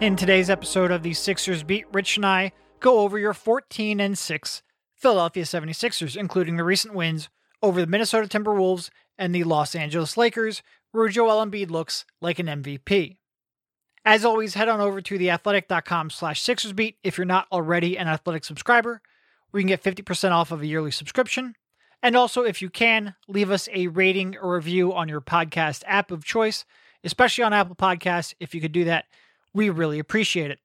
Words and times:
In 0.00 0.14
today's 0.14 0.48
episode 0.48 0.92
of 0.92 1.02
the 1.02 1.12
Sixers 1.12 1.64
Beat, 1.64 1.84
Rich 1.92 2.18
and 2.18 2.24
I 2.24 2.52
go 2.78 3.00
over 3.00 3.18
your 3.18 3.34
14 3.34 3.98
and 3.98 4.16
6 4.16 4.62
Philadelphia 4.94 5.42
76ers, 5.42 6.16
including 6.16 6.56
the 6.56 6.62
recent 6.62 6.94
wins 6.94 7.28
over 7.64 7.80
the 7.80 7.86
Minnesota 7.88 8.28
Timberwolves 8.28 8.90
and 9.18 9.34
the 9.34 9.42
Los 9.42 9.74
Angeles 9.74 10.16
Lakers, 10.16 10.62
where 10.92 11.08
Joel 11.08 11.44
Embiid 11.44 11.70
looks 11.70 12.04
like 12.20 12.38
an 12.38 12.46
MVP. 12.46 13.16
As 14.04 14.24
always, 14.24 14.54
head 14.54 14.68
on 14.68 14.80
over 14.80 15.00
to 15.00 15.18
theathletic.com 15.18 16.10
slash 16.10 16.44
SixersBeat 16.44 16.94
if 17.02 17.18
you're 17.18 17.24
not 17.24 17.48
already 17.50 17.98
an 17.98 18.06
athletic 18.06 18.44
subscriber, 18.44 19.02
where 19.50 19.60
you 19.60 19.66
can 19.66 19.76
get 19.76 19.82
50% 19.82 20.30
off 20.30 20.52
of 20.52 20.62
a 20.62 20.66
yearly 20.66 20.92
subscription. 20.92 21.56
And 22.04 22.14
also, 22.14 22.44
if 22.44 22.62
you 22.62 22.70
can, 22.70 23.16
leave 23.26 23.50
us 23.50 23.68
a 23.74 23.88
rating 23.88 24.36
or 24.36 24.54
review 24.54 24.94
on 24.94 25.08
your 25.08 25.20
podcast 25.20 25.82
app 25.88 26.12
of 26.12 26.24
choice, 26.24 26.64
especially 27.02 27.42
on 27.42 27.52
Apple 27.52 27.74
Podcasts. 27.74 28.34
If 28.38 28.54
you 28.54 28.60
could 28.60 28.70
do 28.70 28.84
that, 28.84 29.06
we 29.54 29.70
really 29.70 29.98
appreciate 29.98 30.50
it. 30.50 30.58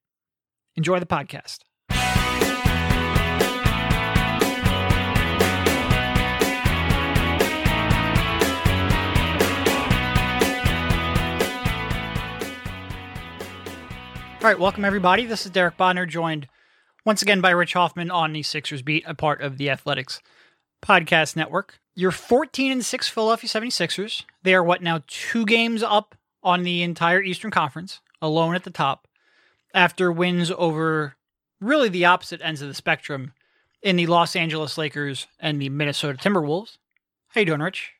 Enjoy 0.75 0.99
the 0.99 1.05
podcast. 1.05 1.59
All 14.43 14.49
right, 14.49 14.59
welcome 14.59 14.83
everybody. 14.83 15.25
This 15.25 15.45
is 15.45 15.52
Derek 15.52 15.77
Bodner, 15.77 16.05
joined 16.05 16.49
once 17.05 17.21
again 17.21 17.39
by 17.39 17.52
Rich 17.52 17.71
Hofmann 17.73 18.11
on 18.11 18.33
the 18.33 18.43
Sixers 18.43 18.81
Beat, 18.81 19.05
a 19.08 19.13
part 19.13 19.41
of 19.41 19.58
the 19.58 19.69
Athletics 19.69 20.19
Podcast 20.83 21.38
Network. 21.38 21.80
You're 21.95 22.11
14 22.11 22.71
and 22.73 22.83
6 22.83 23.08
Philadelphia 23.08 23.49
76ers. 23.49 24.25
They 24.41 24.53
are 24.53 24.63
what 24.63 24.81
now 24.81 25.02
two 25.08 25.45
games 25.45 25.81
up 25.81 26.15
on 26.43 26.63
the 26.63 26.83
entire 26.83 27.21
Eastern 27.21 27.52
Conference, 27.52 28.02
alone 28.23 28.55
at 28.55 28.63
the 28.63 28.71
top, 28.71 29.07
after 29.73 30.11
wins 30.11 30.49
over 30.57 31.16
really 31.59 31.89
the 31.89 32.05
opposite 32.05 32.41
ends 32.41 32.61
of 32.61 32.69
the 32.69 32.73
spectrum 32.73 33.33
in 33.81 33.97
the 33.97 34.07
Los 34.07 34.35
Angeles 34.35 34.77
Lakers 34.77 35.27
and 35.39 35.61
the 35.61 35.69
Minnesota 35.69 36.17
Timberwolves. 36.17 36.77
How 37.27 37.41
you 37.41 37.45
doing, 37.45 37.59
Rich? 37.59 37.91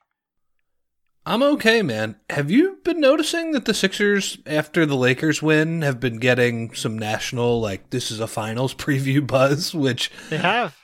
I'm 1.26 1.44
okay, 1.44 1.82
man. 1.82 2.18
Have 2.30 2.50
you 2.50 2.80
been 2.84 3.00
noticing 3.00 3.52
that 3.52 3.66
the 3.66 3.74
Sixers, 3.74 4.38
after 4.46 4.86
the 4.86 4.96
Lakers 4.96 5.42
win, 5.42 5.82
have 5.82 6.00
been 6.00 6.18
getting 6.18 6.74
some 6.74 6.98
national, 6.98 7.62
like, 7.62 7.90
this 7.92 8.12
is 8.12 8.20
a 8.20 8.28
finals 8.28 8.74
preview 8.76 9.26
buzz? 9.26 9.74
Which 9.74 10.10
they 10.30 10.38
have. 10.38 10.78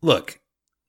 Look, 0.00 0.40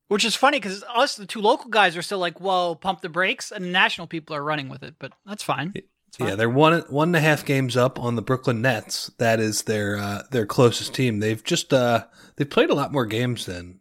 which 0.08 0.26
is 0.26 0.36
funny 0.36 0.60
because 0.60 0.84
us, 0.94 1.16
the 1.16 1.26
two 1.26 1.42
local 1.42 1.70
guys, 1.70 1.96
are 1.98 2.02
still 2.02 2.20
like, 2.20 2.40
"Whoa, 2.40 2.76
pump 2.76 3.02
the 3.02 3.10
brakes," 3.10 3.52
and 3.52 3.64
the 3.66 3.70
national 3.70 4.08
people 4.08 4.36
are 4.36 4.44
running 4.44 4.70
with 4.70 4.84
it. 4.84 4.96
But 5.00 5.12
that's 5.26 5.44
fine. 5.44 5.74
Yeah, 6.20 6.36
they're 6.36 6.50
one 6.50 6.82
one 6.90 7.10
and 7.10 7.16
a 7.16 7.22
half 7.22 7.46
games 7.46 7.76
up 7.76 8.00
on 8.00 8.16
the 8.16 8.22
Brooklyn 8.22 8.62
Nets. 8.62 9.12
That 9.18 9.40
is 9.40 9.64
their 9.64 9.98
uh, 9.98 10.24
their 10.32 10.46
closest 10.46 10.94
team. 10.94 11.20
They've 11.20 11.44
just 11.44 11.74
uh, 11.74 12.06
they've 12.36 12.50
played 12.50 12.70
a 12.70 12.76
lot 12.76 12.92
more 12.92 13.06
games 13.06 13.46
than 13.46 13.80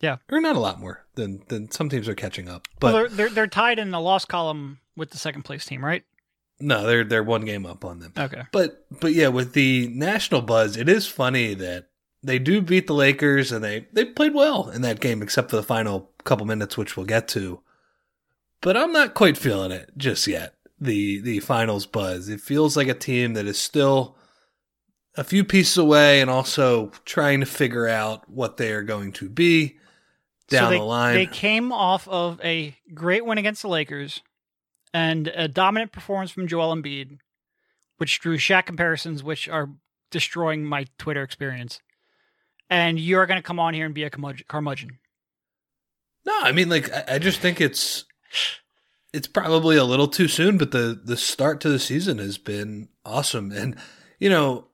yeah, 0.00 0.18
or 0.30 0.40
not 0.40 0.56
a 0.56 0.60
lot 0.60 0.80
more 0.80 1.06
than 1.14 1.42
than 1.48 1.70
some 1.70 1.88
teams 1.88 2.08
are 2.08 2.14
catching 2.14 2.48
up. 2.48 2.66
But 2.78 2.94
well, 2.94 3.02
they're, 3.02 3.08
they're 3.08 3.30
they're 3.30 3.46
tied 3.46 3.78
in 3.78 3.90
the 3.90 4.00
loss 4.00 4.24
column 4.24 4.80
with 4.96 5.10
the 5.10 5.18
second 5.18 5.42
place 5.42 5.64
team, 5.64 5.84
right? 5.84 6.04
No, 6.60 6.86
they're 6.86 7.04
they're 7.04 7.24
one 7.24 7.44
game 7.44 7.66
up 7.66 7.84
on 7.84 7.98
them. 7.98 8.12
Okay, 8.16 8.42
but 8.52 8.86
but 9.00 9.12
yeah, 9.12 9.28
with 9.28 9.52
the 9.52 9.88
national 9.88 10.42
buzz, 10.42 10.76
it 10.76 10.88
is 10.88 11.06
funny 11.06 11.54
that 11.54 11.88
they 12.22 12.38
do 12.38 12.60
beat 12.60 12.86
the 12.86 12.94
Lakers 12.94 13.52
and 13.52 13.62
they, 13.62 13.86
they 13.92 14.04
played 14.04 14.34
well 14.34 14.70
in 14.70 14.82
that 14.82 15.00
game, 15.00 15.22
except 15.22 15.50
for 15.50 15.56
the 15.56 15.62
final 15.62 16.10
couple 16.24 16.46
minutes, 16.46 16.76
which 16.76 16.96
we'll 16.96 17.06
get 17.06 17.28
to. 17.28 17.60
But 18.60 18.76
I'm 18.76 18.92
not 18.92 19.14
quite 19.14 19.38
feeling 19.38 19.70
it 19.70 19.90
just 19.96 20.26
yet. 20.26 20.54
The 20.80 21.20
the 21.20 21.40
finals 21.40 21.86
buzz. 21.86 22.28
It 22.28 22.40
feels 22.40 22.76
like 22.76 22.88
a 22.88 22.94
team 22.94 23.34
that 23.34 23.46
is 23.46 23.58
still 23.58 24.16
a 25.16 25.24
few 25.24 25.44
pieces 25.44 25.76
away 25.76 26.20
and 26.20 26.30
also 26.30 26.92
trying 27.04 27.40
to 27.40 27.46
figure 27.46 27.88
out 27.88 28.28
what 28.30 28.56
they 28.56 28.72
are 28.72 28.82
going 28.82 29.12
to 29.12 29.28
be 29.28 29.78
down 30.48 30.64
so 30.64 30.70
they, 30.70 30.78
the 30.78 30.84
line. 30.84 31.14
They 31.14 31.26
came 31.26 31.72
off 31.72 32.06
of 32.06 32.40
a 32.44 32.76
great 32.94 33.24
win 33.24 33.38
against 33.38 33.62
the 33.62 33.68
Lakers 33.68 34.22
and 34.94 35.28
a 35.28 35.48
dominant 35.48 35.90
performance 35.90 36.30
from 36.30 36.46
Joel 36.46 36.74
Embiid, 36.74 37.18
which 37.96 38.20
drew 38.20 38.36
Shaq 38.36 38.66
comparisons, 38.66 39.24
which 39.24 39.48
are 39.48 39.70
destroying 40.10 40.64
my 40.64 40.86
Twitter 40.98 41.22
experience 41.22 41.80
and 42.70 42.98
you're 42.98 43.26
going 43.26 43.38
to 43.38 43.42
come 43.42 43.60
on 43.60 43.74
here 43.74 43.86
and 43.86 43.94
be 43.94 44.04
a 44.04 44.10
curmudgeon. 44.10 44.98
No, 46.24 46.38
I 46.40 46.52
mean, 46.52 46.68
like, 46.68 46.90
I 47.10 47.18
just 47.18 47.40
think 47.40 47.60
it's 47.60 48.04
it's 49.12 49.28
probably 49.28 49.76
a 49.76 49.84
little 49.84 50.08
too 50.08 50.28
soon, 50.28 50.58
but 50.58 50.70
the 50.70 51.00
the 51.02 51.16
start 51.16 51.60
to 51.62 51.68
the 51.68 51.78
season 51.78 52.18
has 52.18 52.38
been 52.38 52.88
awesome, 53.04 53.52
and 53.52 53.76
you 54.18 54.28
know, 54.28 54.66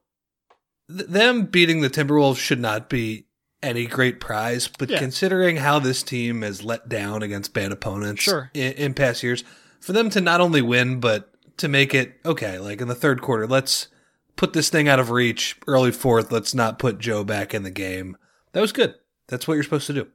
th- 0.89 1.09
them 1.09 1.45
beating 1.45 1.81
the 1.81 1.89
Timberwolves 1.89 2.37
should 2.37 2.59
not 2.59 2.89
be 2.89 3.27
any 3.63 3.85
great 3.85 4.19
prize, 4.19 4.67
but 4.67 4.89
yeah. 4.89 4.99
considering 4.99 5.57
how 5.57 5.79
this 5.79 6.03
team 6.03 6.41
has 6.41 6.63
let 6.63 6.87
down 6.89 7.23
against 7.23 7.53
bad 7.53 7.71
opponents 7.71 8.21
sure. 8.21 8.51
in, 8.53 8.73
in 8.73 8.93
past 8.93 9.23
years, 9.23 9.43
for 9.79 9.93
them 9.93 10.09
to 10.11 10.21
not 10.21 10.41
only 10.41 10.61
win 10.61 10.99
but 10.99 11.31
to 11.57 11.67
make 11.67 11.93
it 11.93 12.19
okay, 12.25 12.59
like 12.59 12.81
in 12.81 12.87
the 12.87 12.95
third 12.95 13.21
quarter, 13.21 13.47
let's 13.47 13.87
put 14.35 14.53
this 14.53 14.69
thing 14.69 14.87
out 14.87 14.99
of 14.99 15.11
reach 15.11 15.57
early 15.67 15.91
fourth. 15.91 16.31
Let's 16.31 16.53
not 16.53 16.79
put 16.79 16.99
Joe 16.99 17.23
back 17.23 17.53
in 17.53 17.63
the 17.63 17.71
game. 17.71 18.17
That 18.51 18.61
was 18.61 18.73
good. 18.73 18.95
That's 19.27 19.47
what 19.47 19.55
you're 19.55 19.63
supposed 19.63 19.87
to 19.87 19.93
do. 19.93 20.07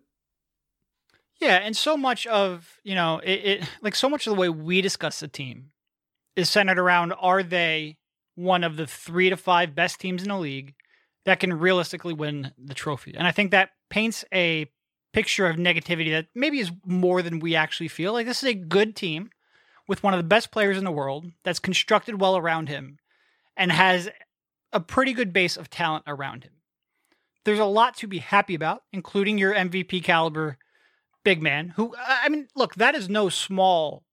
Yeah, 1.41 1.57
and 1.57 1.77
so 1.77 1.97
much 1.97 2.27
of 2.27 2.79
you 2.85 2.95
know 2.95 3.19
it, 3.19 3.31
it 3.31 3.71
like 3.83 3.95
so 3.95 4.09
much 4.09 4.27
of 4.27 4.35
the 4.35 4.41
way 4.41 4.49
we 4.49 4.81
discuss 4.81 5.21
the 5.21 5.29
team 5.29 5.71
is 6.37 6.49
centered 6.49 6.79
around 6.79 7.13
are 7.13 7.43
they 7.43 7.97
one 8.35 8.63
of 8.63 8.77
the 8.77 8.87
three 8.87 9.31
to 9.31 9.37
five 9.37 9.75
best 9.75 10.01
teams 10.01 10.23
in 10.23 10.29
the 10.29 10.39
league 10.39 10.75
that 11.25 11.41
can 11.41 11.53
realistically 11.53 12.15
win 12.15 12.53
the 12.59 12.75
trophy, 12.75 13.15
and 13.17 13.27
I 13.27 13.33
think 13.33 13.51
that 13.51 13.71
paints 13.89 14.25
a 14.33 14.71
picture 15.13 15.47
of 15.47 15.57
negativity 15.57 16.11
that 16.11 16.27
maybe 16.35 16.61
is 16.61 16.71
more 16.85 17.23
than 17.23 17.41
we 17.41 17.57
actually 17.57 17.89
feel. 17.89 18.13
Like 18.13 18.27
this 18.27 18.43
is 18.43 18.49
a 18.51 18.55
good 18.55 18.95
team 18.95 19.31
with 19.89 20.03
one 20.03 20.15
of 20.15 20.19
the 20.19 20.25
best 20.25 20.53
players 20.53 20.79
in 20.79 20.85
the 20.85 20.93
world 20.93 21.27
that's 21.43 21.59
constructed 21.59 22.21
well 22.21 22.37
around 22.37 22.69
him 22.69 22.99
and 23.57 23.73
has 23.73 24.09
a 24.73 24.79
pretty 24.79 25.13
good 25.13 25.33
base 25.33 25.57
of 25.57 25.69
talent 25.69 26.05
around 26.07 26.45
him. 26.45 26.53
There's 27.45 27.59
a 27.59 27.65
lot 27.65 27.97
to 27.97 28.07
be 28.07 28.19
happy 28.19 28.55
about, 28.55 28.85
including 28.93 29.37
your 29.37 29.53
MVP 29.53 30.05
caliber 30.05 30.59
big 31.25 31.43
man, 31.43 31.69
who, 31.77 31.95
I 31.99 32.29
mean, 32.29 32.49
look, 32.55 32.75
that 32.77 32.95
is 32.95 33.09
no 33.09 33.29
small 33.29 34.05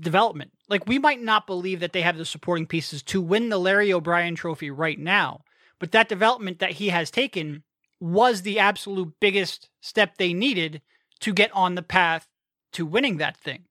development. 0.00 0.52
Like, 0.68 0.86
we 0.86 0.98
might 0.98 1.20
not 1.20 1.46
believe 1.46 1.80
that 1.80 1.92
they 1.92 2.02
have 2.02 2.16
the 2.16 2.24
supporting 2.24 2.66
pieces 2.66 3.02
to 3.04 3.20
win 3.20 3.48
the 3.48 3.58
Larry 3.58 3.92
O'Brien 3.92 4.34
trophy 4.34 4.70
right 4.70 4.98
now, 4.98 5.42
but 5.78 5.92
that 5.92 6.08
development 6.08 6.58
that 6.60 6.72
he 6.72 6.88
has 6.88 7.10
taken 7.10 7.62
was 8.00 8.42
the 8.42 8.58
absolute 8.58 9.14
biggest 9.20 9.68
step 9.80 10.16
they 10.16 10.32
needed 10.32 10.82
to 11.20 11.32
get 11.32 11.52
on 11.52 11.74
the 11.74 11.82
path 11.82 12.26
to 12.72 12.86
winning 12.86 13.18
that 13.18 13.36
thing. 13.36 13.64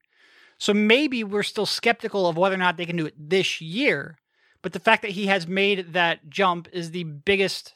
So 0.57 0.73
maybe 0.73 1.23
we're 1.23 1.43
still 1.43 1.65
skeptical 1.65 2.27
of 2.27 2.37
whether 2.37 2.55
or 2.55 2.59
not 2.59 2.77
they 2.77 2.85
can 2.85 2.95
do 2.95 3.07
it 3.07 3.15
this 3.17 3.59
year, 3.59 4.17
but 4.61 4.73
the 4.73 4.79
fact 4.79 5.01
that 5.01 5.11
he 5.11 5.25
has 5.25 5.47
made 5.47 5.93
that 5.93 6.29
jump 6.29 6.67
is 6.71 6.91
the 6.91 7.03
biggest 7.03 7.73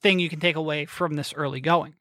thing 0.00 0.20
you 0.20 0.28
can 0.28 0.40
take 0.40 0.56
away 0.56 0.86
from 0.86 1.14
this 1.14 1.34
early 1.34 1.60
going. 1.60 1.94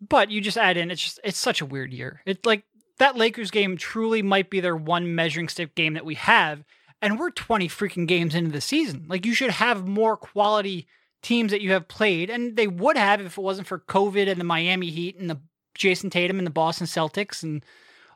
But 0.00 0.30
you 0.30 0.40
just 0.40 0.58
add 0.58 0.76
in 0.76 0.90
it's 0.90 1.02
just 1.02 1.20
it's 1.24 1.38
such 1.38 1.60
a 1.60 1.66
weird 1.66 1.92
year. 1.92 2.20
It's 2.26 2.44
like 2.44 2.64
that 2.98 3.16
Lakers 3.16 3.50
game 3.50 3.76
truly 3.76 4.22
might 4.22 4.50
be 4.50 4.60
their 4.60 4.76
one 4.76 5.14
measuring 5.14 5.48
stick 5.48 5.74
game 5.74 5.94
that 5.94 6.04
we 6.04 6.14
have 6.14 6.64
and 7.02 7.18
we're 7.18 7.30
20 7.30 7.68
freaking 7.68 8.06
games 8.06 8.34
into 8.34 8.50
the 8.50 8.60
season. 8.60 9.06
Like 9.08 9.26
you 9.26 9.34
should 9.34 9.50
have 9.50 9.86
more 9.86 10.16
quality 10.16 10.86
teams 11.22 11.52
that 11.52 11.62
you 11.62 11.72
have 11.72 11.88
played 11.88 12.30
and 12.30 12.56
they 12.56 12.66
would 12.66 12.96
have 12.96 13.20
if 13.20 13.38
it 13.38 13.42
wasn't 13.42 13.66
for 13.66 13.78
COVID 13.78 14.28
and 14.28 14.40
the 14.40 14.44
Miami 14.44 14.90
Heat 14.90 15.18
and 15.18 15.30
the 15.30 15.40
Jayson 15.76 16.10
Tatum 16.10 16.38
and 16.38 16.46
the 16.46 16.52
Boston 16.52 16.86
Celtics 16.86 17.42
and 17.42 17.64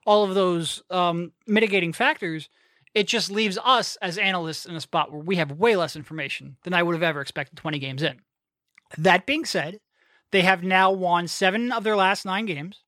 all 0.07 0.25
of 0.25 0.35
those 0.35 0.83
um, 0.91 1.33
mitigating 1.47 1.93
factors 1.93 2.49
it 2.95 3.07
just 3.07 3.31
leaves 3.31 3.59
us 3.65 3.97
as 4.03 4.19
analysts 4.19 4.67
in 4.67 4.75
a 4.75 4.81
spot 4.81 5.13
where 5.13 5.21
we 5.21 5.37
have 5.37 5.53
way 5.53 5.77
less 5.77 5.97
information 5.97 6.57
than 6.65 6.75
I 6.75 6.83
would 6.83 6.95
have 6.95 7.03
ever 7.03 7.21
expected 7.21 7.57
20 7.57 7.79
games 7.79 8.03
in. 8.03 8.21
That 8.97 9.27
being 9.27 9.45
said, 9.45 9.81
they 10.31 10.43
have 10.43 10.63
now 10.63 10.91
won 10.91 11.29
seven 11.29 11.73
of 11.73 11.85
their 11.85 11.97
last 11.97 12.25
nine 12.25 12.47
games. 12.47 12.83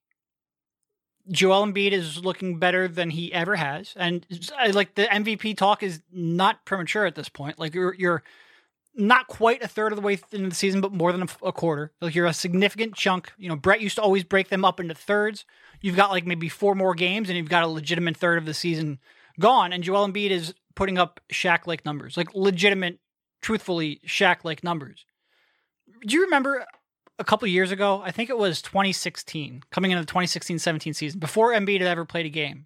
Joel 1.29 1.65
Embiid 1.65 1.91
is 1.91 2.23
looking 2.23 2.57
better 2.57 2.87
than 2.87 3.11
he 3.11 3.31
ever 3.31 3.55
has, 3.55 3.93
and 3.95 4.25
like 4.73 4.95
the 4.95 5.03
MVP 5.03 5.55
talk 5.55 5.83
is 5.83 6.01
not 6.11 6.65
premature 6.65 7.05
at 7.05 7.15
this 7.15 7.29
point. 7.29 7.59
Like 7.59 7.75
you're 7.75 7.93
you're 7.93 8.23
not 8.95 9.27
quite 9.27 9.63
a 9.63 9.67
third 9.67 9.91
of 9.91 9.95
the 9.95 10.01
way 10.01 10.19
into 10.31 10.49
the 10.49 10.55
season, 10.55 10.81
but 10.81 10.91
more 10.91 11.11
than 11.11 11.21
a, 11.23 11.47
a, 11.47 11.51
quarter. 11.53 11.91
Like 12.01 12.13
you're 12.13 12.25
a 12.25 12.33
significant 12.33 12.95
chunk. 12.95 13.31
You 13.37 13.49
know, 13.49 13.55
Brett 13.55 13.81
used 13.81 13.95
to 13.95 14.01
always 14.01 14.23
break 14.23 14.49
them 14.49 14.65
up 14.65 14.79
into 14.79 14.93
thirds. 14.93 15.45
You've 15.79 15.95
got 15.95 16.11
like 16.11 16.25
maybe 16.25 16.49
four 16.49 16.75
more 16.75 16.93
games, 16.93 17.29
and 17.29 17.37
you've 17.37 17.49
got 17.49 17.63
a 17.63 17.67
legitimate 17.67 18.17
third 18.17 18.37
of 18.37 18.45
the 18.45 18.53
season 18.53 18.99
gone. 19.39 19.71
And 19.71 19.83
Joel 19.83 20.07
Embiid 20.07 20.31
is 20.31 20.53
putting 20.75 20.97
up 20.97 21.21
Shaq 21.31 21.67
like 21.67 21.85
numbers, 21.85 22.17
like 22.17 22.33
legitimate, 22.33 22.99
truthfully 23.41 24.01
Shaq 24.05 24.43
like 24.43 24.63
numbers. 24.63 25.05
Do 26.05 26.15
you 26.15 26.23
remember 26.23 26.65
a 27.21 27.23
couple 27.23 27.47
years 27.47 27.71
ago? 27.71 28.01
I 28.03 28.11
think 28.11 28.29
it 28.29 28.37
was 28.37 28.61
2016, 28.61 29.63
coming 29.71 29.91
into 29.91 30.03
the 30.03 30.11
2016-17 30.11 30.95
season, 30.95 31.19
before 31.19 31.53
Embiid 31.53 31.79
had 31.79 31.87
ever 31.87 32.03
played 32.03 32.25
a 32.25 32.29
game. 32.29 32.65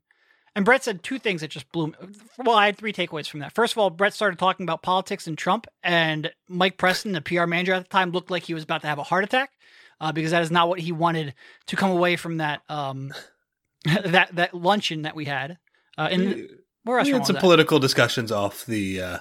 And 0.56 0.64
Brett 0.64 0.86
said 0.86 1.04
two 1.04 1.20
things 1.20 1.42
that 1.42 1.50
just 1.50 1.70
blew 1.74 1.88
me. 1.88 1.94
Well, 2.38 2.56
I 2.56 2.66
had 2.66 2.78
three 2.78 2.94
takeaways 2.94 3.28
from 3.28 3.42
that. 3.42 3.54
First 3.54 3.74
of 3.74 3.78
all, 3.78 3.90
Brett 3.90 4.14
started 4.14 4.40
talking 4.40 4.64
about 4.64 4.82
politics 4.82 5.28
and 5.28 5.38
Trump, 5.38 5.68
and 5.84 6.32
Mike 6.48 6.78
Preston, 6.78 7.12
the 7.12 7.22
PR 7.22 7.46
manager 7.46 7.74
at 7.74 7.84
the 7.84 7.90
time, 7.90 8.12
looked 8.12 8.32
like 8.32 8.44
he 8.44 8.54
was 8.54 8.64
about 8.64 8.82
to 8.82 8.88
have 8.88 8.98
a 8.98 9.04
heart 9.04 9.26
attack 9.26 9.52
uh, 10.00 10.14
because 10.14 10.32
that 10.32 10.42
is 10.42 10.52
not 10.52 10.70
what 10.70 10.80
he 10.80 10.94
wanted 10.94 11.34
to 11.68 11.76
come 11.76 11.92
away 11.92 12.16
from 12.16 12.38
that 12.38 12.62
um, 12.70 13.14
that 13.86 14.36
that 14.36 14.54
luncheon 14.54 15.02
that 15.02 15.16
we 15.16 15.26
had. 15.26 15.58
Uh, 15.98 16.08
in 16.12 16.50
where 16.84 17.00
else? 17.00 17.08
We 17.08 17.14
had 17.14 17.26
some 17.26 17.38
political 17.38 17.80
discussions 17.80 18.32
off 18.32 18.66
the 18.66 19.02
uh, 19.02 19.18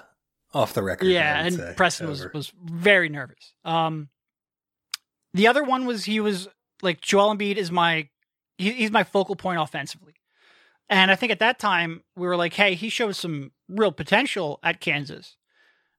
off 0.53 0.73
the 0.73 0.83
record. 0.83 1.07
Yeah, 1.07 1.45
and 1.45 1.55
say, 1.55 1.73
Preston 1.75 2.07
was 2.07 2.31
was 2.33 2.51
very 2.63 3.09
nervous. 3.09 3.53
Um, 3.65 4.09
the 5.35 5.47
other 5.47 5.63
one 5.63 5.85
was 5.85 6.05
he 6.05 6.19
was 6.19 6.47
like 6.81 7.01
Joel 7.01 7.35
Embiid 7.35 7.57
is 7.57 7.69
my 7.69 8.07
he, 8.57 8.71
he's 8.71 8.91
my 8.91 9.03
focal 9.03 9.35
point 9.35 9.59
offensively. 9.59 10.13
And 10.89 11.11
I 11.11 11.15
think 11.15 11.31
at 11.31 11.39
that 11.39 11.59
time 11.59 12.03
we 12.15 12.25
were 12.25 12.37
like, 12.37 12.53
hey, 12.53 12.75
he 12.75 12.89
showed 12.89 13.15
some 13.15 13.51
real 13.67 13.91
potential 13.91 14.59
at 14.63 14.79
Kansas. 14.79 15.35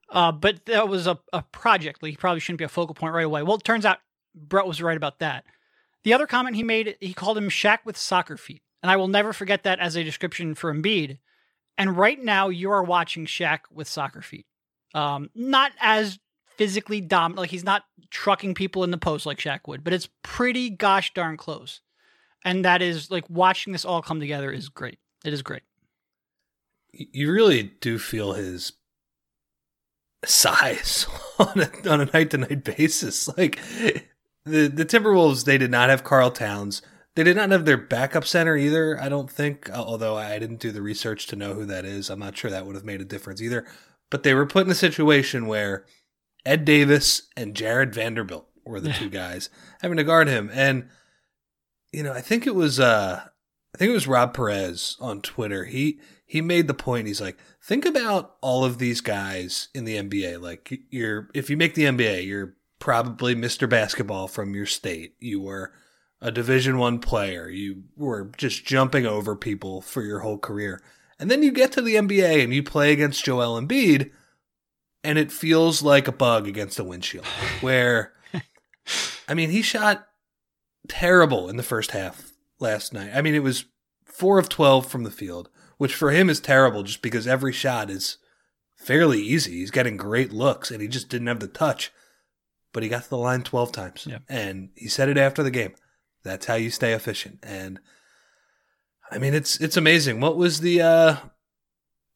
Uh, 0.09 0.33
but 0.33 0.65
that 0.67 0.88
was 0.88 1.06
a, 1.06 1.19
a 1.33 1.43
project. 1.43 2.03
Like 2.03 2.11
he 2.11 2.17
probably 2.17 2.41
shouldn't 2.41 2.61
be 2.61 2.65
a 2.65 2.69
focal 2.69 2.94
point 2.94 3.12
right 3.12 3.27
away. 3.27 3.43
Well, 3.43 3.56
it 3.56 3.65
turns 3.65 3.85
out 3.85 3.99
Brett 4.35 4.67
was 4.67 4.81
right 4.81 4.97
about 4.97 5.19
that. 5.19 5.44
The 6.05 6.15
other 6.15 6.27
comment 6.27 6.56
he 6.56 6.62
made, 6.62 6.97
he 7.00 7.12
called 7.12 7.37
him 7.37 7.50
Shaq 7.50 7.81
with 7.85 7.97
soccer 7.97 8.37
feet. 8.37 8.62
And 8.82 8.91
I 8.91 8.97
will 8.97 9.09
never 9.09 9.32
forget 9.32 9.65
that 9.65 9.81
as 9.81 9.97
a 9.97 10.05
description 10.05 10.55
for 10.55 10.73
Embiid. 10.73 11.19
And 11.77 11.99
right 11.99 12.23
now 12.23 12.49
you 12.49 12.71
are 12.71 12.82
watching 12.82 13.27
Shaq 13.27 13.61
with 13.71 13.89
soccer 13.89 14.23
feet. 14.23 14.47
Um, 14.94 15.31
not 15.35 15.73
as 15.81 16.21
physically 16.56 17.00
dominant, 17.00 17.38
like 17.38 17.50
he's 17.50 17.64
not 17.64 17.85
trucking 18.11 18.55
people 18.55 18.85
in 18.85 18.91
the 18.91 18.99
post 18.99 19.26
like 19.26 19.38
Shaq 19.38 19.61
would, 19.67 19.85
but 19.85 19.93
it's 19.93 20.08
pretty 20.23 20.70
gosh 20.70 21.12
darn 21.14 21.37
close 21.37 21.81
and 22.47 22.64
that 22.64 22.81
is 22.81 23.11
like 23.11 23.29
watching 23.29 23.73
this 23.73 23.85
all 23.85 24.00
come 24.00 24.20
together 24.20 24.50
is 24.50 24.69
great. 24.69 24.99
It 25.25 25.35
is 25.35 25.43
great. 25.43 25.62
You 26.93 27.31
really 27.32 27.75
do 27.81 27.99
feel 27.99 28.35
his 28.35 28.73
size 30.25 31.06
on 31.38 31.61
a, 31.61 31.91
on 31.91 32.00
a 32.00 32.05
night 32.06 32.31
to 32.31 32.38
night 32.38 32.64
basis. 32.64 33.29
Like 33.37 33.58
the 34.44 34.69
the 34.69 34.87
Timberwolves, 34.87 35.44
they 35.44 35.58
did 35.58 35.73
not 35.73 35.91
have 35.91 36.05
Karl 36.05 36.31
Towns. 36.31 36.82
They 37.17 37.25
did 37.25 37.37
not 37.37 37.50
have 37.50 37.64
their 37.64 37.79
backup 37.79 38.25
center 38.25 38.56
either. 38.56 39.00
I 39.00 39.08
don't 39.08 39.31
think, 39.31 39.69
although 39.70 40.17
I 40.17 40.38
didn't 40.38 40.61
do 40.61 40.70
the 40.70 40.82
research 40.82 41.26
to 41.29 41.37
know 41.37 41.55
who 41.55 41.64
that 41.64 41.85
is. 41.85 42.11
I'm 42.11 42.20
not 42.20 42.37
sure 42.37 42.50
that 42.50 42.67
would 42.67 42.76
have 42.76 42.85
made 42.85 43.00
a 43.00 43.06
difference 43.06 43.43
either. 43.43 43.67
But 44.11 44.23
they 44.23 44.35
were 44.35 44.47
put 44.47 44.67
in 44.67 44.70
a 44.70 44.76
situation 44.76 45.47
where 45.47 45.87
Ed 46.46 46.64
Davis 46.64 47.22
and 47.37 47.54
Jarred 47.54 47.94
Vanderbilt 47.94 48.46
were 48.64 48.81
the 48.81 48.93
two 48.93 49.10
guys 49.10 49.50
having 49.82 49.96
to 49.98 50.04
guard 50.04 50.28
him, 50.28 50.50
and 50.52 50.88
you 51.93 52.02
know, 52.02 52.12
I 52.12 52.20
think 52.20 52.46
it 52.46 52.54
was 52.54 52.81
uh 52.81 53.22
I 53.75 53.78
think 53.78 53.90
it 53.90 53.94
was 53.94 54.06
Rob 54.06 54.32
Perez 54.32 54.96
on 55.00 55.20
Twitter. 55.20 55.64
He 55.64 56.00
he 56.25 56.40
made 56.40 56.66
the 56.66 56.75
point. 56.75 57.06
He's 57.06 57.20
like, 57.20 57.38
think 57.62 57.84
about 57.84 58.37
all 58.40 58.64
of 58.64 58.78
these 58.78 59.00
guys 59.00 59.69
in 59.75 59.84
the 59.84 59.96
NBA. 59.96 60.40
Like 60.40 60.81
you're 60.90 61.28
if 61.34 61.50
you 61.50 61.56
make 61.56 61.75
the 61.75 61.84
NBA, 61.84 62.26
you're 62.26 62.54
probably 62.78 63.34
Mr. 63.34 63.69
Basketball 63.69 64.28
from 64.28 64.54
your 64.54 64.66
state. 64.66 65.14
You 65.20 65.40
were 65.40 65.72
a 66.20 66.31
Division 66.31 66.78
1 66.78 66.98
player. 67.00 67.48
You 67.48 67.84
were 67.96 68.31
just 68.37 68.64
jumping 68.64 69.06
over 69.06 69.37
people 69.37 69.81
for 69.81 70.02
your 70.02 70.20
whole 70.20 70.38
career. 70.38 70.82
And 71.19 71.31
then 71.31 71.43
you 71.43 71.52
get 71.52 71.72
to 71.72 71.82
the 71.82 71.94
NBA 71.94 72.43
and 72.43 72.52
you 72.54 72.62
play 72.62 72.93
against 72.93 73.25
Joel 73.25 73.60
Embiid 73.60 74.10
and 75.06 75.19
it 75.19 75.31
feels 75.31 75.82
like 75.82 76.08
a 76.08 76.12
bug 76.12 76.49
against 76.49 76.79
a 76.79 76.85
windshield 76.85 77.25
where 77.61 78.12
I 79.29 79.35
mean, 79.35 79.50
he 79.50 79.62
shot 79.62 80.06
terrible 80.88 81.49
in 81.49 81.56
the 81.56 81.62
first 81.62 81.93
half 81.93 82.32
last 82.58 82.93
night. 82.93 83.11
I 83.14 83.23
mean, 83.23 83.35
it 83.35 83.43
was 83.43 83.67
four 84.05 84.38
of 84.38 84.49
12 84.49 84.87
from 84.87 85.05
the 85.05 85.11
field, 85.11 85.49
which 85.79 85.94
for 85.94 86.11
him 86.11 86.31
is 86.31 86.41
terrible 86.41 86.82
just 86.82 87.03
because 87.03 87.26
every 87.26 87.53
shot 87.53 87.91
is 87.91 88.19
fairly 88.76 89.20
easy. 89.20 89.58
He's 89.58 89.70
getting 89.70 89.97
great 89.97 90.32
looks 90.32 90.70
and 90.70 90.81
he 90.81 90.88
just 90.88 91.08
didn't 91.08 91.26
have 91.26 91.41
the 91.41 91.49
touch. 91.49 91.93
But 92.73 92.82
he 92.82 92.88
got 92.88 93.05
to 93.05 93.11
the 93.11 93.17
line 93.17 93.43
12 93.43 93.73
times. 93.73 94.06
Yeah. 94.08 94.19
And 94.29 94.69
he 94.75 94.88
said 94.88 95.08
it 95.08 95.17
after 95.17 95.43
the 95.43 95.50
game. 95.50 95.75
That's 96.23 96.47
how 96.47 96.55
you 96.55 96.70
stay 96.70 96.93
efficient. 96.93 97.38
And 97.43 97.81
I 99.11 99.19
mean, 99.19 99.35
it's 99.35 99.61
it's 99.61 99.76
amazing. 99.76 100.20
What 100.20 100.37
was 100.37 100.61
the 100.61 100.82
uh 100.82 101.17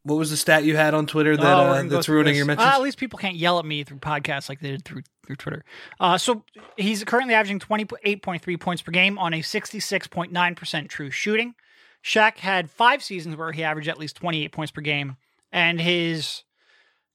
what 0.02 0.16
was 0.16 0.30
the 0.30 0.36
stat 0.36 0.64
you 0.64 0.76
had 0.76 0.94
on 0.94 1.06
Twitter 1.06 1.36
that 1.36 1.44
oh, 1.44 1.60
uh, 1.60 1.82
that's 1.82 2.08
ruining 2.08 2.34
your 2.34 2.46
mentions? 2.46 2.66
Uh, 2.66 2.72
at 2.74 2.80
least 2.80 2.98
people 2.98 3.18
can't 3.18 3.36
yell 3.36 3.58
at 3.58 3.64
me 3.64 3.84
through 3.84 3.98
podcasts 3.98 4.48
like 4.48 4.60
they 4.60 4.70
did 4.70 4.84
through 4.84 5.02
through 5.26 5.36
Twitter. 5.36 5.64
Uh, 5.98 6.16
so 6.16 6.44
he's 6.76 7.04
currently 7.04 7.34
averaging 7.34 7.58
twenty 7.58 7.86
eight 8.04 8.22
point 8.22 8.42
three 8.42 8.56
points 8.56 8.82
per 8.82 8.92
game 8.92 9.18
on 9.18 9.34
a 9.34 9.42
sixty 9.42 9.80
six 9.80 10.06
point 10.06 10.32
nine 10.32 10.54
percent 10.54 10.88
true 10.88 11.10
shooting. 11.10 11.54
Shaq 12.02 12.38
had 12.38 12.70
five 12.70 13.02
seasons 13.02 13.36
where 13.36 13.52
he 13.52 13.62
averaged 13.62 13.88
at 13.88 13.98
least 13.98 14.16
twenty 14.16 14.44
eight 14.44 14.52
points 14.52 14.72
per 14.72 14.80
game, 14.80 15.16
and 15.52 15.80
his 15.80 16.44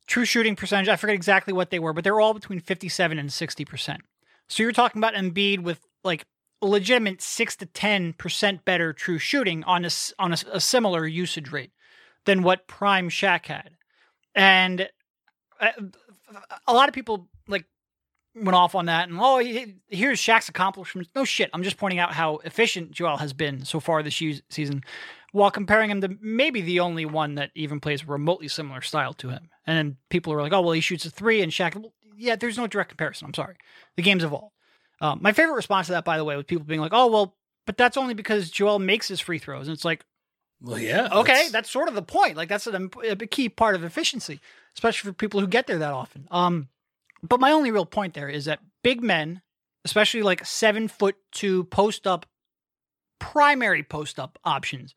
true 0.05 0.25
shooting 0.25 0.55
percentage 0.55 0.87
I 0.87 0.95
forget 0.95 1.15
exactly 1.15 1.53
what 1.53 1.71
they 1.71 1.79
were, 1.79 1.93
but 1.93 2.03
they 2.03 2.11
were 2.11 2.21
all 2.21 2.35
between 2.35 2.59
fifty 2.59 2.89
seven 2.89 3.17
and 3.17 3.33
sixty 3.33 3.65
percent. 3.65 4.01
So 4.47 4.61
you're 4.61 4.71
talking 4.71 4.99
about 4.99 5.15
Embiid 5.15 5.59
with 5.59 5.79
like 6.03 6.25
legitimate 6.61 7.21
six 7.21 7.55
to 7.55 7.65
ten 7.65 8.13
percent 8.13 8.63
better 8.63 8.93
true 8.93 9.17
shooting 9.17 9.63
on 9.63 9.85
a 9.85 9.89
on 10.19 10.33
a, 10.33 10.37
a 10.53 10.61
similar 10.61 11.07
usage 11.07 11.51
rate 11.51 11.71
than 12.25 12.43
what 12.43 12.67
Prime 12.67 13.09
Shaq 13.09 13.45
had. 13.45 13.71
And 14.33 14.89
uh, 15.59 15.71
a 16.67 16.73
lot 16.73 16.89
of 16.89 16.95
people 16.95 17.27
like 17.47 17.65
went 18.35 18.55
off 18.55 18.75
on 18.75 18.87
that 18.87 19.07
and 19.07 19.17
oh 19.21 19.39
here's 19.87 20.19
Shaq's 20.19 20.49
accomplishments. 20.49 21.09
No 21.15 21.23
shit. 21.23 21.49
I'm 21.53 21.63
just 21.63 21.77
pointing 21.77 21.99
out 21.99 22.13
how 22.13 22.37
efficient 22.37 22.91
Joel 22.91 23.17
has 23.17 23.33
been 23.33 23.63
so 23.63 23.79
far 23.79 24.03
this 24.03 24.21
season 24.49 24.83
while 25.31 25.51
comparing 25.51 25.89
him 25.89 26.01
to 26.01 26.17
maybe 26.21 26.61
the 26.61 26.79
only 26.79 27.05
one 27.05 27.35
that 27.35 27.51
even 27.55 27.79
plays 27.79 28.07
remotely 28.07 28.47
similar 28.47 28.81
style 28.81 29.13
to 29.13 29.29
him. 29.29 29.49
And 29.67 29.97
people 30.09 30.33
are 30.33 30.41
like, 30.41 30.53
"Oh, 30.53 30.61
well 30.61 30.71
he 30.71 30.81
shoots 30.81 31.05
a 31.05 31.09
3 31.09 31.41
and 31.41 31.51
Shaq 31.51 31.75
well, 31.75 31.93
yeah, 32.17 32.35
there's 32.35 32.57
no 32.57 32.67
direct 32.67 32.89
comparison. 32.89 33.25
I'm 33.25 33.33
sorry. 33.33 33.55
The 33.95 34.03
game's 34.03 34.23
evolved. 34.23 34.53
Um, 35.01 35.19
my 35.21 35.33
favorite 35.33 35.55
response 35.55 35.87
to 35.87 35.93
that 35.93 36.05
by 36.05 36.17
the 36.17 36.23
way 36.23 36.35
was 36.35 36.45
people 36.45 36.65
being 36.65 36.81
like, 36.81 36.93
"Oh, 36.93 37.07
well, 37.07 37.35
but 37.65 37.77
that's 37.77 37.97
only 37.97 38.13
because 38.13 38.49
Joel 38.49 38.79
makes 38.79 39.07
his 39.07 39.19
free 39.19 39.39
throws." 39.39 39.67
And 39.67 39.75
it's 39.75 39.85
like 39.85 40.05
well, 40.61 40.79
yeah. 40.79 41.09
Okay, 41.11 41.33
that's... 41.33 41.51
that's, 41.51 41.69
sort 41.69 41.87
of 41.87 41.95
the 41.95 42.01
point. 42.01 42.37
Like 42.37 42.49
that's 42.49 42.67
a, 42.67 42.89
a 43.03 43.15
key 43.15 43.49
part 43.49 43.75
of 43.75 43.83
efficiency, 43.83 44.39
especially 44.75 45.09
for 45.09 45.13
people 45.13 45.39
who 45.39 45.47
get 45.47 45.67
there 45.67 45.79
that 45.79 45.93
often. 45.93 46.27
Um, 46.31 46.69
but 47.21 47.39
my 47.39 47.51
only 47.51 47.71
real 47.71 47.85
point 47.85 48.13
there 48.13 48.29
is 48.29 48.45
that 48.45 48.59
big 48.83 49.03
men, 49.03 49.41
especially 49.83 50.21
like 50.21 50.45
seven 50.45 50.87
foot 50.87 51.15
two 51.31 51.65
post 51.65 52.07
up, 52.07 52.25
primary 53.19 53.83
post 53.83 54.19
up 54.19 54.39
options, 54.43 54.95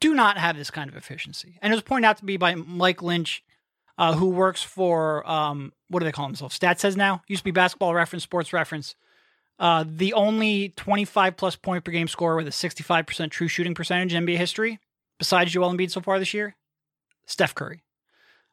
do 0.00 0.14
not 0.14 0.38
have 0.38 0.56
this 0.56 0.70
kind 0.70 0.88
of 0.88 0.96
efficiency. 0.96 1.58
And 1.60 1.72
it 1.72 1.76
was 1.76 1.82
pointed 1.82 2.06
out 2.06 2.18
to 2.18 2.24
me 2.24 2.36
by 2.36 2.54
Mike 2.54 3.02
Lynch, 3.02 3.44
uh, 3.98 4.14
who 4.14 4.30
works 4.30 4.62
for 4.62 5.28
um, 5.30 5.72
what 5.88 6.00
do 6.00 6.04
they 6.04 6.12
call 6.12 6.26
themselves? 6.26 6.58
Stathead 6.58 6.96
now 6.96 7.22
used 7.28 7.40
to 7.40 7.44
be 7.44 7.50
Basketball 7.50 7.94
Reference, 7.94 8.22
Sports 8.22 8.52
Reference. 8.52 8.94
Uh, 9.60 9.84
the 9.86 10.14
only 10.14 10.70
25 10.70 11.36
plus 11.36 11.54
point 11.54 11.84
per 11.84 11.92
game 11.92 12.08
scorer 12.08 12.36
with 12.36 12.46
a 12.46 12.50
65% 12.50 13.30
true 13.30 13.46
shooting 13.46 13.74
percentage 13.74 14.14
in 14.14 14.24
NBA 14.24 14.38
history, 14.38 14.80
besides 15.18 15.52
Joel 15.52 15.70
Embiid 15.70 15.90
so 15.90 16.00
far 16.00 16.18
this 16.18 16.32
year, 16.32 16.56
Steph 17.26 17.54
Curry. 17.54 17.82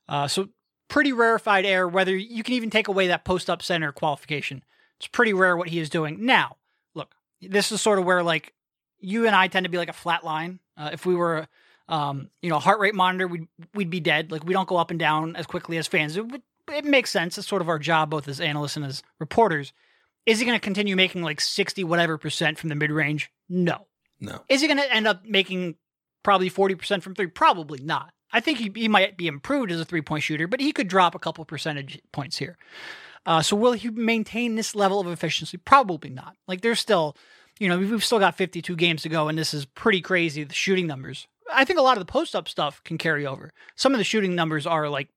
Uh, 0.09 0.27
so 0.27 0.49
pretty 0.89 1.13
rarefied 1.13 1.65
air. 1.65 1.87
Whether 1.87 2.13
you 2.13 2.43
can 2.43 2.55
even 2.55 2.69
take 2.69 2.89
away 2.89 3.07
that 3.07 3.23
post 3.23 3.49
up 3.49 3.63
center 3.63 3.93
qualification, 3.93 4.65
it's 4.97 5.07
pretty 5.07 5.33
rare 5.33 5.55
what 5.55 5.69
he 5.69 5.79
is 5.79 5.89
doing. 5.89 6.25
Now, 6.25 6.57
look, 6.93 7.15
this 7.41 7.71
is 7.71 7.81
sort 7.81 7.99
of 7.99 8.05
where 8.05 8.21
like 8.21 8.53
you 8.99 9.25
and 9.25 9.35
I 9.35 9.47
tend 9.47 9.63
to 9.63 9.69
be 9.69 9.77
like 9.77 9.89
a 9.89 9.93
flat 9.93 10.25
line. 10.25 10.59
Uh, 10.75 10.89
if 10.91 11.05
we 11.05 11.15
were, 11.15 11.47
um, 11.87 12.29
you 12.41 12.49
know, 12.49 12.59
heart 12.59 12.81
rate 12.81 12.95
monitor, 12.95 13.29
we'd 13.29 13.47
we'd 13.73 13.89
be 13.89 14.01
dead. 14.01 14.29
Like 14.29 14.43
we 14.43 14.53
don't 14.53 14.67
go 14.67 14.75
up 14.75 14.91
and 14.91 14.99
down 14.99 15.37
as 15.37 15.45
quickly 15.45 15.77
as 15.77 15.87
fans. 15.87 16.17
It, 16.17 16.25
it 16.69 16.83
makes 16.83 17.11
sense. 17.11 17.37
It's 17.37 17.47
sort 17.47 17.61
of 17.61 17.69
our 17.69 17.79
job, 17.79 18.09
both 18.09 18.27
as 18.27 18.41
analysts 18.41 18.75
and 18.75 18.85
as 18.85 19.03
reporters. 19.19 19.71
Is 20.27 20.37
he 20.37 20.45
going 20.45 20.59
to 20.59 20.63
continue 20.63 20.95
making 20.95 21.23
like 21.23 21.41
60 21.41 21.83
whatever 21.83 22.19
percent 22.19 22.59
from 22.59 22.69
the 22.69 22.75
mid 22.75 22.91
range? 22.91 23.31
No. 23.49 23.87
No. 24.19 24.43
Is 24.47 24.61
he 24.61 24.67
going 24.67 24.77
to 24.77 24.93
end 24.93 25.07
up 25.07 25.25
making 25.25 25.75
probably 26.21 26.51
40% 26.51 27.01
from 27.01 27.15
three? 27.15 27.27
Probably 27.27 27.79
not. 27.79 28.13
I 28.31 28.39
think 28.39 28.59
he, 28.59 28.71
he 28.75 28.87
might 28.87 29.17
be 29.17 29.27
improved 29.27 29.71
as 29.71 29.81
a 29.81 29.85
three 29.85 30.01
point 30.01 30.23
shooter, 30.23 30.47
but 30.47 30.59
he 30.59 30.71
could 30.71 30.87
drop 30.87 31.15
a 31.15 31.19
couple 31.19 31.43
percentage 31.45 31.99
points 32.11 32.37
here. 32.37 32.57
Uh, 33.25 33.41
so 33.41 33.55
will 33.55 33.71
he 33.71 33.89
maintain 33.89 34.55
this 34.55 34.75
level 34.75 34.99
of 34.99 35.07
efficiency? 35.07 35.57
Probably 35.57 36.11
not. 36.11 36.35
Like 36.47 36.61
there's 36.61 36.79
still 36.79 37.15
you 37.59 37.67
know, 37.67 37.77
we've 37.77 38.03
still 38.03 38.19
got 38.19 38.35
52 38.35 38.75
games 38.75 39.01
to 39.03 39.09
go, 39.09 39.27
and 39.27 39.37
this 39.37 39.53
is 39.53 39.65
pretty 39.65 40.01
crazy. 40.01 40.43
The 40.43 40.53
shooting 40.53 40.87
numbers. 40.87 41.27
I 41.51 41.65
think 41.65 41.79
a 41.79 41.81
lot 41.81 41.97
of 41.97 42.05
the 42.05 42.11
post 42.11 42.35
up 42.35 42.47
stuff 42.47 42.83
can 42.83 42.97
carry 42.97 43.25
over. 43.25 43.53
Some 43.75 43.93
of 43.93 43.97
the 43.97 44.03
shooting 44.03 44.35
numbers 44.35 44.67
are 44.67 44.89
like 44.89 45.09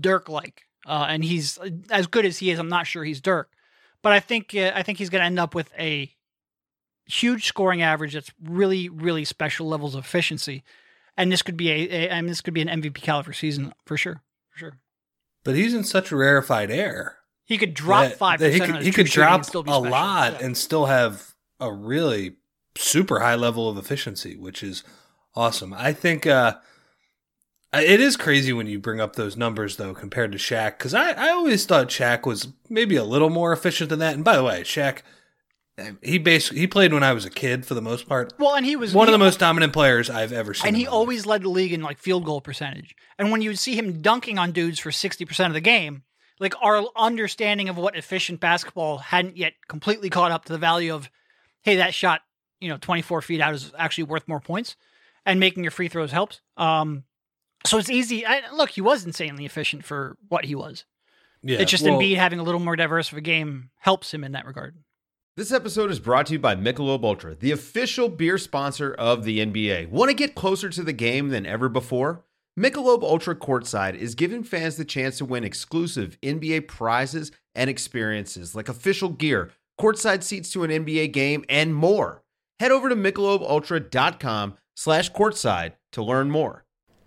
Dirk 0.00 0.28
like, 0.28 0.62
uh, 0.86 1.06
and 1.08 1.24
he's 1.24 1.58
as 1.90 2.06
good 2.06 2.26
as 2.26 2.38
he 2.38 2.50
is. 2.50 2.58
I'm 2.58 2.68
not 2.68 2.86
sure 2.86 3.04
he's 3.04 3.20
Dirk, 3.20 3.50
but 4.02 4.12
I 4.12 4.20
think 4.20 4.54
uh, 4.54 4.72
I 4.74 4.82
think 4.82 4.98
he's 4.98 5.10
going 5.10 5.20
to 5.20 5.26
end 5.26 5.38
up 5.38 5.54
with 5.54 5.70
a 5.78 6.12
huge 7.06 7.46
scoring 7.46 7.82
average 7.82 8.14
that's 8.14 8.30
really 8.42 8.88
really 8.88 9.24
special 9.24 9.66
levels 9.66 9.94
of 9.94 10.04
efficiency, 10.04 10.62
and 11.16 11.30
this 11.32 11.42
could 11.42 11.56
be 11.56 11.70
a, 11.70 11.88
a 12.08 12.10
I 12.10 12.20
mean 12.20 12.28
this 12.28 12.40
could 12.40 12.54
be 12.54 12.62
an 12.62 12.68
MVP 12.68 12.96
caliber 12.96 13.32
season 13.32 13.72
for 13.84 13.96
sure, 13.96 14.22
for 14.50 14.58
sure. 14.58 14.78
But 15.44 15.54
he's 15.54 15.74
in 15.74 15.84
such 15.84 16.12
rarefied 16.12 16.70
air. 16.70 17.16
He 17.44 17.56
could 17.56 17.72
drop 17.72 18.12
five 18.12 18.40
He 18.40 18.60
could, 18.60 18.82
he 18.82 18.90
could 18.92 19.06
drop 19.06 19.46
a 19.54 19.58
lot 19.60 20.32
Yeah. 20.34 20.44
and 20.44 20.56
still 20.56 20.86
have 20.86 21.34
a 21.58 21.72
really 21.72 22.36
super 22.76 23.20
high 23.20 23.36
level 23.36 23.70
of 23.70 23.78
efficiency, 23.78 24.36
which 24.36 24.62
is 24.62 24.84
awesome. 25.34 25.72
I 25.72 25.94
think 25.94 26.26
uh, 26.26 26.56
it 27.74 28.00
is 28.00 28.16
crazy 28.16 28.52
when 28.52 28.66
you 28.66 28.78
bring 28.78 29.00
up 29.00 29.16
those 29.16 29.36
numbers 29.36 29.76
though 29.76 29.94
compared 29.94 30.32
to 30.32 30.38
Shaq 30.38 30.78
because 30.78 30.94
I, 30.94 31.12
I 31.12 31.30
always 31.30 31.66
thought 31.66 31.88
Shaq 31.88 32.26
was 32.26 32.48
maybe 32.68 32.96
a 32.96 33.04
little 33.04 33.30
more 33.30 33.52
efficient 33.52 33.90
than 33.90 33.98
that. 33.98 34.14
And 34.14 34.24
by 34.24 34.36
the 34.36 34.44
way, 34.44 34.62
Shaq 34.62 35.02
he 36.02 36.18
basically 36.18 36.58
he 36.60 36.66
played 36.66 36.92
when 36.92 37.02
I 37.02 37.12
was 37.12 37.24
a 37.24 37.30
kid 37.30 37.64
for 37.64 37.74
the 37.74 37.82
most 37.82 38.08
part. 38.08 38.32
Well, 38.38 38.54
and 38.56 38.66
he 38.66 38.74
was 38.76 38.94
One 38.94 39.06
of 39.08 39.12
the 39.12 39.18
most 39.18 39.38
dominant 39.38 39.72
players 39.72 40.10
I've 40.10 40.32
ever 40.32 40.54
seen. 40.54 40.68
and 40.68 40.76
he 40.76 40.84
my 40.84 40.90
life. 40.90 40.94
always 40.94 41.26
led 41.26 41.42
the 41.42 41.48
league 41.50 41.72
in 41.72 41.82
like 41.82 41.98
field 41.98 42.24
goal 42.24 42.40
percentage. 42.40 42.96
And 43.18 43.30
when 43.30 43.42
you 43.42 43.50
would 43.50 43.58
see 43.58 43.76
him 43.76 44.00
dunking 44.02 44.38
on 44.38 44.52
dudes 44.52 44.78
for 44.78 44.90
60% 44.90 45.46
of 45.46 45.52
the 45.52 45.60
game, 45.60 46.02
like 46.40 46.54
our 46.62 46.84
understanding 46.96 47.68
of 47.68 47.76
what 47.76 47.96
efficient 47.96 48.40
basketball 48.40 48.98
hadn't 48.98 49.36
yet 49.36 49.54
completely 49.68 50.10
caught 50.10 50.32
up 50.32 50.44
to 50.46 50.52
the 50.52 50.58
value 50.58 50.94
of, 50.94 51.10
hey, 51.62 51.76
that 51.76 51.94
shot, 51.94 52.22
you 52.60 52.68
know, 52.68 52.78
24 52.78 53.22
feet 53.22 53.40
out 53.40 53.54
is 53.54 53.72
actually 53.78 54.04
worth 54.04 54.26
more 54.26 54.40
points 54.40 54.74
and 55.24 55.38
making 55.38 55.62
your 55.62 55.70
free 55.70 55.88
throws 55.88 56.10
helps. 56.10 56.40
Um, 56.56 57.04
so 57.66 57.78
it's 57.78 57.90
easy. 57.90 58.24
I, 58.26 58.50
look, 58.52 58.70
he 58.70 58.80
was 58.80 59.04
insanely 59.04 59.44
efficient 59.44 59.84
for 59.84 60.16
what 60.28 60.44
he 60.44 60.54
was. 60.54 60.84
Yeah, 61.42 61.58
it's 61.58 61.70
just 61.70 61.84
well, 61.84 61.98
Embiid 61.98 62.16
having 62.16 62.40
a 62.40 62.42
little 62.42 62.60
more 62.60 62.76
diverse 62.76 63.12
of 63.12 63.18
a 63.18 63.20
game 63.20 63.70
helps 63.78 64.12
him 64.12 64.24
in 64.24 64.32
that 64.32 64.46
regard. 64.46 64.76
This 65.36 65.52
episode 65.52 65.92
is 65.92 66.00
brought 66.00 66.26
to 66.26 66.32
you 66.32 66.38
by 66.40 66.56
Michelob 66.56 67.04
Ultra, 67.04 67.36
the 67.36 67.52
official 67.52 68.08
beer 68.08 68.38
sponsor 68.38 68.92
of 68.94 69.22
the 69.22 69.38
NBA. 69.38 69.88
Want 69.88 70.08
to 70.08 70.14
get 70.14 70.34
closer 70.34 70.68
to 70.68 70.82
the 70.82 70.92
game 70.92 71.28
than 71.28 71.46
ever 71.46 71.68
before? 71.68 72.24
Michelob 72.58 73.04
Ultra 73.04 73.36
Courtside 73.36 73.94
is 73.94 74.16
giving 74.16 74.42
fans 74.42 74.76
the 74.76 74.84
chance 74.84 75.16
to 75.18 75.24
win 75.24 75.44
exclusive 75.44 76.18
NBA 76.22 76.66
prizes 76.66 77.30
and 77.54 77.70
experiences 77.70 78.56
like 78.56 78.68
official 78.68 79.10
gear, 79.10 79.50
courtside 79.80 80.24
seats 80.24 80.50
to 80.52 80.64
an 80.64 80.72
NBA 80.72 81.12
game, 81.12 81.44
and 81.48 81.72
more. 81.72 82.24
Head 82.58 82.72
over 82.72 82.88
to 82.88 82.96
michelobultra.com 82.96 84.58
slash 84.74 85.12
courtside 85.12 85.74
to 85.92 86.02
learn 86.02 86.32
more. 86.32 86.64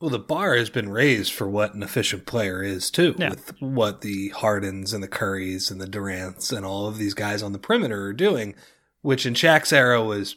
Well, 0.00 0.10
the 0.10 0.18
bar 0.18 0.56
has 0.56 0.70
been 0.70 0.88
raised 0.88 1.32
for 1.32 1.46
what 1.48 1.74
an 1.74 1.82
efficient 1.82 2.24
player 2.26 2.62
is 2.62 2.90
too, 2.90 3.14
Yeah. 3.18 3.30
with 3.30 3.60
what 3.60 4.00
the 4.00 4.30
Hardens 4.30 4.92
and 4.94 5.02
the 5.02 5.08
Currys 5.08 5.70
and 5.70 5.80
the 5.80 5.86
Durants 5.86 6.56
and 6.56 6.64
all 6.64 6.86
of 6.86 6.96
these 6.96 7.12
guys 7.14 7.42
on 7.42 7.52
the 7.52 7.58
perimeter 7.58 8.04
are 8.06 8.12
doing, 8.14 8.54
which 9.02 9.26
in 9.26 9.34
Shaq's 9.34 9.72
era 9.74 10.02
was 10.02 10.36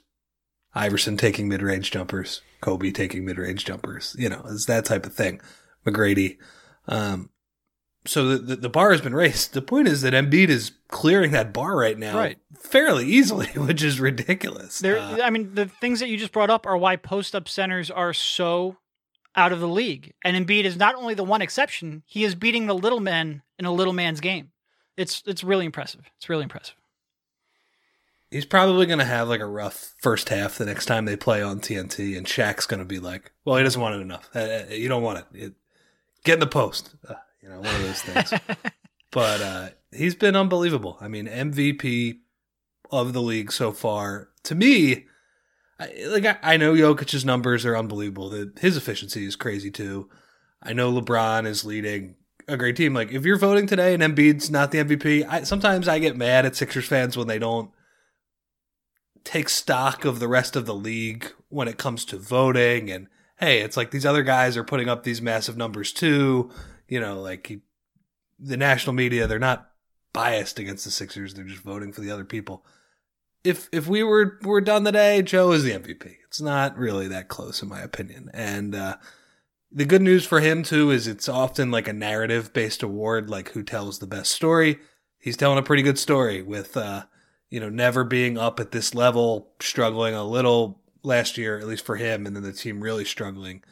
Iverson 0.75 1.15
taking 1.17 1.48
mid-range 1.48 1.91
jumpers, 1.91 2.41
Kobe 2.60 2.91
taking 2.91 3.24
mid-range 3.24 3.63
jumpers, 3.63 4.15
you 4.20 4.27
know, 4.27 4.43
it's 4.50 4.65
that 4.65 4.86
type 4.86 5.05
of 5.05 5.13
thing. 5.13 5.39
McGrady. 5.86 6.38
Um, 6.88 7.29
so 8.05 8.27
the, 8.27 8.38
the, 8.38 8.55
the 8.58 8.70
bar 8.70 8.91
has 8.91 9.00
been 9.00 9.15
raised. 9.15 9.53
The 9.53 9.62
point 9.62 9.88
is 9.88 10.01
that 10.01 10.13
Embiid 10.13 10.50
is 10.50 10.72
clearing 10.89 11.32
that 11.32 11.53
bar 11.53 11.77
right 11.77 11.98
now 11.98 12.17
Right. 12.17 12.38
fairly 12.60 13.05
easily, 13.05 13.48
which 13.55 13.82
is 13.82 14.00
ridiculous. 14.01 14.79
There, 14.79 14.98
Uh, 15.00 15.20
I 15.24 15.29
mean, 15.29 15.55
the 15.55 15.67
things 15.67 16.01
that 16.01 16.10
you 16.10 16.17
just 16.17 16.34
brought 16.34 16.50
up 16.50 16.65
are 16.65 16.75
why 16.77 16.98
post 16.98 17.34
up 17.34 17.48
centers 17.48 17.89
are 17.89 18.12
so 18.13 18.75
out 19.36 19.52
of 19.52 19.60
the 19.60 19.68
league. 19.68 20.13
And 20.24 20.36
Embiid 20.36 20.63
is 20.63 20.78
not 20.78 20.96
only 20.96 21.13
the 21.13 21.24
one 21.24 21.42
exception; 21.42 22.04
he 22.06 22.24
is 22.24 22.36
beating 22.36 22.68
the 22.68 22.75
little 22.75 23.00
men 23.00 23.42
in 23.60 23.66
a 23.66 23.72
little 23.72 23.94
man's 23.94 24.20
game. 24.22 24.52
It's 24.98 25.24
it's 25.25 25.44
really 25.44 25.66
impressive. 25.66 26.02
It's 26.18 26.30
really 26.30 26.44
impressive. 26.44 26.75
He's 28.30 28.46
probably 28.46 28.88
going 28.88 29.00
to 29.00 29.06
have 29.06 29.30
like 29.30 29.42
a 29.42 29.46
rough 29.46 29.94
first 30.00 30.30
half 30.30 30.58
the 30.58 30.66
next 30.66 30.88
time 30.88 31.06
they 31.06 31.16
play 31.16 31.42
on 31.44 31.60
TNT, 31.60 32.18
and 32.18 32.25
Shaq's 32.25 32.66
going 32.66 32.80
to 32.80 32.86
be 32.86 33.00
like, 33.00 33.32
"Well, 33.46 33.58
he 33.58 33.63
doesn't 33.63 33.82
want 33.82 33.96
it 33.96 34.02
enough. 34.02 34.30
Uh, 34.36 34.40
uh, 34.40 34.63
You 34.72 34.88
don't 34.90 35.04
want 35.04 35.20
it. 35.20 35.25
it 35.34 35.54
get 36.24 36.36
in 36.36 36.40
the 36.40 36.48
post." 36.48 36.96
Uh, 37.08 37.13
you 37.42 37.50
know, 37.50 37.60
one 37.60 37.75
of 37.75 37.82
those 37.84 38.02
things. 38.02 38.34
but 39.12 39.42
uh, 39.42 39.70
he's 39.92 40.16
been 40.16 40.36
unbelievable. 40.36 40.98
I 41.02 41.08
mean, 41.10 41.28
MVP 41.28 42.20
of 42.92 43.13
the 43.13 43.22
league 43.22 43.52
so 43.52 43.72
far. 43.72 44.30
To 44.46 44.56
me, 44.56 45.06
I, 45.84 46.06
like 46.08 46.25
I, 46.25 46.38
I 46.42 46.58
know 46.58 46.74
Jokic's 46.74 47.25
numbers 47.25 47.66
are 47.66 47.78
unbelievable. 47.78 48.32
His 48.60 48.78
efficiency 48.78 49.25
is 49.25 49.36
crazy 49.36 49.72
too. 49.72 50.10
I 50.62 50.74
know 50.74 50.92
LeBron 50.92 51.46
is 51.46 51.66
leading 51.66 52.16
a 52.48 52.58
great 52.58 52.75
team. 52.75 52.94
Like 52.94 53.12
if 53.12 53.25
you're 53.25 53.38
voting 53.38 53.68
today 53.68 53.94
and 53.94 54.04
Embiid's 54.04 54.50
not 54.50 54.72
the 54.72 54.80
MVP, 54.80 55.28
I, 55.28 55.44
sometimes 55.44 55.88
I 55.88 56.00
get 56.00 56.18
mad 56.18 56.46
at 56.46 56.56
Sixers 56.56 56.86
fans 56.86 57.18
when 57.18 57.28
they 57.28 57.40
don't 57.40 57.72
take 59.24 59.50
stock 59.50 60.06
of 60.06 60.20
the 60.20 60.28
rest 60.28 60.56
of 60.56 60.66
the 60.66 60.75
league 60.75 61.32
when 61.50 61.68
it 61.68 61.78
comes 61.78 62.04
to 62.06 62.18
voting 62.18 62.92
and 62.92 63.08
hey 63.40 63.60
it's 63.62 63.78
like 63.78 63.92
these 63.92 64.06
other 64.06 64.24
guys 64.24 64.58
are 64.58 64.63
putting 64.63 64.90
up 64.90 65.04
these 65.04 65.22
massive 65.22 65.56
numbers 65.56 65.94
too 65.94 66.52
you 66.88 67.00
know 67.00 67.22
like 67.22 67.48
he, 67.48 67.62
the 68.38 68.58
national 68.58 68.94
media 68.94 69.25
they're 69.25 69.40
not 69.40 69.72
biased 70.12 70.60
against 70.60 70.84
the 70.84 70.92
sixers 70.92 71.34
they're 71.34 71.46
just 71.46 71.63
voting 71.63 71.94
for 71.94 72.02
the 72.02 72.12
other 72.12 72.25
people 72.25 72.66
if 73.43 73.69
if 73.71 73.88
we 73.88 74.03
were 74.03 74.39
were 74.43 74.62
done 74.62 74.83
today 74.83 75.21
joe 75.21 75.51
is 75.51 75.63
the 75.63 75.71
mvp 75.71 76.15
it's 76.25 76.41
not 76.41 76.77
really 76.77 77.07
that 77.07 77.27
close 77.27 77.62
in 77.62 77.69
my 77.69 77.81
opinion 77.81 78.29
and 78.33 78.73
uh 78.75 78.95
the 79.71 79.85
good 79.85 80.01
news 80.01 80.25
for 80.25 80.39
him 80.39 80.63
too 80.63 80.91
is 80.91 81.07
it's 81.07 81.27
often 81.27 81.71
like 81.71 81.88
a 81.88 81.93
narrative 81.93 82.53
based 82.53 82.83
award 82.83 83.29
like 83.29 83.50
who 83.50 83.63
tells 83.63 84.00
the 84.00 84.07
best 84.07 84.31
story 84.31 84.79
he's 85.19 85.38
telling 85.38 85.57
a 85.57 85.63
pretty 85.63 85.83
good 85.83 86.00
story 86.00 86.41
with 86.41 86.77
uh 86.77 87.03
you 87.53 87.59
know, 87.59 87.69
never 87.69 88.03
being 88.03 88.35
up 88.35 88.59
at 88.59 88.71
this 88.71 88.95
level, 88.95 89.51
struggling 89.59 90.15
a 90.15 90.23
little 90.23 90.81
last 91.03 91.38
year, 91.38 91.59
at 91.59 91.67
least 91.67 91.85
for 91.85 91.97
him, 91.97 92.25
and 92.25 92.35
then 92.35 92.41
the 92.41 92.51
team 92.51 92.81
really 92.81 93.05
struggling. 93.05 93.63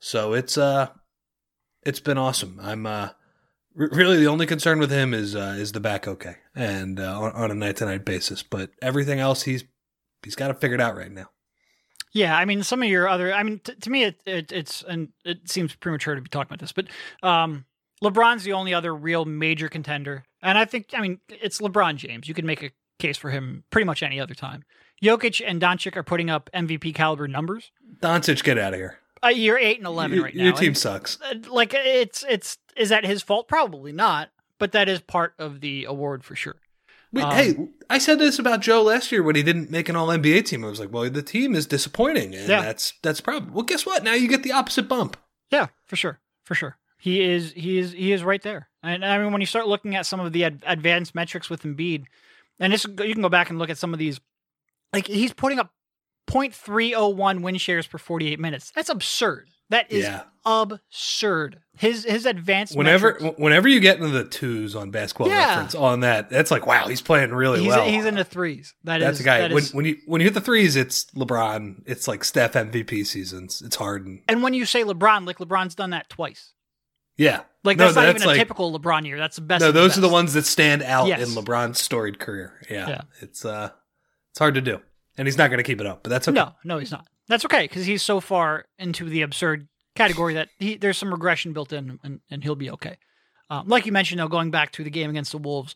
So 0.00 0.32
it's 0.32 0.58
uh, 0.58 0.88
it's 1.84 2.00
been 2.00 2.18
awesome. 2.18 2.58
I'm 2.60 2.86
uh, 2.86 3.10
really 3.88 4.18
the 4.18 4.26
only 4.26 4.46
concern 4.46 4.78
with 4.78 4.90
him 4.90 5.14
is 5.14 5.34
uh, 5.34 5.56
is 5.58 5.72
the 5.72 5.80
back 5.80 6.06
okay, 6.06 6.36
and 6.54 7.00
uh, 7.00 7.20
on, 7.20 7.32
on 7.32 7.50
a 7.50 7.54
night 7.54 7.76
to 7.76 7.86
night 7.86 8.04
basis. 8.04 8.42
But 8.42 8.70
everything 8.82 9.20
else, 9.20 9.42
he's 9.42 9.64
he's 10.22 10.34
got 10.34 10.50
it 10.50 10.60
figured 10.60 10.80
out 10.80 10.96
right 10.96 11.10
now. 11.10 11.30
Yeah, 12.12 12.36
I 12.36 12.44
mean, 12.44 12.64
some 12.64 12.82
of 12.82 12.88
your 12.88 13.08
other, 13.08 13.32
I 13.32 13.44
mean, 13.44 13.60
t- 13.60 13.74
to 13.74 13.90
me, 13.90 14.04
it, 14.04 14.20
it 14.26 14.52
it's 14.52 14.82
and 14.82 15.08
it 15.24 15.48
seems 15.48 15.74
premature 15.76 16.14
to 16.14 16.20
be 16.20 16.28
talking 16.28 16.48
about 16.52 16.58
this, 16.58 16.72
but 16.72 16.88
um, 17.22 17.64
LeBron's 18.02 18.42
the 18.42 18.52
only 18.52 18.74
other 18.74 18.94
real 18.94 19.24
major 19.24 19.68
contender, 19.68 20.24
and 20.42 20.58
I 20.58 20.64
think, 20.64 20.88
I 20.92 21.00
mean, 21.00 21.20
it's 21.28 21.60
LeBron 21.60 21.96
James. 21.96 22.26
You 22.26 22.34
can 22.34 22.46
make 22.46 22.62
a 22.62 22.70
case 22.98 23.16
for 23.16 23.30
him 23.30 23.64
pretty 23.70 23.86
much 23.86 24.02
any 24.02 24.18
other 24.18 24.34
time. 24.34 24.64
Jokic 25.02 25.40
and 25.46 25.62
Doncic 25.62 25.96
are 25.96 26.02
putting 26.02 26.28
up 26.28 26.50
MVP 26.52 26.94
caliber 26.94 27.28
numbers. 27.28 27.70
Doncic, 28.02 28.42
get 28.42 28.58
out 28.58 28.74
of 28.74 28.78
here. 28.78 28.98
Uh, 29.22 29.28
you're 29.28 29.58
eight 29.58 29.78
and 29.78 29.86
eleven 29.86 30.22
right 30.22 30.34
now. 30.34 30.44
Your 30.44 30.52
team 30.54 30.68
and, 30.68 30.78
sucks. 30.78 31.18
uh, 31.20 31.34
like 31.50 31.74
it's 31.74 32.24
it's 32.28 32.56
is 32.76 32.88
that 32.90 33.04
his 33.04 33.22
fault? 33.22 33.48
Probably 33.48 33.92
not, 33.92 34.30
but 34.58 34.72
that 34.72 34.88
is 34.88 35.00
part 35.00 35.34
of 35.38 35.60
the 35.60 35.84
award 35.84 36.24
for 36.24 36.34
sure. 36.36 36.56
Wait, 37.12 37.24
Um, 37.24 37.32
hey, 37.34 37.54
I 37.88 37.98
said 37.98 38.18
this 38.20 38.38
about 38.38 38.60
Joe 38.60 38.82
last 38.82 39.10
year 39.10 39.22
when 39.22 39.34
he 39.34 39.42
didn't 39.42 39.68
make 39.70 39.88
an 39.88 39.96
All 39.96 40.06
NBA 40.08 40.44
team. 40.46 40.64
I 40.64 40.68
was 40.68 40.78
like, 40.78 40.92
well, 40.92 41.10
the 41.10 41.22
team 41.22 41.56
is 41.56 41.66
disappointing, 41.66 42.34
and 42.34 42.48
Yeah. 42.48 42.60
that's 42.62 42.92
that's 43.02 43.20
probably. 43.20 43.50
Well, 43.50 43.64
guess 43.64 43.84
what? 43.84 44.04
Now 44.04 44.14
you 44.14 44.28
get 44.28 44.42
the 44.44 44.52
opposite 44.52 44.86
bump. 44.88 45.16
Yeah, 45.50 45.66
for 45.86 45.96
sure, 45.96 46.20
for 46.44 46.54
sure. 46.54 46.76
He 46.98 47.20
is 47.22 47.52
he 47.52 47.78
is 47.78 47.92
he 47.92 48.12
is 48.12 48.22
right 48.22 48.42
there. 48.42 48.68
And 48.82 49.04
I 49.04 49.18
mean, 49.18 49.32
when 49.32 49.40
you 49.40 49.46
start 49.46 49.66
looking 49.66 49.96
at 49.96 50.06
some 50.06 50.20
of 50.20 50.32
the 50.32 50.44
ad- 50.44 50.62
advanced 50.66 51.14
metrics 51.14 51.50
with 51.50 51.62
Embiid, 51.64 52.04
and 52.60 52.72
this 52.72 52.84
you 52.84 53.12
can 53.14 53.22
go 53.22 53.28
back 53.28 53.50
and 53.50 53.58
look 53.58 53.70
at 53.70 53.78
some 53.78 53.92
of 53.92 53.98
these, 53.98 54.20
like 54.92 55.06
he's 55.08 55.32
putting 55.32 55.58
up 55.58 55.72
0.301 56.30 57.42
win 57.42 57.56
shares 57.56 57.86
per 57.86 57.98
48 57.98 58.38
minutes. 58.38 58.70
That's 58.70 58.88
absurd. 58.88 59.48
That 59.70 59.90
is 59.90 60.04
Yeah. 60.04 60.22
absurd. 60.44 61.60
His 61.78 62.04
his 62.04 62.26
advanced 62.26 62.76
Whenever 62.76 63.12
metrics- 63.14 63.38
whenever 63.38 63.68
you 63.68 63.80
get 63.80 63.96
into 63.96 64.10
the 64.10 64.24
twos 64.24 64.76
on 64.76 64.90
basketball 64.90 65.28
Yeah. 65.28 65.48
reference 65.48 65.74
on 65.74 66.00
that, 66.00 66.28
that's 66.28 66.50
like 66.50 66.66
wow, 66.66 66.86
he's 66.88 67.00
playing 67.00 67.30
really 67.32 67.60
he's 67.60 67.68
well. 67.68 67.84
he's 67.86 68.04
in 68.04 68.16
the 68.16 68.24
threes. 68.24 68.74
That 68.84 68.98
that's 68.98 69.14
is- 69.18 69.20
a 69.20 69.24
guy. 69.24 69.38
that 69.40 69.50
When, 69.52 69.62
is- 69.62 69.72
when 69.74 69.84
you 69.86 69.96
when 70.06 70.20
you 70.20 70.26
hit 70.26 70.34
the 70.34 70.40
threes, 70.40 70.76
it's 70.76 71.06
LeBron. 71.16 71.82
It's 71.86 72.06
like 72.06 72.22
Steph 72.24 72.52
MVP 72.52 73.04
seasons. 73.04 73.62
It's 73.64 73.76
Harden. 73.76 74.22
and 74.28 74.42
when 74.42 74.52
you 74.54 74.66
say 74.66 74.82
LeBron, 74.84 75.26
like 75.26 75.38
LeBron's 75.38 75.74
done 75.74 75.90
that 75.90 76.10
twice. 76.10 76.52
Yeah, 77.16 77.40
Like 77.64 77.76
No, 77.76 77.84
that's 77.84 77.96
not 77.96 78.08
even 78.08 78.22
a 78.22 78.26
like- 78.26 78.38
typical 78.38 78.78
LeBron 78.78 79.06
year. 79.06 79.18
That's 79.18 79.36
the 79.36 79.42
best. 79.42 79.60
No, 79.60 79.68
of 79.68 79.74
the 79.74 79.80
those 79.80 79.98
are 79.98 80.00
the 80.00 80.08
ones 80.08 80.32
that 80.32 80.46
stand 80.46 80.82
out 80.82 81.06
Yes. 81.08 81.20
in 81.20 81.34
LeBron's 81.34 81.78
storied 81.78 82.18
career. 82.18 82.54
Yeah, 82.70 82.88
Yeah. 82.88 83.00
it's 83.20 83.44
uh, 83.44 83.70
it's 84.30 84.38
hard 84.38 84.54
to 84.54 84.62
do, 84.62 84.80
and 85.18 85.28
he's 85.28 85.36
not 85.36 85.48
going 85.48 85.58
to 85.58 85.62
keep 85.64 85.80
it 85.82 85.86
up. 85.86 86.02
But 86.02 86.08
that's 86.10 86.28
okay. 86.28 86.34
No, 86.34 86.54
no, 86.64 86.78
he's 86.78 86.90
not. 86.90 87.06
That's 87.30 87.44
okay 87.46 87.62
because 87.62 87.86
he's 87.86 88.02
so 88.02 88.20
far 88.20 88.66
into 88.78 89.08
the 89.08 89.22
absurd 89.22 89.68
category 89.96 90.34
that 90.34 90.48
he, 90.58 90.76
there's 90.76 90.98
some 90.98 91.10
regression 91.10 91.52
built 91.54 91.72
in, 91.72 91.98
and, 92.04 92.20
and 92.30 92.42
he'll 92.44 92.54
be 92.56 92.70
okay. 92.72 92.98
Um, 93.48 93.66
like 93.68 93.86
you 93.86 93.92
mentioned, 93.92 94.20
though, 94.20 94.28
going 94.28 94.50
back 94.50 94.72
to 94.72 94.84
the 94.84 94.90
game 94.90 95.08
against 95.10 95.32
the 95.32 95.38
Wolves, 95.38 95.74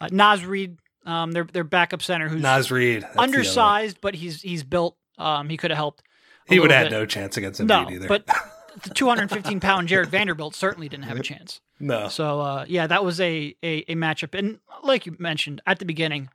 uh, 0.00 0.08
Naz 0.12 0.44
Reid, 0.44 0.76
um, 1.06 1.32
their 1.32 1.44
their 1.44 1.64
backup 1.64 2.02
center, 2.02 2.28
who's 2.28 2.42
Naz 2.42 2.70
Reid, 2.70 3.02
that's 3.02 3.14
the 3.14 3.20
other 3.20 3.28
one. 3.28 3.34
undersized, 3.36 4.00
but 4.00 4.14
he's 4.14 4.42
he's 4.42 4.62
built. 4.62 4.96
Um, 5.18 5.48
he 5.48 5.56
could 5.56 5.70
have 5.70 5.78
helped. 5.78 6.02
He 6.48 6.60
would 6.60 6.70
have 6.70 6.84
had 6.84 6.92
no 6.92 7.06
chance 7.06 7.36
against 7.36 7.58
him 7.60 7.66
No, 7.66 7.88
either. 7.90 8.06
but 8.06 8.26
the 8.84 8.90
215 8.90 9.58
pound 9.60 9.88
Jarred 9.88 10.08
Vanderbilt 10.10 10.54
certainly 10.54 10.88
didn't 10.88 11.06
have 11.06 11.16
a 11.18 11.22
chance. 11.32 11.60
no, 11.80 12.06
So 12.08 12.40
uh, 12.40 12.64
yeah, 12.68 12.86
that 12.86 13.04
was 13.04 13.20
a, 13.20 13.54
a 13.62 13.84
a 13.90 13.94
matchup, 13.94 14.36
and 14.38 14.60
like 14.84 15.06
you 15.06 15.16
mentioned 15.18 15.60
at 15.66 15.78
the 15.80 15.84
beginning, 15.84 16.28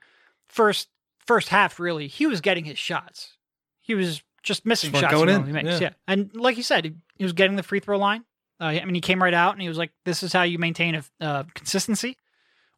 first 0.49 0.87
first 1.25 1.49
half 1.49 1.79
really, 1.79 2.07
he 2.07 2.25
was 2.25 2.41
getting 2.41 2.65
his 2.65 2.77
shots. 2.79 3.37
He 3.79 3.95
was 3.95 4.21
just 4.43 4.65
missing 4.65 4.91
Just 4.91 5.01
shots 5.01 5.13
going 5.13 5.29
in, 5.29 5.51
makes. 5.51 5.67
yeah. 5.67 5.79
Yeah. 5.79 5.89
and 6.07 6.31
like 6.35 6.57
you 6.57 6.63
said, 6.63 6.85
he, 6.85 6.93
he 7.17 7.23
was 7.23 7.33
getting 7.33 7.55
the 7.55 7.63
free 7.63 7.79
throw 7.79 7.97
line. 7.97 8.23
Uh, 8.59 8.65
I 8.65 8.85
mean, 8.85 8.95
he 8.95 9.01
came 9.01 9.21
right 9.21 9.33
out 9.33 9.53
and 9.53 9.61
he 9.61 9.67
was 9.67 9.77
like, 9.77 9.91
"This 10.05 10.23
is 10.23 10.33
how 10.33 10.43
you 10.43 10.57
maintain 10.59 10.95
a 10.95 11.03
uh, 11.19 11.43
consistency," 11.55 12.17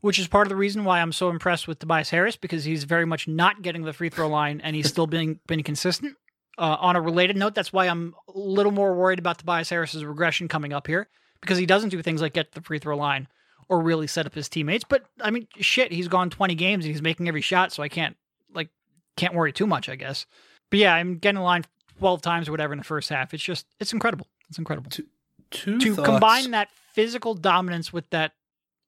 which 0.01 0.17
is 0.19 0.27
part 0.27 0.47
of 0.47 0.49
the 0.49 0.55
reason 0.55 0.83
why 0.85 1.01
I'm 1.01 1.11
so 1.11 1.29
impressed 1.29 1.67
with 1.67 1.79
Tobias 1.79 2.09
Harris 2.09 2.35
because 2.35 2.63
he's 2.63 2.83
very 2.85 3.05
much 3.05 3.27
not 3.27 3.61
getting 3.61 3.83
the 3.83 3.93
free 3.93 4.09
throw 4.09 4.27
line 4.29 4.61
and 4.61 4.75
he's 4.75 4.87
still 4.87 5.07
being 5.07 5.39
been 5.47 5.63
consistent. 5.63 6.15
Uh, 6.57 6.77
on 6.79 6.95
a 6.95 7.01
related 7.01 7.35
note, 7.35 7.55
that's 7.55 7.73
why 7.73 7.87
I'm 7.87 8.13
a 8.33 8.37
little 8.37 8.71
more 8.71 8.93
worried 8.95 9.17
about 9.17 9.39
Tobias 9.39 9.69
Harris's 9.71 10.05
regression 10.05 10.47
coming 10.47 10.71
up 10.71 10.85
here 10.85 11.09
because 11.41 11.57
he 11.57 11.65
doesn't 11.65 11.89
do 11.89 12.01
things 12.03 12.21
like 12.21 12.33
get 12.33 12.51
to 12.51 12.59
the 12.59 12.63
free 12.63 12.77
throw 12.77 12.95
line 12.95 13.27
or 13.69 13.81
really 13.81 14.05
set 14.05 14.25
up 14.27 14.35
his 14.35 14.47
teammates. 14.49 14.83
But 14.87 15.03
I 15.19 15.31
mean, 15.31 15.47
shit, 15.57 15.91
he's 15.91 16.07
gone 16.07 16.29
20 16.29 16.53
games 16.55 16.85
and 16.85 16.93
he's 16.93 17.01
making 17.01 17.27
every 17.27 17.41
shot, 17.41 17.71
so 17.71 17.81
I 17.81 17.89
can't 17.89 18.15
like 18.53 18.69
can't 19.17 19.33
worry 19.33 19.51
too 19.51 19.65
much, 19.65 19.89
I 19.89 19.95
guess. 19.95 20.25
But 20.73 20.79
yeah, 20.79 20.95
I'm 20.95 21.19
getting 21.19 21.35
the 21.35 21.43
line 21.43 21.65
12 21.99 22.23
times 22.23 22.47
or 22.49 22.51
whatever 22.51 22.73
in 22.73 22.79
the 22.79 22.83
first 22.83 23.07
half. 23.07 23.31
It's 23.31 23.43
just 23.43 23.67
it's 23.79 23.93
incredible. 23.93 24.25
It's 24.49 24.57
incredible 24.57 24.89
two 25.51 25.77
to 25.77 25.95
thoughts. 25.95 26.09
combine 26.09 26.49
that 26.49 26.69
physical 26.93 27.35
dominance 27.35 27.93
with 27.93 28.09
that 28.09 28.31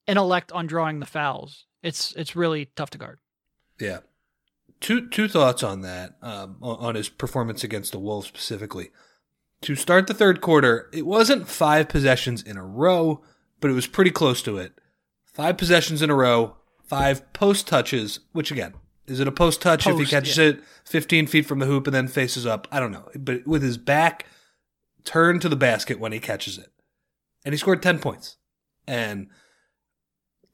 intellect 0.07 0.51
on 0.51 0.65
drawing 0.65 0.99
the 0.99 1.05
fouls. 1.05 1.65
It's 1.83 2.11
it's 2.13 2.35
really 2.35 2.71
tough 2.75 2.89
to 2.89 2.97
guard. 2.97 3.19
Yeah. 3.79 3.99
Two 4.81 5.07
two 5.07 5.27
thoughts 5.27 5.61
on 5.61 5.81
that, 5.81 6.15
um, 6.23 6.57
on 6.59 6.95
his 6.95 7.07
performance 7.07 7.63
against 7.63 7.91
the 7.91 7.99
Wolves 7.99 8.25
specifically. 8.25 8.89
To 9.61 9.75
start 9.75 10.07
the 10.07 10.15
third 10.15 10.41
quarter, 10.41 10.89
it 10.91 11.05
wasn't 11.05 11.47
five 11.47 11.87
possessions 11.87 12.41
in 12.41 12.57
a 12.57 12.65
row, 12.65 13.21
but 13.61 13.69
it 13.69 13.75
was 13.75 13.85
pretty 13.85 14.09
close 14.09 14.41
to 14.41 14.57
it. 14.57 14.73
Five 15.23 15.57
possessions 15.57 16.01
in 16.01 16.09
a 16.09 16.15
row, 16.15 16.57
five 16.83 17.31
post 17.33 17.67
touches, 17.67 18.21
which 18.31 18.51
again, 18.51 18.73
is 19.07 19.19
it 19.19 19.27
a 19.27 19.31
post 19.31 19.61
touch 19.61 19.87
if 19.87 19.97
he 19.97 20.05
catches 20.05 20.37
yeah. 20.37 20.45
it 20.45 20.63
15 20.85 21.27
feet 21.27 21.45
from 21.45 21.59
the 21.59 21.65
hoop 21.65 21.87
and 21.87 21.95
then 21.95 22.07
faces 22.07 22.45
up? 22.45 22.67
I 22.71 22.79
don't 22.79 22.91
know. 22.91 23.09
But 23.15 23.45
with 23.45 23.61
his 23.61 23.77
back 23.77 24.25
turned 25.03 25.41
to 25.41 25.49
the 25.49 25.55
basket 25.55 25.99
when 25.99 26.11
he 26.11 26.19
catches 26.19 26.57
it. 26.57 26.71
And 27.43 27.53
he 27.53 27.57
scored 27.57 27.83
10 27.83 27.99
points. 27.99 28.37
And 28.87 29.27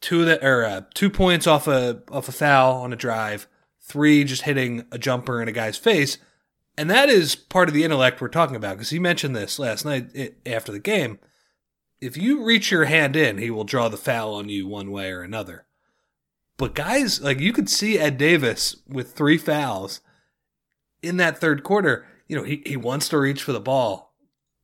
two 0.01 0.21
of 0.21 0.25
the 0.25 0.45
or 0.45 0.65
uh, 0.65 0.81
two 0.93 1.09
points 1.09 1.47
off 1.47 1.67
a 1.67 2.01
off 2.11 2.27
a 2.27 2.31
foul 2.31 2.81
on 2.81 2.91
a 2.91 2.97
drive, 2.97 3.47
three 3.79 4.23
just 4.23 4.41
hitting 4.41 4.85
a 4.91 4.97
jumper 4.97 5.41
in 5.41 5.47
a 5.47 5.53
guy's 5.53 5.77
face, 5.77 6.17
and 6.77 6.89
that 6.89 7.09
is 7.09 7.35
part 7.35 7.69
of 7.69 7.73
the 7.73 7.83
intellect 7.83 8.19
we're 8.19 8.27
talking 8.27 8.55
about 8.55 8.75
because 8.75 8.89
he 8.89 8.99
mentioned 8.99 9.35
this 9.35 9.59
last 9.59 9.85
night 9.85 10.09
i 10.17 10.31
after 10.45 10.71
the 10.71 10.79
game. 10.79 11.19
If 12.01 12.17
you 12.17 12.43
reach 12.43 12.71
your 12.71 12.85
hand 12.85 13.15
in, 13.15 13.37
he 13.37 13.51
will 13.51 13.63
draw 13.63 13.87
the 13.87 13.95
foul 13.95 14.33
on 14.33 14.49
you 14.49 14.67
one 14.67 14.89
way 14.91 15.11
or 15.11 15.21
another. 15.21 15.67
But 16.61 16.75
guys, 16.75 17.19
like 17.19 17.39
you 17.39 17.53
could 17.53 17.71
see 17.71 17.97
Ed 17.97 18.19
Davis 18.19 18.75
with 18.87 19.13
three 19.13 19.39
fouls 19.39 19.99
in 21.01 21.17
that 21.17 21.39
third 21.39 21.63
quarter. 21.63 22.05
You 22.27 22.35
know, 22.35 22.43
he, 22.43 22.61
he 22.63 22.77
wants 22.77 23.09
to 23.09 23.17
reach 23.17 23.41
for 23.41 23.51
the 23.51 23.59
ball, 23.59 24.13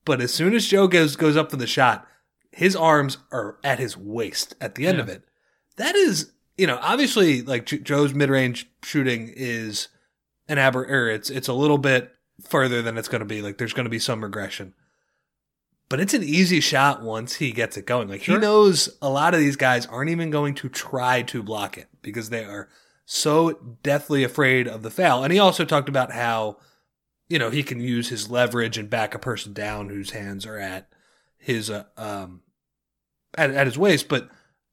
but 0.05 0.21
as 0.21 0.31
soon 0.31 0.53
as 0.53 0.67
Joe 0.67 0.87
goes 0.87 1.15
goes 1.15 1.35
up 1.35 1.49
for 1.49 1.57
the 1.57 1.65
shot, 1.65 2.05
his 2.51 2.75
arms 2.75 3.17
are 3.31 3.57
at 3.63 3.79
his 3.79 3.97
waist 3.97 4.55
at 4.61 4.75
the 4.75 4.85
end 4.85 4.99
of 4.99 5.09
it. 5.09 5.23
That 5.77 5.95
is, 5.95 6.33
you 6.55 6.67
know, 6.67 6.77
obviously 6.83 7.41
like 7.41 7.65
Joe's 7.65 8.13
mid 8.13 8.29
range 8.29 8.69
shooting 8.83 9.33
is 9.35 9.87
an 10.47 10.59
aber, 10.59 10.83
er, 10.83 11.09
it's 11.09 11.31
it's 11.31 11.47
a 11.47 11.53
little 11.53 11.79
bit 11.79 12.11
further 12.47 12.83
than 12.83 12.99
it's 12.99 13.07
going 13.07 13.21
to 13.21 13.25
be. 13.25 13.41
Like 13.41 13.57
there's 13.57 13.73
going 13.73 13.85
to 13.85 13.89
be 13.89 13.97
some 13.97 14.23
regression, 14.23 14.75
but 15.89 15.99
it's 15.99 16.13
an 16.13 16.23
easy 16.23 16.59
shot 16.59 17.01
once 17.01 17.35
he 17.35 17.51
gets 17.51 17.77
it 17.77 17.85
going. 17.85 18.09
Like 18.09 18.21
he 18.21 18.37
knows 18.37 18.97
a 19.01 19.09
lot 19.09 19.33
of 19.33 19.39
these 19.39 19.55
guys 19.55 19.85
aren't 19.85 20.09
even 20.09 20.29
going 20.29 20.53
to 20.55 20.69
try 20.69 21.21
to 21.23 21.41
block 21.41 21.77
it 21.77 21.87
because 22.01 22.29
they 22.29 22.43
are 22.43 22.69
so 23.05 23.53
deathly 23.83 24.23
afraid 24.23 24.67
of 24.67 24.83
the 24.83 24.91
foul. 24.91 25.23
And 25.23 25.31
he 25.31 25.39
also 25.39 25.63
talked 25.63 25.87
about 25.87 26.11
how, 26.11 26.57
you 27.29 27.39
know, 27.39 27.49
he 27.49 27.63
can 27.63 27.79
use 27.79 28.09
his 28.09 28.29
leverage 28.29 28.77
and 28.77 28.89
back 28.89 29.15
a 29.15 29.19
person 29.19 29.53
down 29.53 29.87
whose 29.87 30.11
hands 30.11 30.45
are 30.45 30.57
at 30.57 30.89
his 31.37 31.69
uh, 31.69 31.85
um 31.95 32.41
at, 33.37 33.51
at 33.51 33.67
his 33.67 33.77
waist. 33.77 34.09
But 34.09 34.29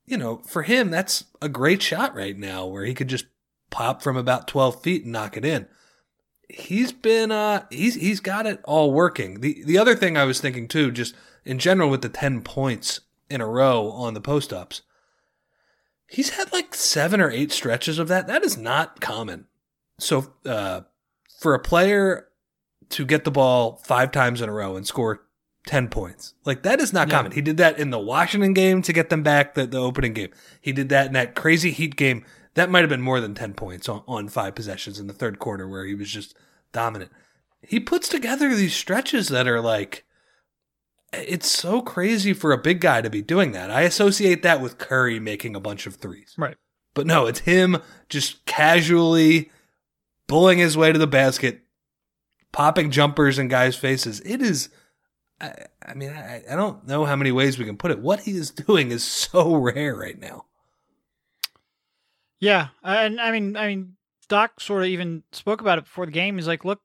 you 0.06 0.16
know, 0.16 0.38
for 0.38 0.62
him, 0.62 0.90
that's 0.90 1.24
a 1.40 1.48
great 1.48 1.80
shot 1.80 2.14
right 2.14 2.36
now 2.36 2.66
where 2.66 2.84
he 2.84 2.94
could 2.94 3.08
just 3.08 3.26
pop 3.70 4.02
from 4.02 4.16
about 4.16 4.48
twelve 4.48 4.82
feet 4.82 5.04
and 5.04 5.12
knock 5.12 5.36
it 5.36 5.44
in. 5.44 5.68
He's 6.48 6.92
been 6.92 7.30
uh 7.32 7.64
he's 7.70 7.94
he's 7.94 8.20
got 8.20 8.46
it 8.46 8.60
all 8.64 8.92
working. 8.92 9.40
The 9.40 9.62
the 9.64 9.78
other 9.78 9.94
thing 9.96 10.16
I 10.16 10.24
was 10.24 10.40
thinking 10.40 10.68
too, 10.68 10.90
just 10.90 11.14
in 11.44 11.58
general 11.58 11.88
with 11.90 12.02
the 12.02 12.08
ten 12.08 12.42
points 12.42 13.00
in 13.30 13.40
a 13.40 13.46
row 13.46 13.90
on 13.90 14.14
the 14.14 14.20
post 14.20 14.52
ups, 14.52 14.82
he's 16.06 16.30
had 16.30 16.52
like 16.52 16.74
seven 16.74 17.20
or 17.20 17.30
eight 17.30 17.52
stretches 17.52 17.98
of 17.98 18.08
that. 18.08 18.26
That 18.26 18.42
is 18.44 18.56
not 18.56 19.00
common. 19.00 19.46
So 19.98 20.32
uh 20.44 20.82
for 21.40 21.54
a 21.54 21.58
player 21.58 22.28
to 22.90 23.04
get 23.04 23.24
the 23.24 23.30
ball 23.30 23.80
five 23.84 24.12
times 24.12 24.40
in 24.40 24.48
a 24.48 24.52
row 24.52 24.76
and 24.76 24.86
score 24.86 25.22
10 25.66 25.88
points. 25.88 26.34
Like 26.44 26.62
that 26.62 26.80
is 26.80 26.92
not 26.92 27.08
Yeah. 27.08 27.16
common. 27.16 27.32
He 27.32 27.40
did 27.40 27.56
that 27.56 27.78
in 27.78 27.88
the 27.90 27.98
Washington 27.98 28.52
game 28.52 28.82
to 28.82 28.92
get 28.92 29.08
them 29.08 29.22
back 29.22 29.54
the, 29.54 29.66
the 29.66 29.78
opening 29.78 30.12
game. 30.12 30.30
He 30.60 30.72
did 30.72 30.90
that 30.90 31.06
in 31.06 31.12
that 31.14 31.34
crazy 31.34 31.70
heat 31.70 31.96
game. 31.96 32.24
That 32.54 32.70
might 32.70 32.80
have 32.80 32.88
been 32.88 33.02
more 33.02 33.20
than 33.20 33.34
10 33.34 33.54
points 33.54 33.88
on, 33.88 34.02
on 34.06 34.28
five 34.28 34.54
possessions 34.54 35.00
in 35.00 35.06
the 35.06 35.12
third 35.12 35.38
quarter 35.38 35.68
where 35.68 35.84
he 35.84 35.94
was 35.94 36.10
just 36.10 36.34
dominant. 36.72 37.10
He 37.62 37.80
puts 37.80 38.08
together 38.08 38.54
these 38.54 38.74
stretches 38.74 39.28
that 39.28 39.48
are 39.48 39.60
like 39.60 40.04
it's 41.12 41.48
so 41.48 41.80
crazy 41.80 42.32
for 42.32 42.52
a 42.52 42.58
big 42.58 42.80
guy 42.80 43.00
to 43.00 43.10
be 43.10 43.22
doing 43.22 43.52
that. 43.52 43.70
I 43.70 43.82
associate 43.82 44.42
that 44.42 44.60
with 44.60 44.78
Curry 44.78 45.20
making 45.20 45.54
a 45.54 45.60
bunch 45.60 45.86
of 45.86 45.96
threes. 45.96 46.34
Right. 46.36 46.56
But 46.94 47.06
no, 47.06 47.26
it's 47.26 47.40
him 47.40 47.78
just 48.08 48.44
casually 48.46 49.50
bullying 50.26 50.58
his 50.58 50.76
way 50.76 50.92
to 50.92 50.98
the 50.98 51.06
basket, 51.06 51.62
popping 52.52 52.90
jumpers 52.90 53.38
in 53.38 53.48
guys' 53.48 53.76
faces. 53.76 54.20
It 54.20 54.40
is, 54.40 54.68
I, 55.40 55.54
I 55.86 55.94
mean, 55.94 56.10
I, 56.10 56.42
I 56.50 56.56
don't 56.56 56.86
know 56.86 57.04
how 57.04 57.16
many 57.16 57.32
ways 57.32 57.58
we 57.58 57.64
can 57.64 57.76
put 57.76 57.90
it. 57.90 58.00
What 58.00 58.20
he 58.20 58.32
is 58.32 58.50
doing 58.50 58.90
is 58.90 59.04
so 59.04 59.54
rare 59.56 59.96
right 59.96 60.18
now. 60.18 60.46
Yeah, 62.44 62.68
and 62.82 63.18
I 63.22 63.30
mean, 63.30 63.56
I 63.56 63.68
mean, 63.68 63.96
Doc 64.28 64.60
sort 64.60 64.82
of 64.82 64.88
even 64.88 65.22
spoke 65.32 65.62
about 65.62 65.78
it 65.78 65.84
before 65.84 66.04
the 66.04 66.12
game. 66.12 66.36
He's 66.36 66.46
like, 66.46 66.62
"Look, 66.62 66.82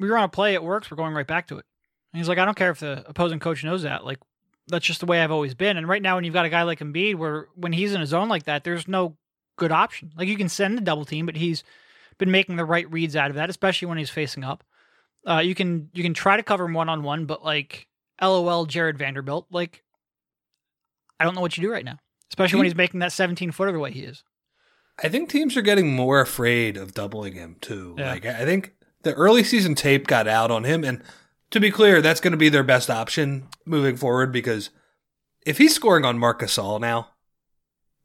we 0.00 0.10
were 0.10 0.18
on 0.18 0.24
a 0.24 0.28
play, 0.28 0.54
it 0.54 0.64
works. 0.64 0.90
We're 0.90 0.96
going 0.96 1.14
right 1.14 1.26
back 1.26 1.46
to 1.48 1.58
it." 1.58 1.64
And 2.12 2.18
he's 2.18 2.28
like, 2.28 2.38
"I 2.38 2.44
don't 2.44 2.56
care 2.56 2.72
if 2.72 2.80
the 2.80 3.04
opposing 3.06 3.38
coach 3.38 3.62
knows 3.62 3.84
that. 3.84 4.04
Like, 4.04 4.18
that's 4.66 4.84
just 4.84 4.98
the 4.98 5.06
way 5.06 5.22
I've 5.22 5.30
always 5.30 5.54
been." 5.54 5.76
And 5.76 5.86
right 5.86 6.02
now, 6.02 6.16
when 6.16 6.24
you've 6.24 6.34
got 6.34 6.46
a 6.46 6.50
guy 6.50 6.64
like 6.64 6.80
Embiid, 6.80 7.14
where 7.14 7.46
when 7.54 7.72
he's 7.72 7.94
in 7.94 8.00
a 8.00 8.06
zone 8.06 8.28
like 8.28 8.42
that, 8.44 8.64
there's 8.64 8.88
no 8.88 9.16
good 9.56 9.70
option. 9.70 10.12
Like, 10.16 10.26
you 10.26 10.36
can 10.36 10.48
send 10.48 10.76
the 10.76 10.82
double 10.82 11.04
team, 11.04 11.26
but 11.26 11.36
he's 11.36 11.62
been 12.18 12.32
making 12.32 12.56
the 12.56 12.64
right 12.64 12.90
reads 12.90 13.14
out 13.14 13.30
of 13.30 13.36
that, 13.36 13.50
especially 13.50 13.86
when 13.86 13.98
he's 13.98 14.10
facing 14.10 14.42
up. 14.42 14.64
Uh, 15.24 15.38
you 15.38 15.54
can 15.54 15.90
you 15.92 16.02
can 16.02 16.12
try 16.12 16.36
to 16.36 16.42
cover 16.42 16.64
him 16.64 16.74
one 16.74 16.88
on 16.88 17.04
one, 17.04 17.26
but 17.26 17.44
like, 17.44 17.86
LOL, 18.20 18.66
Jarred 18.66 18.98
Vanderbilt. 18.98 19.46
Like, 19.52 19.84
I 21.20 21.24
don't 21.24 21.36
know 21.36 21.40
what 21.40 21.56
you 21.56 21.62
do 21.62 21.70
right 21.70 21.84
now, 21.84 21.98
especially 22.32 22.56
when 22.58 22.66
he's 22.66 22.74
making 22.74 22.98
that 22.98 23.12
17 23.12 23.52
footer 23.52 23.70
the 23.70 23.78
way 23.78 23.92
he 23.92 24.00
is. 24.00 24.24
I 25.02 25.08
think 25.08 25.28
teams 25.28 25.56
are 25.56 25.62
getting 25.62 25.94
more 25.94 26.20
afraid 26.20 26.76
of 26.76 26.94
doubling 26.94 27.34
him 27.34 27.56
too. 27.60 27.94
Yeah. 27.98 28.12
Like 28.12 28.26
I 28.26 28.44
think 28.44 28.74
the 29.02 29.14
early 29.14 29.44
season 29.44 29.74
tape 29.74 30.06
got 30.06 30.28
out 30.28 30.50
on 30.50 30.64
him, 30.64 30.84
and 30.84 31.02
to 31.50 31.60
be 31.60 31.70
clear, 31.70 32.00
that's 32.00 32.20
going 32.20 32.32
to 32.32 32.36
be 32.38 32.48
their 32.48 32.62
best 32.62 32.90
option 32.90 33.48
moving 33.64 33.96
forward 33.96 34.32
because 34.32 34.70
if 35.44 35.58
he's 35.58 35.74
scoring 35.74 36.04
on 36.04 36.18
Marc 36.18 36.40
Gasol 36.40 36.80
now, 36.80 37.08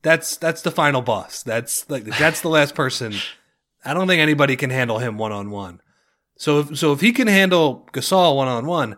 that's 0.02 0.38
that's 0.38 0.62
the 0.62 0.71
final 0.71 1.02
boss. 1.02 1.43
That's 1.43 1.89
like 1.89 2.04
that's 2.19 2.41
the 2.41 2.50
last 2.50 2.76
person. 2.76 3.13
I 3.86 3.93
don't 3.93 4.08
think 4.08 4.21
anybody 4.21 4.56
can 4.56 4.69
handle 4.69 5.00
him 5.00 5.17
one 5.17 5.32
on 5.32 5.50
one. 5.50 5.82
So 6.38 6.60
if, 6.60 6.78
so 6.78 6.93
if 6.93 7.02
he 7.02 7.12
can 7.12 7.28
handle 7.28 7.88
Gasol 7.93 8.36
one 8.36 8.47
on 8.47 8.65
one, 8.65 8.97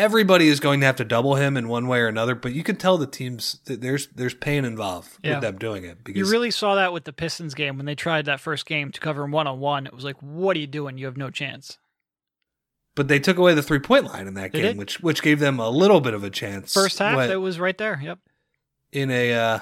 everybody 0.00 0.48
is 0.48 0.60
going 0.60 0.80
to 0.80 0.86
have 0.86 0.96
to 0.96 1.04
double 1.04 1.34
him 1.36 1.56
in 1.56 1.68
one 1.68 1.86
way 1.86 2.00
or 2.00 2.06
another. 2.08 2.34
But 2.34 2.52
you 2.52 2.62
can 2.62 2.76
tell 2.76 2.98
the 2.98 3.06
teams 3.06 3.60
that 3.66 3.80
there's 3.80 4.08
there's 4.08 4.34
pain 4.34 4.64
involved 4.64 5.10
Yeah. 5.22 5.34
with 5.34 5.42
them 5.42 5.58
doing 5.58 5.84
it 5.84 6.02
because 6.02 6.18
You 6.18 6.30
really 6.32 6.50
saw 6.50 6.74
that 6.76 6.92
with 6.92 7.04
the 7.04 7.12
Pistons 7.12 7.54
game 7.54 7.76
when 7.76 7.86
they 7.86 7.94
tried 7.94 8.24
that 8.24 8.40
first 8.40 8.66
game 8.66 8.90
to 8.92 9.00
cover 9.00 9.22
him 9.22 9.30
one 9.30 9.46
on 9.46 9.60
one. 9.60 9.86
It 9.86 9.94
was 9.94 10.04
like, 10.04 10.16
what 10.20 10.56
are 10.56 10.60
you 10.60 10.66
doing? 10.66 10.98
You 10.98 11.06
have 11.06 11.16
no 11.16 11.30
chance. 11.30 11.78
but 12.96 13.08
they 13.08 13.20
took 13.20 13.38
away 13.38 13.54
the 13.54 13.62
three 13.62 13.78
point 13.78 14.04
line 14.06 14.26
in 14.26 14.34
that 14.34 14.52
They 14.52 14.60
game, 14.62 14.68
did. 14.72 14.78
which 14.78 15.00
which 15.00 15.22
gave 15.22 15.38
them 15.38 15.58
a 15.60 15.70
little 15.70 16.00
bit 16.00 16.12
of 16.14 16.24
a 16.24 16.30
chance. 16.30 16.72
First 16.74 16.98
half, 16.98 17.16
when- 17.16 17.30
it 17.30 17.36
was 17.40 17.58
right 17.60 17.76
there. 17.78 18.00
Yep. 18.02 18.18
in 18.92 19.10
a 19.10 19.32
uh, 19.32 19.58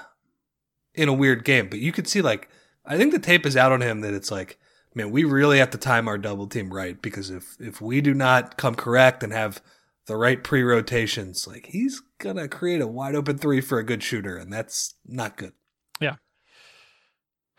in 0.95 1.09
a 1.09 1.13
weird 1.13 1.45
game. 1.45 1.69
But 1.69 1.79
you 1.81 1.93
could 1.93 2.09
see 2.09 2.23
like 2.23 2.49
I 2.87 2.97
think 2.97 3.13
the 3.13 3.19
tape 3.19 3.45
is 3.45 3.57
out 3.57 3.71
on 3.73 3.83
him 3.83 4.01
that 4.01 4.15
it's 4.15 4.31
like, 4.31 4.59
man, 4.95 5.11
we 5.11 5.23
really 5.25 5.59
have 5.59 5.71
to 5.71 5.79
time 5.79 6.09
our 6.09 6.17
double 6.19 6.47
team 6.47 6.73
right 6.73 7.01
because 7.03 7.29
if 7.31 7.57
if 7.61 7.81
we 7.81 8.01
do 8.01 8.15
not 8.15 8.57
come 8.57 8.75
correct 8.75 9.23
and 9.23 9.33
have 9.33 9.61
the 10.09 10.17
right 10.17 10.43
pre 10.43 10.63
rotations, 10.63 11.47
like 11.47 11.67
he's 11.67 12.03
gonna 12.19 12.49
create 12.49 12.81
a 12.81 12.87
wide 12.87 13.15
open 13.15 13.39
three 13.39 13.61
for 13.61 13.79
a 13.79 13.85
good 13.85 14.03
shooter, 14.03 14.37
and 14.37 14.53
that's 14.53 14.95
not 15.07 15.37
good. 15.37 15.53
Yeah. 16.01 16.17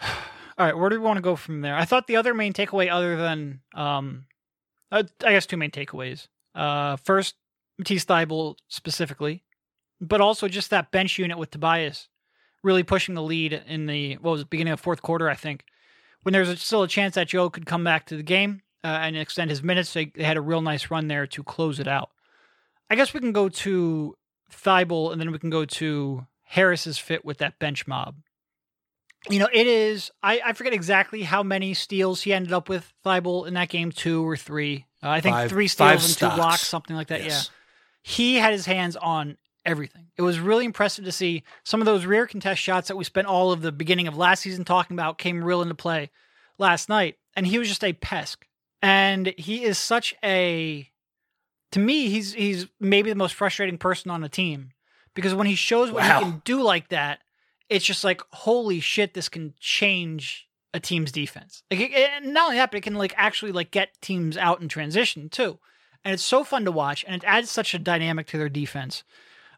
All 0.02 0.66
right, 0.66 0.78
where 0.78 0.90
do 0.90 1.00
we 1.00 1.06
want 1.06 1.18
to 1.18 1.22
go 1.22 1.38
from 1.38 1.62
there? 1.62 1.76
I 1.76 1.86
thought 1.86 2.08
the 2.08 2.18
other 2.18 2.34
main 2.34 2.52
takeaway, 2.52 2.92
other 2.92 3.16
than, 3.16 3.62
um, 3.74 4.26
uh, 4.92 5.04
I 5.24 5.32
guess 5.32 5.46
two 5.46 5.56
main 5.56 5.72
takeaways. 5.72 6.28
Uh, 6.54 6.98
first, 6.98 7.36
Matisse 7.78 8.04
Thybulle 8.04 8.56
specifically, 8.68 9.46
but 10.02 10.20
also 10.20 10.50
just 10.50 10.70
that 10.72 10.92
bench 10.92 11.18
unit 11.18 11.38
with 11.38 11.52
Tobias 11.52 12.10
really 12.64 12.84
pushing 12.84 13.16
the 13.16 13.24
lead 13.24 13.54
in 13.54 13.86
the 13.86 14.16
what 14.16 14.32
was 14.32 14.42
it, 14.42 14.50
beginning 14.50 14.74
of 14.74 14.80
fourth 14.82 15.02
quarter, 15.02 15.30
I 15.30 15.36
think, 15.36 15.64
when 16.24 16.34
there's 16.34 16.62
still 16.62 16.84
a 16.84 16.90
chance 16.90 17.16
that 17.16 17.30
Joe 17.30 17.50
could 17.50 17.66
come 17.66 17.84
back 17.84 18.08
to 18.08 18.18
the 18.18 18.24
game 18.24 18.62
uh, 18.84 18.88
and 18.88 19.16
extend 19.16 19.50
his 19.50 19.64
minutes. 19.64 19.94
They, 19.94 20.06
they 20.06 20.24
had 20.24 20.36
a 20.36 20.42
real 20.42 20.62
nice 20.62 20.92
run 20.92 21.08
there 21.08 21.28
to 21.28 21.44
close 21.44 21.80
it 21.80 21.88
out. 21.88 22.10
I 22.90 22.96
guess 22.96 23.14
we 23.14 23.20
can 23.20 23.32
go 23.32 23.50
to 23.50 24.16
Thybulle 24.52 25.12
and 25.12 25.22
then 25.22 25.32
we 25.32 25.40
can 25.40 25.50
go 25.50 25.66
to 25.66 26.26
Harris's 26.44 26.98
fit 26.98 27.24
with 27.24 27.38
that 27.38 27.60
bench 27.60 27.88
mob 27.88 28.16
you 29.28 29.40
know, 29.40 29.50
it 29.52 29.68
is. 29.68 30.12
I, 30.24 30.42
I 30.46 30.54
forget 30.54 30.74
exactly 30.74 31.24
how 31.24 31.44
many 31.44 31.74
steals 31.74 32.22
he 32.22 32.34
ended 32.34 32.54
up 32.54 32.70
with 32.70 32.92
Thybulle 33.06 33.48
in 33.48 33.56
that 33.56 33.70
game, 33.70 33.92
two 33.92 34.28
or 34.28 34.38
three. 34.38 34.86
Uh, 35.04 35.10
I 35.10 35.22
think 35.22 35.50
three 35.50 35.68
steals 35.68 35.92
and 35.92 36.02
stocks. 36.02 36.36
two 36.36 36.42
blocks, 36.42 36.68
something 36.68 36.96
like 36.96 37.08
that. 37.08 37.24
Yes. 37.24 37.50
Yeah, 37.52 38.12
he 38.12 38.36
had 38.36 38.54
his 38.54 38.66
hands 38.66 38.96
on 38.96 39.38
everything. 39.66 40.08
It 40.18 40.22
was 40.22 40.40
really 40.40 40.66
impressive 40.66 41.06
to 41.06 41.12
see 41.12 41.44
some 41.64 41.82
of 41.82 41.86
those 41.86 42.06
rear 42.06 42.28
contest 42.28 42.62
shots 42.62 42.88
that 42.88 42.96
we 42.96 43.04
spent 43.04 43.28
all 43.28 43.52
of 43.52 43.62
the 43.62 43.72
beginning 43.72 44.08
of 44.08 44.18
last 44.18 44.42
season 44.42 44.64
talking 44.64 44.96
about 44.96 45.18
came 45.18 45.44
real 45.44 45.62
into 45.62 45.76
play 45.76 46.10
last 46.58 46.88
night, 46.88 47.18
and 47.36 47.46
he 47.46 47.58
was 47.60 47.68
just 47.68 47.84
a 47.84 47.94
pest. 47.94 48.38
And 48.82 49.34
he 49.38 49.64
is 49.64 49.78
such 49.78 50.16
a, 50.24 50.90
to 51.72 51.80
me, 51.80 52.10
he's 52.10 52.34
he's 52.34 52.68
maybe 52.80 53.10
the 53.10 53.16
most 53.16 53.36
frustrating 53.36 53.78
person 53.78 54.10
on 54.12 54.22
the 54.22 54.30
team 54.30 54.72
because 55.14 55.34
when 55.34 55.48
he 55.48 55.56
shows 55.56 55.92
what 55.92 56.04
Wow. 56.04 56.20
he 56.20 56.26
can 56.26 56.42
do 56.46 56.62
like 56.62 56.90
that, 56.90 57.20
it's 57.70 57.86
just 57.86 58.04
like 58.04 58.22
holy 58.32 58.80
shit 58.80 59.14
this 59.14 59.30
can 59.30 59.54
change 59.60 60.48
a 60.74 60.80
team's 60.80 61.12
defense. 61.12 61.64
Like 61.72 61.80
it, 61.82 62.10
and 62.16 62.34
not 62.34 62.46
only 62.46 62.58
that 62.58 62.72
but 62.72 62.78
it 62.78 62.82
can 62.82 62.96
like 62.96 63.14
actually 63.18 63.52
like 63.52 63.72
get 63.72 64.00
teams 64.02 64.38
out 64.38 64.62
in 64.62 64.68
transition 64.68 65.30
too. 65.30 65.60
And 66.06 66.14
it's 66.14 66.24
so 66.24 66.44
fun 66.44 66.64
to 66.66 66.72
watch 66.72 67.04
and 67.08 67.22
it 67.22 67.28
adds 67.28 67.52
such 67.52 67.74
a 67.74 67.80
dynamic 67.80 68.28
to 68.28 68.38
their 68.38 68.50
defense. 68.50 69.04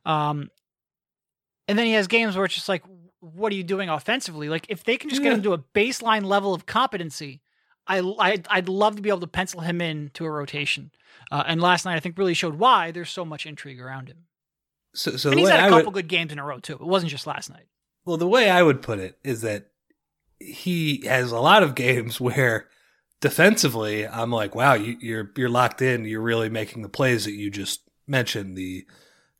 Um 0.05 0.49
and 1.67 1.77
then 1.77 1.85
he 1.85 1.93
has 1.93 2.07
games 2.07 2.35
where 2.35 2.45
it's 2.45 2.55
just 2.55 2.69
like 2.69 2.83
what 3.19 3.51
are 3.53 3.55
you 3.55 3.63
doing 3.63 3.87
offensively? 3.87 4.49
Like 4.49 4.65
if 4.69 4.83
they 4.83 4.97
can 4.97 5.09
just 5.09 5.21
get 5.21 5.31
him 5.33 5.43
to 5.43 5.53
a 5.53 5.59
baseline 5.59 6.23
level 6.25 6.53
of 6.55 6.65
competency 6.65 7.39
I, 7.97 8.31
I 8.31 8.43
I'd 8.49 8.69
love 8.69 8.95
to 8.95 9.01
be 9.01 9.09
able 9.09 9.19
to 9.21 9.27
pencil 9.27 9.61
him 9.61 9.81
in 9.81 10.11
to 10.13 10.25
a 10.25 10.31
rotation, 10.31 10.91
uh, 11.31 11.43
and 11.45 11.61
last 11.61 11.85
night 11.85 11.95
I 11.95 11.99
think 11.99 12.17
really 12.17 12.33
showed 12.33 12.55
why 12.55 12.91
there's 12.91 13.09
so 13.09 13.25
much 13.25 13.45
intrigue 13.45 13.81
around 13.81 14.07
him. 14.07 14.25
So, 14.93 15.17
so 15.17 15.31
and 15.31 15.39
he's 15.39 15.49
had 15.49 15.65
a 15.65 15.69
couple 15.69 15.85
would, 15.87 15.93
good 15.93 16.07
games 16.07 16.31
in 16.31 16.39
a 16.39 16.45
row 16.45 16.59
too. 16.59 16.73
It 16.73 16.81
wasn't 16.81 17.11
just 17.11 17.27
last 17.27 17.49
night. 17.49 17.67
well, 18.05 18.17
the 18.17 18.27
way 18.27 18.49
I 18.49 18.63
would 18.63 18.81
put 18.81 18.99
it 18.99 19.17
is 19.23 19.41
that 19.41 19.67
he 20.39 21.05
has 21.05 21.31
a 21.31 21.39
lot 21.39 21.63
of 21.63 21.75
games 21.75 22.19
where 22.19 22.67
defensively, 23.21 24.07
I'm 24.07 24.31
like, 24.31 24.55
wow, 24.55 24.73
you, 24.73 24.97
you're 24.99 25.31
you're 25.37 25.49
locked 25.49 25.81
in. 25.81 26.05
You're 26.05 26.21
really 26.21 26.49
making 26.49 26.81
the 26.81 26.89
plays 26.89 27.25
that 27.25 27.33
you 27.33 27.49
just 27.49 27.81
mentioned, 28.07 28.57
the 28.57 28.85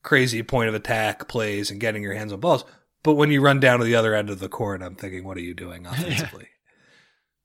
crazy 0.04 0.44
point 0.44 0.70
of 0.70 0.76
attack 0.76 1.28
plays 1.28 1.70
and 1.70 1.80
getting 1.80 2.04
your 2.04 2.14
hands 2.14 2.32
on 2.32 2.40
balls. 2.40 2.64
But 3.04 3.16
when 3.16 3.32
you 3.32 3.42
run 3.42 3.60
down 3.60 3.80
to 3.80 3.86
the 3.86 3.96
other 3.96 4.16
end 4.16 4.30
of 4.30 4.40
the 4.40 4.50
court, 4.50 4.82
I'm 4.82 4.96
thinking, 4.96 5.24
what 5.24 5.38
are 5.38 5.42
you 5.42 5.54
doing 5.54 5.86
offensively? 5.88 6.48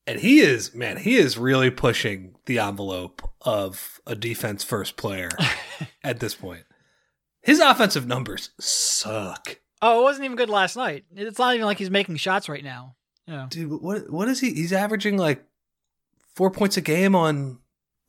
And 0.06 0.20
he 0.20 0.38
is, 0.38 0.74
man, 0.74 0.98
he 0.98 1.16
is 1.16 1.36
really 1.36 1.70
pushing 1.70 2.36
the 2.46 2.60
envelope 2.60 3.28
of 3.40 4.00
a 4.06 4.14
defense 4.14 4.62
first 4.62 4.96
player 4.96 5.30
at 6.04 6.20
this 6.20 6.34
point. 6.34 6.64
His 7.42 7.60
offensive 7.60 8.06
numbers 8.06 8.50
suck. 8.60 9.58
Oh, 9.82 10.00
it 10.00 10.02
wasn't 10.04 10.24
even 10.24 10.36
good 10.36 10.50
last 10.50 10.76
night. 10.76 11.04
It's 11.14 11.38
not 11.38 11.54
even 11.54 11.66
like 11.66 11.78
he's 11.78 11.90
making 11.90 12.16
shots 12.16 12.48
right 12.48 12.64
now. 12.64 12.96
Yeah. 13.26 13.46
Dude, 13.50 13.70
what 13.82 14.10
what 14.10 14.28
is 14.28 14.40
he? 14.40 14.54
He's 14.54 14.72
averaging 14.72 15.16
like 15.16 15.44
four 16.34 16.50
points 16.50 16.76
a 16.76 16.80
game 16.80 17.14
on 17.14 17.58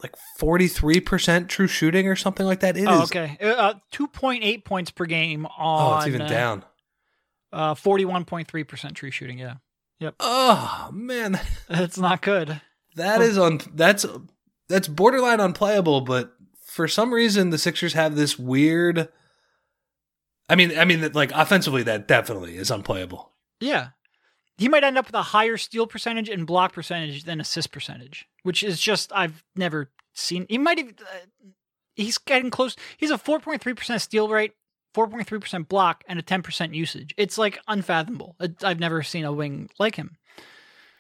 like 0.02 0.16
forty 0.38 0.68
three 0.68 1.00
percent 1.00 1.50
true 1.50 1.68
shooting 1.68 2.08
or 2.08 2.16
something 2.16 2.46
like 2.46 2.60
that. 2.60 2.78
It 2.78 2.82
is. 2.82 2.88
Oh, 2.88 3.04
okay. 3.04 3.38
Uh, 3.42 3.76
two 3.92 4.08
point 4.08 4.44
eight 4.44 4.64
points 4.64 4.92
per 4.92 5.06
game 5.06 5.46
on. 5.46 5.94
Oh, 5.94 5.98
it's 5.98 6.08
even 6.08 6.22
uh, 6.22 6.28
down. 6.28 6.66
Uh, 7.52 7.74
forty 7.76 8.06
one 8.06 8.26
point 8.26 8.48
three 8.48 8.64
percent 8.64 8.96
true 8.96 9.12
shooting. 9.12 9.40
Yeah, 9.40 9.56
Oh 10.20 10.90
man, 10.94 11.40
it's 11.70 11.98
not 11.98 12.22
good. 12.22 12.62
that 12.96 13.22
is 13.22 13.38
on. 13.38 13.60
That's 13.74 14.06
that's 14.68 14.88
borderline 14.88 15.40
unplayable. 15.40 16.02
But 16.02 16.34
for 16.66 16.88
some 16.88 17.14
reason, 17.14 17.50
the 17.50 17.58
Sixers 17.58 17.94
have 17.94 18.16
this 18.16 18.38
weird. 18.38 19.10
I 20.50 20.56
mean, 20.56 20.78
I 20.78 20.86
mean, 20.86 21.12
like 21.14 21.32
offensively, 21.34 21.84
that 21.84 22.08
definitely 22.08 22.58
is 22.58 22.72
unplayable. 22.72 23.32
Yeah, 23.60 23.90
he 24.58 24.70
might 24.70 24.84
end 24.84 24.98
up 24.98 25.08
with 25.08 25.16
a 25.16 25.22
higher 25.24 25.58
steal 25.58 25.88
percentage 25.88 26.30
and 26.30 26.48
block 26.48 26.74
percentage 26.74 27.24
than 27.24 27.42
assist 27.42 27.72
percentage, 27.72 28.28
which 28.44 28.64
is 28.64 28.80
just 28.80 29.12
I've 29.14 29.44
never 29.56 29.92
seen. 30.14 30.46
He 30.50 30.58
might 30.58 30.78
have. 30.78 30.90
Uh, 30.90 31.48
he's 31.96 32.18
getting 32.18 32.52
close. 32.52 32.76
He's 32.98 33.12
a 33.12 33.18
four 33.18 33.40
point 33.40 33.62
three 33.62 33.74
percent 33.74 34.02
steal 34.02 34.30
rate, 34.30 34.54
four 34.98 35.08
point 35.08 35.28
three 35.28 35.40
percent 35.40 35.70
block, 35.70 36.04
and 36.08 36.18
a 36.18 36.24
ten 36.24 36.42
percent 36.42 36.74
usage. 36.74 37.14
It's 37.18 37.38
like 37.38 37.60
unfathomable. 37.68 38.36
It, 38.40 38.64
I've 38.64 38.80
never 38.80 39.04
seen 39.04 39.26
a 39.26 39.32
wing 39.32 39.70
like 39.78 39.96
him. 39.96 40.18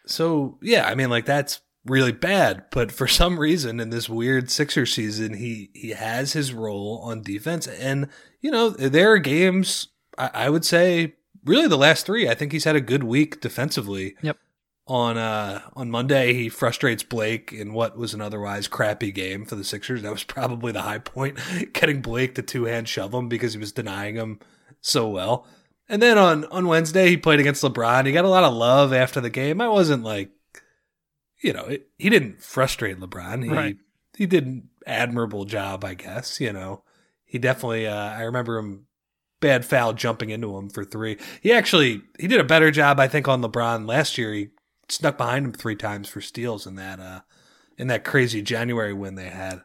So 0.05 0.60
yeah, 0.62 0.88
I 0.88 0.93
mean, 0.93 1.10
like 1.10 1.25
that's 1.25 1.62
really 1.83 2.12
bad. 2.12 2.65
But 2.69 2.91
for 2.91 3.07
some 3.21 3.39
reason, 3.39 3.79
in 3.79 3.89
this 3.89 4.07
weird 4.07 4.51
Sixer 4.51 4.86
season, 4.86 5.33
he 5.33 5.71
he 5.73 5.89
has 5.89 6.33
his 6.33 6.53
role 6.53 7.01
on 7.03 7.23
defense, 7.23 7.65
and 7.65 8.10
you 8.39 8.51
know 8.51 8.69
there 8.69 9.12
are 9.13 9.17
games. 9.17 9.88
I, 10.15 10.29
I 10.33 10.49
would 10.51 10.63
say 10.63 11.15
really 11.43 11.67
the 11.67 11.75
last 11.75 12.05
three. 12.05 12.29
I 12.29 12.36
think 12.36 12.51
he's 12.51 12.65
had 12.65 12.75
a 12.75 12.81
good 12.81 13.03
week 13.03 13.41
defensively. 13.41 14.15
Yep. 14.21 14.38
On 14.89 15.17
uh 15.17 15.62
on 15.73 15.91
Monday, 15.91 16.34
he 16.34 16.47
frustrates 16.47 17.04
Blake 17.04 17.52
in 17.52 17.73
what 17.73 17.97
was 17.97 18.13
an 18.13 18.21
otherwise 18.21 18.69
crappy 18.69 19.12
game 19.12 19.45
for 19.45 19.56
the 19.56 19.65
Sixers. 19.65 20.02
That 20.02 20.13
was 20.13 20.23
probably 20.23 20.71
the 20.71 20.84
high 20.84 21.00
point, 21.00 21.38
getting 21.73 22.02
Blake 22.02 22.36
to 22.36 22.41
two 22.41 22.63
hand 22.65 22.88
shove 22.88 23.13
him 23.13 23.28
because 23.28 23.54
he 23.54 23.60
was 23.60 23.73
denying 23.73 24.15
him 24.15 24.39
so 24.80 25.10
well. 25.10 25.45
And 25.89 26.02
then 26.02 26.17
on 26.17 26.45
on 26.45 26.67
Wednesday, 26.67 27.10
he 27.10 27.17
played 27.17 27.41
against 27.41 27.63
LeBron. 27.63 28.06
He 28.06 28.13
got 28.13 28.23
a 28.23 28.30
lot 28.30 28.45
of 28.45 28.54
love 28.54 28.93
after 28.93 29.19
the 29.19 29.30
game. 29.30 29.60
I 29.60 29.67
wasn't 29.67 30.04
like, 30.04 30.32
you 31.43 31.52
know, 31.52 31.65
it, 31.65 31.88
he 31.97 32.10
didn't 32.10 32.41
frustrate 32.41 32.97
LeBron. 33.00 33.43
He 33.43 33.50
Right. 33.50 33.78
he 34.17 34.26
did 34.26 34.45
an 34.45 34.69
admirable 34.86 35.43
job, 35.43 35.84
I 35.84 35.95
guess. 35.95 36.39
You 36.39 36.54
know, 36.54 36.84
he 37.26 37.39
definitely. 37.39 37.88
Uh, 37.88 37.93
I 37.93 38.21
remember 38.21 38.58
him 38.58 38.86
bad 39.41 39.65
foul 39.65 39.93
jumping 39.93 40.30
into 40.30 40.58
him 40.58 40.69
for 40.69 40.86
three. 40.86 41.17
He 41.41 41.52
actually 41.52 42.02
he 42.17 42.28
did 42.28 42.39
a 42.39 42.45
better 42.45 42.71
job, 42.71 43.02
I 43.02 43.10
think, 43.10 43.28
on 43.28 43.41
LeBron 43.41 43.86
last 43.86 44.17
year. 44.17 44.34
He 44.34 44.50
snuck 44.89 45.17
behind 45.17 45.45
him 45.45 45.54
three 45.54 45.76
times 45.76 46.08
for 46.08 46.21
steals 46.21 46.65
in 46.65 46.76
that 46.76 47.00
uh 47.00 47.21
in 47.78 47.88
that 47.88 48.04
crazy 48.04 48.41
January 48.41 48.93
win 48.93 49.15
they 49.15 49.30
had. 49.30 49.62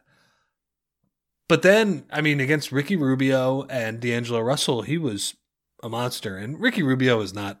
But 1.47 1.61
then, 1.61 2.05
I 2.11 2.21
mean, 2.21 2.39
against 2.39 2.71
Ricky 2.71 2.95
Rubio 2.95 3.63
and 3.69 3.99
D'Angelo 3.99 4.39
Russell, 4.39 4.83
he 4.83 4.97
was 4.97 5.35
a 5.81 5.89
monster. 5.89 6.37
And 6.37 6.59
Ricky 6.59 6.83
Rubio 6.83 7.19
is 7.21 7.33
not 7.33 7.59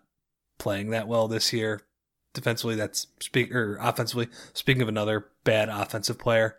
playing 0.57 0.91
that 0.91 1.07
well 1.07 1.27
this 1.27 1.51
year. 1.51 1.81
Defensively, 2.33 2.75
that's 2.75 3.07
speak 3.19 3.53
or 3.53 3.77
offensively. 3.81 4.29
Speaking 4.53 4.81
of 4.81 4.87
another 4.87 5.27
bad 5.43 5.69
offensive 5.69 6.17
player, 6.17 6.57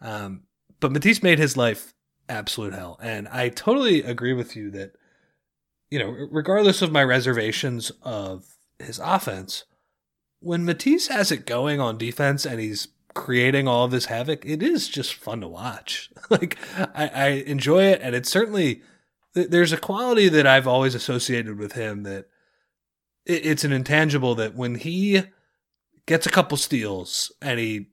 um, 0.00 0.42
but 0.78 0.92
Matisse 0.92 1.22
made 1.22 1.40
his 1.40 1.56
life 1.56 1.92
absolute 2.28 2.72
hell, 2.72 3.00
and 3.02 3.26
I 3.26 3.48
totally 3.48 4.04
agree 4.04 4.32
with 4.32 4.54
you 4.54 4.70
that 4.70 4.92
you 5.90 5.98
know, 5.98 6.28
regardless 6.30 6.82
of 6.82 6.92
my 6.92 7.02
reservations 7.02 7.90
of 8.02 8.54
his 8.78 9.00
offense, 9.02 9.64
when 10.40 10.64
Matisse 10.64 11.08
has 11.08 11.32
it 11.32 11.46
going 11.46 11.80
on 11.80 11.98
defense 11.98 12.46
and 12.46 12.60
he's 12.60 12.88
creating 13.14 13.66
all 13.66 13.84
of 13.84 13.90
this 13.90 14.06
havoc, 14.06 14.44
it 14.44 14.62
is 14.62 14.88
just 14.88 15.14
fun 15.14 15.40
to 15.40 15.48
watch. 15.48 16.10
like 16.30 16.56
I, 16.94 17.08
I 17.08 17.28
enjoy 17.46 17.84
it, 17.84 18.00
and 18.02 18.14
it's 18.14 18.30
certainly 18.30 18.82
there's 19.34 19.72
a 19.72 19.78
quality 19.78 20.28
that 20.28 20.46
I've 20.46 20.66
always 20.66 20.94
associated 20.94 21.58
with 21.58 21.72
him 21.72 22.02
that 22.04 22.26
it, 23.26 23.46
it's 23.46 23.64
an 23.64 23.72
intangible 23.72 24.34
that 24.36 24.54
when 24.54 24.76
he 24.76 25.22
gets 26.06 26.26
a 26.26 26.30
couple 26.30 26.56
steals 26.56 27.32
and 27.42 27.58
he 27.58 27.88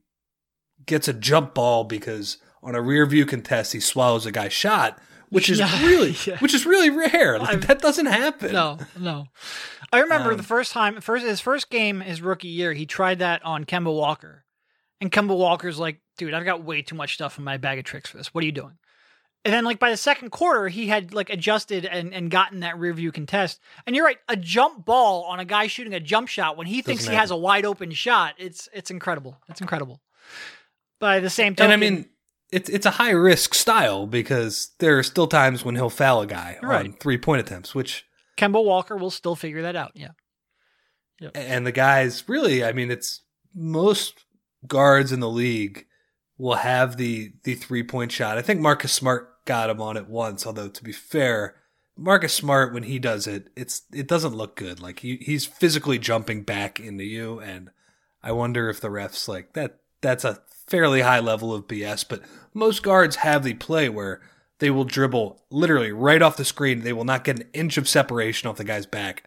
gets 0.86 1.08
a 1.08 1.12
jump 1.12 1.54
ball 1.54 1.84
because 1.84 2.38
on 2.62 2.74
a 2.74 2.80
rear 2.80 3.06
view 3.06 3.26
contest 3.26 3.72
he 3.72 3.80
swallows 3.80 4.26
a 4.26 4.32
guy's 4.32 4.52
shot, 4.52 4.98
which 5.36 5.48
is 5.50 5.58
Yeah, 5.60 5.82
really 5.86 6.16
yeah. 6.26 6.38
which 6.38 6.52
is 6.54 6.66
really 6.66 6.90
rare. 6.90 7.38
Like, 7.38 7.66
that 7.68 7.78
doesn't 7.80 8.06
happen. 8.06 8.52
No, 8.52 8.78
no. 8.98 9.26
I 9.92 10.00
remember 10.00 10.32
Um, 10.32 10.36
the 10.36 10.42
first 10.42 10.72
time, 10.72 11.00
first 11.00 11.24
his 11.24 11.40
first 11.40 11.70
game, 11.70 12.00
his 12.00 12.20
rookie 12.20 12.48
year, 12.48 12.72
he 12.72 12.86
tried 12.86 13.20
that 13.20 13.44
on 13.44 13.64
Kemba 13.64 13.94
Walker, 13.94 14.44
and 15.00 15.12
Kemba 15.12 15.36
Walker's 15.36 15.78
like, 15.78 16.00
"Dude, 16.18 16.34
I've 16.34 16.44
got 16.44 16.64
way 16.64 16.82
too 16.82 16.96
much 16.96 17.14
stuff 17.14 17.38
in 17.38 17.44
my 17.44 17.56
bag 17.56 17.78
of 17.78 17.84
tricks 17.84 18.10
for 18.10 18.16
this. 18.16 18.34
What 18.34 18.42
are 18.42 18.46
you 18.46 18.52
doing?" 18.52 18.78
And 19.44 19.54
then, 19.54 19.64
like 19.64 19.78
by 19.78 19.90
the 19.90 19.96
second 19.96 20.30
quarter, 20.30 20.66
he 20.66 20.88
had 20.88 21.14
like 21.14 21.30
adjusted 21.30 21.84
and, 21.84 22.12
and 22.12 22.32
gotten 22.32 22.60
that 22.60 22.76
rear 22.80 22.92
view 22.92 23.12
contest. 23.12 23.60
And 23.86 23.94
you're 23.94 24.04
right, 24.04 24.18
a 24.28 24.34
jump 24.36 24.84
ball 24.84 25.22
on 25.22 25.38
a 25.38 25.44
guy 25.44 25.68
shooting 25.68 25.94
a 25.94 26.00
jump 26.00 26.26
shot 26.26 26.56
when 26.56 26.66
he 26.66 26.82
thinks 26.82 27.06
he 27.06 27.14
has 27.14 27.30
a 27.30 27.36
wide 27.36 27.64
open 27.64 27.92
shot. 27.92 28.34
It's 28.38 28.68
it's 28.72 28.90
incredible. 28.90 29.38
It's 29.48 29.60
incredible. 29.60 30.00
By 30.98 31.20
the 31.20 31.30
same 31.30 31.54
token, 31.54 31.70
And 31.70 31.72
I 31.72 31.76
mean, 31.90 32.06
it's 32.56 32.70
it's 32.70 32.86
a 32.86 32.90
high 32.92 33.10
risk 33.10 33.52
style 33.52 34.06
because 34.06 34.70
there 34.78 34.98
are 34.98 35.02
still 35.02 35.26
times 35.26 35.62
when 35.62 35.74
he'll 35.74 35.90
foul 35.90 36.22
a 36.22 36.26
guy 36.26 36.56
on 36.62 36.94
three 36.94 37.18
point 37.18 37.40
attempts, 37.40 37.74
which 37.74 38.06
Kemba 38.38 38.64
Walker 38.64 38.96
will 38.96 39.10
still 39.10 39.36
figure 39.36 39.60
that 39.60 39.76
out. 39.76 39.92
Yeah. 39.94 40.12
and 41.34 41.66
the 41.66 41.72
guys 41.72 42.24
really, 42.26 42.64
I 42.64 42.72
mean, 42.72 42.90
it's 42.90 43.20
most 43.54 44.24
guards 44.66 45.12
in 45.12 45.20
the 45.20 45.28
league 45.28 45.84
will 46.38 46.54
have 46.54 46.96
the 46.96 47.34
the 47.44 47.56
three 47.56 47.82
point 47.82 48.10
shot. 48.10 48.38
I 48.38 48.42
think 48.42 48.62
Marcus 48.62 48.92
Smart 48.92 49.44
got 49.44 49.68
him 49.68 49.82
on 49.82 49.98
it 49.98 50.08
once, 50.08 50.46
although 50.46 50.68
to 50.68 50.82
be 50.82 50.92
fair, 50.92 51.56
Marcus 51.94 52.32
Smart 52.32 52.72
when 52.72 52.84
he 52.84 52.98
does 52.98 53.26
it, 53.26 53.50
it's 53.54 53.82
it 53.92 54.08
doesn't 54.08 54.34
look 54.34 54.56
good. 54.56 54.80
Like 54.80 55.00
he 55.00 55.16
he's 55.20 55.44
physically 55.44 55.98
jumping 55.98 56.42
back 56.42 56.80
into 56.80 57.04
you, 57.04 57.38
and 57.38 57.68
I 58.22 58.32
wonder 58.32 58.70
if 58.70 58.80
the 58.80 58.88
refs 58.88 59.28
like 59.28 59.52
that. 59.52 59.80
That's 60.00 60.24
a 60.24 60.40
fairly 60.66 61.00
high 61.02 61.20
level 61.20 61.54
of 61.54 61.68
BS, 61.68 62.04
but 62.08 62.22
most 62.54 62.82
guards 62.82 63.16
have 63.16 63.44
the 63.44 63.54
play 63.54 63.88
where 63.88 64.20
they 64.58 64.70
will 64.70 64.84
dribble 64.84 65.42
literally 65.50 65.92
right 65.92 66.22
off 66.22 66.36
the 66.36 66.44
screen. 66.44 66.80
They 66.80 66.92
will 66.92 67.04
not 67.04 67.24
get 67.24 67.40
an 67.40 67.48
inch 67.52 67.76
of 67.76 67.88
separation 67.88 68.48
off 68.48 68.56
the 68.56 68.64
guy's 68.64 68.86
back 68.86 69.24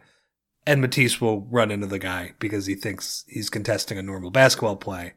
and 0.66 0.80
Matisse 0.80 1.20
will 1.20 1.42
run 1.42 1.70
into 1.70 1.86
the 1.86 1.98
guy 1.98 2.34
because 2.38 2.66
he 2.66 2.74
thinks 2.74 3.24
he's 3.28 3.50
contesting 3.50 3.98
a 3.98 4.02
normal 4.02 4.30
basketball 4.30 4.76
play, 4.76 5.14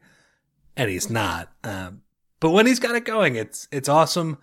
and 0.76 0.90
he's 0.90 1.10
not. 1.10 1.52
Um, 1.62 2.02
but 2.40 2.50
when 2.50 2.66
he's 2.66 2.80
got 2.80 2.94
it 2.94 3.04
going, 3.04 3.36
it's 3.36 3.68
it's 3.70 3.88
awesome. 3.88 4.38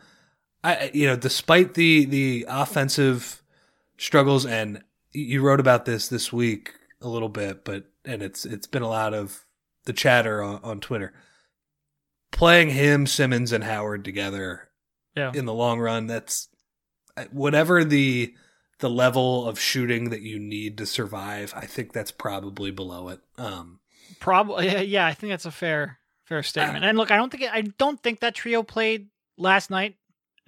I 0.64 0.92
you 0.94 1.08
know, 1.08 1.16
despite 1.16 1.74
the 1.74 2.06
the 2.06 2.46
offensive 2.48 3.42
struggles, 3.98 4.46
and 4.46 4.84
you 5.12 5.42
wrote 5.42 5.60
about 5.60 5.86
this 5.86 6.08
this 6.08 6.32
week 6.32 6.74
a 7.02 7.08
little 7.08 7.30
bit, 7.30 7.66
but 7.66 7.86
and 8.06 8.22
it's 8.22 8.46
it's 8.46 8.68
been 8.68 8.84
a 8.84 8.90
lot 8.90 9.14
of 9.14 9.46
the 9.86 9.94
chatter 9.94 10.42
on, 10.44 10.60
on 10.64 10.80
Twitter. 10.80 11.14
Playing 12.32 12.70
him, 12.70 13.06
Simmons, 13.08 13.52
and 13.52 13.64
Howard 13.64 14.04
together 14.06 14.70
Yeah. 15.16 15.32
in 15.36 15.46
the 15.46 15.54
long 15.54 15.80
run, 15.80 16.08
that's 16.08 16.48
whatever 17.32 17.84
the 17.84 18.34
the 18.80 18.90
level 18.90 19.48
of 19.48 19.60
shooting 19.60 20.10
that 20.10 20.22
you 20.22 20.40
need 20.40 20.76
to 20.80 20.86
survive. 20.88 21.54
I 21.56 21.68
think 21.68 21.94
that's 21.94 22.10
probably 22.12 22.72
below 22.72 23.10
it. 23.10 23.20
Um, 23.38 23.80
Probably, 24.20 24.86
yeah. 24.86 25.06
I 25.06 25.14
think 25.14 25.32
that's 25.32 25.46
a 25.46 25.52
fair, 25.52 26.00
fair 26.26 26.42
statement. 26.42 26.84
And 26.84 26.98
look, 26.98 27.12
I 27.12 27.16
don't 27.16 27.32
think 27.32 27.44
I 27.52 27.62
don't 27.62 28.02
think 28.02 28.22
that 28.22 28.34
trio 28.34 28.64
played 28.64 29.08
last 29.38 29.70
night, 29.70 29.98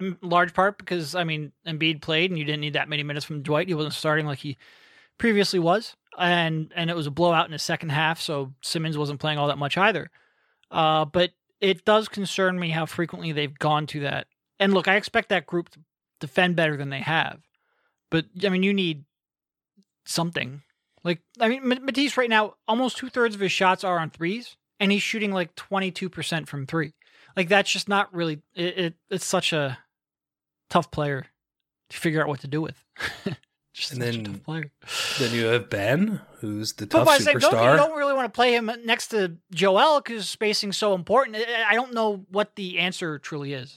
in 0.00 0.16
large 0.20 0.52
part 0.52 0.78
because 0.78 1.14
I 1.14 1.22
mean 1.24 1.52
Embiid 1.66 2.00
played, 2.02 2.30
and 2.30 2.38
you 2.38 2.44
didn't 2.44 2.60
need 2.62 2.72
that 2.72 2.88
many 2.88 3.02
minutes 3.04 3.24
from 3.24 3.42
Dwight. 3.42 3.68
He 3.68 3.74
wasn't 3.74 3.94
starting 3.94 4.26
like 4.26 4.40
he 4.40 4.58
previously 5.18 5.60
was, 5.60 5.94
and 6.18 6.72
and 6.74 6.90
it 6.90 6.96
was 6.96 7.06
a 7.06 7.12
blowout 7.12 7.46
in 7.46 7.52
the 7.52 7.58
second 7.58 7.90
half. 7.90 8.20
So 8.20 8.52
Simmons 8.62 8.98
wasn't 8.98 9.20
playing 9.20 9.38
all 9.38 9.46
that 9.48 9.58
much 9.58 9.78
either. 9.78 10.10
Uh, 10.72 11.04
but 11.04 11.30
it 11.64 11.86
does 11.86 12.08
concern 12.08 12.58
me 12.60 12.68
how 12.68 12.84
frequently 12.84 13.32
they've 13.32 13.58
gone 13.58 13.86
to 13.86 14.00
that. 14.00 14.26
And 14.60 14.74
look, 14.74 14.86
I 14.86 14.96
expect 14.96 15.30
that 15.30 15.46
group 15.46 15.70
to 15.70 15.80
defend 16.20 16.56
better 16.56 16.76
than 16.76 16.90
they 16.90 17.00
have. 17.00 17.40
But 18.10 18.26
I 18.44 18.50
mean, 18.50 18.62
you 18.62 18.74
need 18.74 19.06
something. 20.04 20.62
Like, 21.02 21.20
I 21.40 21.48
mean, 21.48 21.66
Matisse 21.66 22.18
right 22.18 22.28
now, 22.28 22.54
almost 22.68 22.98
two 22.98 23.08
thirds 23.08 23.34
of 23.34 23.40
his 23.40 23.50
shots 23.50 23.82
are 23.82 23.98
on 23.98 24.10
threes, 24.10 24.56
and 24.78 24.92
he's 24.92 25.02
shooting 25.02 25.32
like 25.32 25.54
22% 25.54 26.46
from 26.46 26.66
three. 26.66 26.92
Like, 27.34 27.48
that's 27.48 27.70
just 27.70 27.88
not 27.88 28.14
really, 28.14 28.42
it, 28.54 28.78
it 28.78 28.94
it's 29.10 29.24
such 29.24 29.54
a 29.54 29.78
tough 30.68 30.90
player 30.90 31.26
to 31.88 31.96
figure 31.96 32.20
out 32.20 32.28
what 32.28 32.40
to 32.40 32.46
do 32.46 32.60
with. 32.60 32.84
just 33.74 33.92
And 33.92 34.00
such 34.02 34.14
a 34.14 34.22
then 34.22 34.24
tough 34.32 34.42
player. 34.44 34.70
then 35.18 35.34
you 35.34 35.44
have 35.46 35.68
Ben, 35.68 36.20
who's 36.40 36.72
the 36.74 36.86
But 36.86 36.98
tough 36.98 37.06
by 37.06 37.18
the 37.18 37.24
same 37.24 37.40
token, 37.40 37.58
you 37.58 37.64
superstar. 37.64 37.76
don't 37.76 37.98
really 37.98 38.14
want 38.14 38.26
to 38.32 38.34
play 38.34 38.54
him 38.54 38.70
next 38.84 39.08
to 39.08 39.36
Joel 39.52 40.00
because 40.00 40.28
spacing's 40.28 40.76
so 40.78 40.94
important. 40.94 41.36
I- 41.36 41.64
I 41.70 41.74
don't 41.74 41.92
know 41.92 42.24
what 42.30 42.54
the 42.56 42.78
answer 42.78 43.18
truly 43.18 43.52
is. 43.52 43.76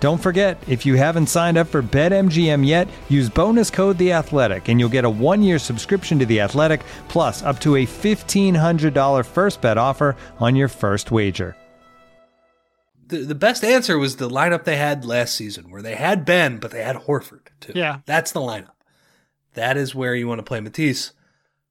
Don't 0.00 0.22
forget, 0.22 0.62
if 0.68 0.86
you 0.86 0.94
haven't 0.94 1.26
signed 1.26 1.58
up 1.58 1.66
for 1.66 1.82
BetMGM 1.82 2.64
yet, 2.64 2.86
use 3.08 3.28
bonus 3.28 3.68
code 3.70 3.98
The 3.98 4.12
Athletic, 4.12 4.68
and 4.68 4.78
you'll 4.78 4.88
get 4.88 5.04
a 5.04 5.10
one-year 5.10 5.58
subscription 5.58 6.20
to 6.20 6.26
The 6.26 6.40
Athletic, 6.40 6.82
plus 7.08 7.42
up 7.42 7.58
to 7.60 7.74
a 7.76 7.84
$1,500 7.86 9.26
first 9.26 9.60
bet 9.60 9.76
offer 9.76 10.14
on 10.38 10.54
your 10.54 10.68
first 10.68 11.10
wager. 11.10 11.56
the, 13.08 13.18
the 13.24 13.34
best 13.34 13.64
answer 13.64 13.98
was 13.98 14.16
the 14.16 14.28
lineup 14.28 14.64
they 14.64 14.76
had 14.76 15.04
last 15.04 15.34
season, 15.34 15.70
where 15.70 15.82
they 15.82 15.94
had 15.96 16.24
Ben, 16.24 16.58
but 16.58 16.70
they 16.70 16.82
had 16.82 16.94
Horford 16.96 17.48
too. 17.58 17.72
Yeah. 17.74 18.00
that's 18.06 18.32
the 18.32 18.40
lineup. 18.40 18.72
That 19.54 19.76
is 19.76 19.94
where 19.94 20.14
you 20.14 20.28
want 20.28 20.38
to 20.38 20.44
play 20.44 20.60
Matisse. 20.60 21.12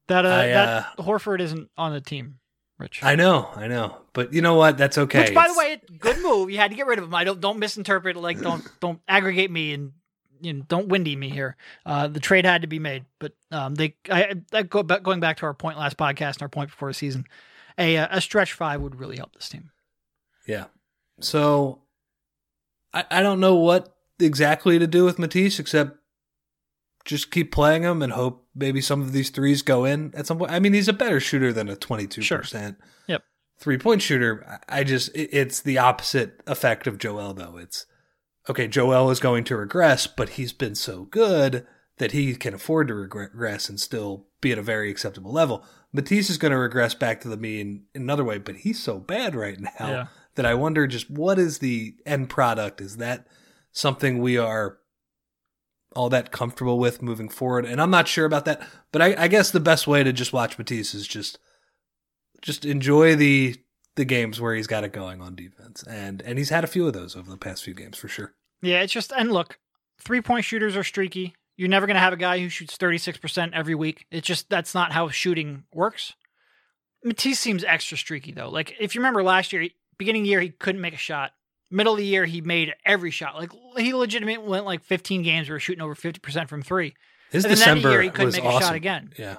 That 0.08 0.26
uh, 0.26 0.28
I, 0.28 0.46
that 0.48 0.96
Horford 0.98 1.40
isn't 1.40 1.70
on 1.78 1.92
the 1.92 2.00
team. 2.00 2.40
Rich. 2.78 3.02
I 3.02 3.14
know, 3.14 3.48
I 3.56 3.68
know, 3.68 3.98
but 4.18 4.32
you 4.32 4.42
know 4.42 4.56
what? 4.56 4.76
That's 4.76 4.98
okay. 4.98 5.26
Which, 5.26 5.34
by 5.34 5.46
the 5.46 5.54
way, 5.56 5.80
good 5.96 6.20
move. 6.20 6.50
You 6.50 6.56
had 6.56 6.72
to 6.72 6.76
get 6.76 6.88
rid 6.88 6.98
of 6.98 7.04
him. 7.04 7.14
I 7.14 7.22
don't 7.22 7.40
don't 7.40 7.60
misinterpret. 7.60 8.16
it, 8.16 8.18
Like 8.18 8.40
don't 8.40 8.66
don't 8.80 9.00
aggregate 9.06 9.48
me 9.48 9.72
and 9.74 9.92
you 10.40 10.54
know, 10.54 10.64
don't 10.66 10.88
windy 10.88 11.14
me 11.14 11.30
here. 11.30 11.56
Uh, 11.86 12.08
the 12.08 12.18
trade 12.18 12.44
had 12.44 12.62
to 12.62 12.66
be 12.66 12.80
made, 12.80 13.04
but 13.20 13.34
um, 13.52 13.76
they 13.76 13.94
I, 14.10 14.34
I 14.52 14.64
go 14.64 14.82
back 14.82 15.04
going 15.04 15.20
back 15.20 15.36
to 15.36 15.46
our 15.46 15.54
point 15.54 15.78
last 15.78 15.96
podcast 15.96 16.32
and 16.32 16.42
our 16.42 16.48
point 16.48 16.70
before 16.70 16.90
the 16.90 16.94
season. 16.94 17.26
A 17.78 17.96
uh, 17.96 18.08
a 18.10 18.20
stretch 18.20 18.54
five 18.54 18.80
would 18.80 18.98
really 18.98 19.18
help 19.18 19.36
this 19.36 19.48
team. 19.48 19.70
Yeah. 20.48 20.64
So 21.20 21.82
I, 22.92 23.04
I 23.08 23.22
don't 23.22 23.38
know 23.38 23.54
what 23.54 23.94
exactly 24.18 24.80
to 24.80 24.88
do 24.88 25.04
with 25.04 25.20
Matisse 25.20 25.60
except 25.60 25.96
just 27.04 27.30
keep 27.30 27.52
playing 27.52 27.84
him 27.84 28.02
and 28.02 28.14
hope 28.14 28.48
maybe 28.52 28.80
some 28.80 29.00
of 29.00 29.12
these 29.12 29.30
threes 29.30 29.62
go 29.62 29.84
in 29.84 30.12
at 30.16 30.26
some 30.26 30.38
point. 30.38 30.50
I 30.50 30.58
mean, 30.58 30.72
he's 30.72 30.88
a 30.88 30.92
better 30.92 31.20
shooter 31.20 31.52
than 31.52 31.68
a 31.68 31.76
22% 31.76 32.74
Yep. 33.06 33.22
Three 33.58 33.78
point 33.78 34.02
shooter. 34.02 34.60
I 34.68 34.84
just, 34.84 35.10
it's 35.14 35.60
the 35.60 35.78
opposite 35.78 36.40
effect 36.46 36.86
of 36.86 36.98
Joel, 36.98 37.34
though. 37.34 37.56
It's 37.56 37.86
okay, 38.48 38.68
Joel 38.68 39.10
is 39.10 39.20
going 39.20 39.44
to 39.44 39.56
regress, 39.56 40.06
but 40.06 40.30
he's 40.30 40.52
been 40.52 40.74
so 40.74 41.04
good 41.04 41.66
that 41.98 42.12
he 42.12 42.34
can 42.34 42.54
afford 42.54 42.88
to 42.88 42.94
regress 42.94 43.68
and 43.68 43.80
still 43.80 44.26
be 44.40 44.52
at 44.52 44.58
a 44.58 44.62
very 44.62 44.90
acceptable 44.90 45.32
level. 45.32 45.64
Matisse 45.92 46.30
is 46.30 46.38
going 46.38 46.52
to 46.52 46.58
regress 46.58 46.94
back 46.94 47.20
to 47.20 47.28
the 47.28 47.36
mean 47.36 47.84
in 47.94 48.02
another 48.02 48.22
way, 48.24 48.38
but 48.38 48.56
he's 48.56 48.80
so 48.82 48.98
bad 48.98 49.34
right 49.34 49.58
now 49.60 49.70
Yeah. 49.80 50.06
that 50.36 50.46
I 50.46 50.54
wonder 50.54 50.86
just 50.86 51.10
what 51.10 51.38
is 51.38 51.58
the 51.58 51.96
end 52.06 52.30
product? 52.30 52.80
Is 52.80 52.98
that 52.98 53.26
something 53.72 54.18
we 54.20 54.38
are 54.38 54.78
all 55.96 56.08
that 56.10 56.30
comfortable 56.30 56.78
with 56.78 57.02
moving 57.02 57.28
forward? 57.28 57.64
And 57.64 57.80
I'm 57.80 57.90
not 57.90 58.06
sure 58.06 58.26
about 58.26 58.44
that, 58.44 58.62
but 58.92 59.02
I, 59.02 59.14
I 59.24 59.28
guess 59.28 59.50
the 59.50 59.58
best 59.60 59.86
way 59.88 60.04
to 60.04 60.12
just 60.12 60.32
watch 60.32 60.56
Matisse 60.58 60.94
is 60.94 61.08
just 61.08 61.38
just 62.42 62.64
enjoy 62.64 63.16
the 63.16 63.56
the 63.96 64.04
games 64.04 64.40
where 64.40 64.54
he's 64.54 64.68
got 64.68 64.84
it 64.84 64.92
going 64.92 65.20
on 65.20 65.34
defense, 65.34 65.82
and 65.82 66.22
and 66.22 66.38
he's 66.38 66.50
had 66.50 66.64
a 66.64 66.68
few 66.68 66.86
of 66.86 66.92
those 66.92 67.16
over 67.16 67.30
the 67.30 67.36
past 67.36 67.64
few 67.64 67.74
games 67.74 67.98
for 67.98 68.08
sure. 68.08 68.34
Yeah, 68.62 68.80
it's 68.82 68.92
just 68.92 69.12
and 69.12 69.32
look, 69.32 69.58
three 70.00 70.22
point 70.22 70.44
shooters 70.44 70.76
are 70.76 70.84
streaky. 70.84 71.34
You're 71.56 71.68
never 71.68 71.86
gonna 71.86 71.98
have 71.98 72.12
a 72.12 72.16
guy 72.16 72.38
who 72.38 72.48
shoots 72.48 72.76
36 72.76 73.18
percent 73.18 73.54
every 73.54 73.74
week. 73.74 74.06
It's 74.10 74.26
just 74.26 74.48
that's 74.48 74.74
not 74.74 74.92
how 74.92 75.08
shooting 75.08 75.64
works. 75.72 76.14
Matisse 77.04 77.40
seems 77.40 77.64
extra 77.64 77.96
streaky 77.96 78.32
though. 78.32 78.48
Like 78.48 78.76
if 78.80 78.94
you 78.94 79.00
remember 79.00 79.22
last 79.22 79.52
year, 79.52 79.68
beginning 79.98 80.22
of 80.22 80.24
the 80.24 80.30
year 80.30 80.40
he 80.40 80.50
couldn't 80.50 80.80
make 80.80 80.94
a 80.94 80.98
shot. 80.98 81.32
Middle 81.70 81.92
of 81.92 81.98
the 81.98 82.04
year 82.04 82.24
he 82.24 82.40
made 82.40 82.72
every 82.86 83.10
shot. 83.10 83.36
Like 83.36 83.50
he 83.76 83.92
legitimately 83.92 84.48
went 84.48 84.64
like 84.64 84.82
15 84.82 85.22
games 85.22 85.50
where 85.50 85.58
shooting 85.60 85.82
over 85.82 85.94
50 85.94 86.20
percent 86.20 86.48
from 86.48 86.62
three. 86.62 86.94
His 87.30 87.44
And 87.44 87.54
December 87.54 87.90
year 87.90 88.02
he 88.02 88.10
couldn't 88.10 88.26
was 88.26 88.36
make 88.36 88.44
a 88.44 88.60
shot 88.60 88.74
again. 88.74 89.12
Yeah, 89.18 89.36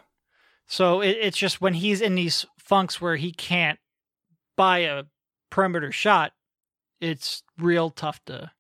So 0.70 1.02
it, 1.02 1.18
it's 1.20 1.38
just 1.38 1.60
when 1.60 1.74
he's 1.74 2.00
in 2.00 2.16
these 2.16 2.46
funks 2.58 3.02
where 3.02 3.18
he 3.18 3.32
can't 3.32 3.80
buy 4.56 4.80
a 4.80 5.04
perimeter 5.50 5.92
shot, 5.92 6.32
it's 7.02 7.44
real 7.58 7.90
tough 7.90 8.24
to 8.26 8.52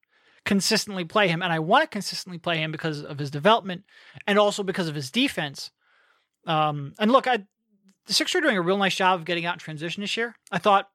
consistently 0.44 1.06
play 1.06 1.28
him. 1.28 1.44
And 1.44 1.54
I 1.54 1.60
want 1.60 1.84
to 1.84 1.88
consistently 1.88 2.40
play 2.40 2.58
him 2.58 2.72
because 2.72 3.04
of 3.04 3.20
his 3.20 3.30
development 3.30 3.84
and 4.26 4.40
also 4.40 4.64
because 4.64 4.88
of 4.88 4.96
his 4.96 5.12
defense. 5.12 5.70
Um, 6.48 6.94
and 7.00 7.12
look, 7.12 7.28
I 7.28 7.46
the 8.08 8.14
Sixers 8.14 8.40
are 8.40 8.42
doing 8.42 8.58
a 8.58 8.62
real 8.62 8.78
nice 8.78 8.96
job 8.96 9.20
of 9.20 9.26
getting 9.26 9.46
out 9.46 9.54
in 9.56 9.60
transition 9.60 10.02
this 10.02 10.18
year. 10.18 10.36
I 10.52 10.58
thought, 10.58 10.90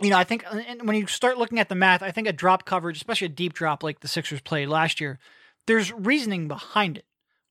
you 0.00 0.10
know, 0.10 0.18
I 0.18 0.24
think 0.24 0.44
when 0.82 0.96
you 0.96 1.06
start 1.06 1.38
looking 1.38 1.60
at 1.60 1.68
the 1.68 1.76
math, 1.76 2.02
I 2.02 2.10
think 2.10 2.26
a 2.26 2.32
drop 2.32 2.64
coverage, 2.64 2.96
especially 2.96 3.26
a 3.26 3.30
deep 3.30 3.52
drop 3.52 3.84
like 3.84 4.00
the 4.00 4.08
Sixers 4.08 4.40
played 4.40 4.68
last 4.68 5.00
year, 5.00 5.20
there's 5.68 5.92
reasoning 5.92 6.48
behind 6.48 6.98
it. 6.98 7.04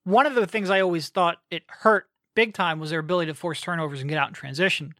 One 0.03 0.25
of 0.25 0.35
the 0.35 0.45
things 0.45 0.69
I 0.69 0.81
always 0.81 1.07
thought 1.07 1.37
it 1.49 1.63
hurt 1.67 2.07
big 2.39 2.53
time 2.53 2.79
was 2.79 2.89
their 2.89 2.99
ability 2.99 3.29
to 3.29 3.35
force 3.35 3.59
turnovers 3.59 3.99
and 3.99 4.09
get 4.09 4.17
out 4.17 4.29
in 4.29 4.33
transition. 4.33 4.93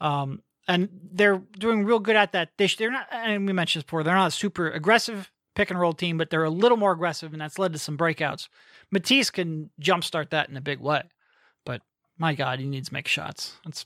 Um, 0.00 0.40
and 0.66 0.88
they're 1.12 1.42
doing 1.58 1.84
real 1.84 1.98
good 1.98 2.16
at 2.16 2.32
that. 2.32 2.48
This 2.56 2.76
they're 2.76 2.90
not, 2.90 3.06
and 3.12 3.46
we 3.46 3.52
mentioned 3.52 3.80
this 3.80 3.84
before. 3.84 4.02
They're 4.02 4.14
not 4.14 4.28
a 4.28 4.30
super 4.30 4.70
aggressive 4.70 5.30
pick 5.54 5.68
and 5.70 5.78
roll 5.78 5.92
team, 5.92 6.16
but 6.16 6.30
they're 6.30 6.44
a 6.44 6.50
little 6.50 6.78
more 6.78 6.92
aggressive, 6.92 7.34
and 7.34 7.42
that's 7.42 7.58
led 7.58 7.74
to 7.74 7.78
some 7.78 7.98
breakouts. 7.98 8.48
Matisse 8.90 9.28
can 9.28 9.68
jumpstart 9.78 10.30
that 10.30 10.48
in 10.48 10.56
a 10.56 10.62
big 10.62 10.80
way, 10.80 11.02
but 11.66 11.82
my 12.16 12.34
God, 12.34 12.58
he 12.58 12.64
needs 12.64 12.88
to 12.88 12.94
make 12.94 13.06
shots. 13.06 13.56
That's 13.66 13.84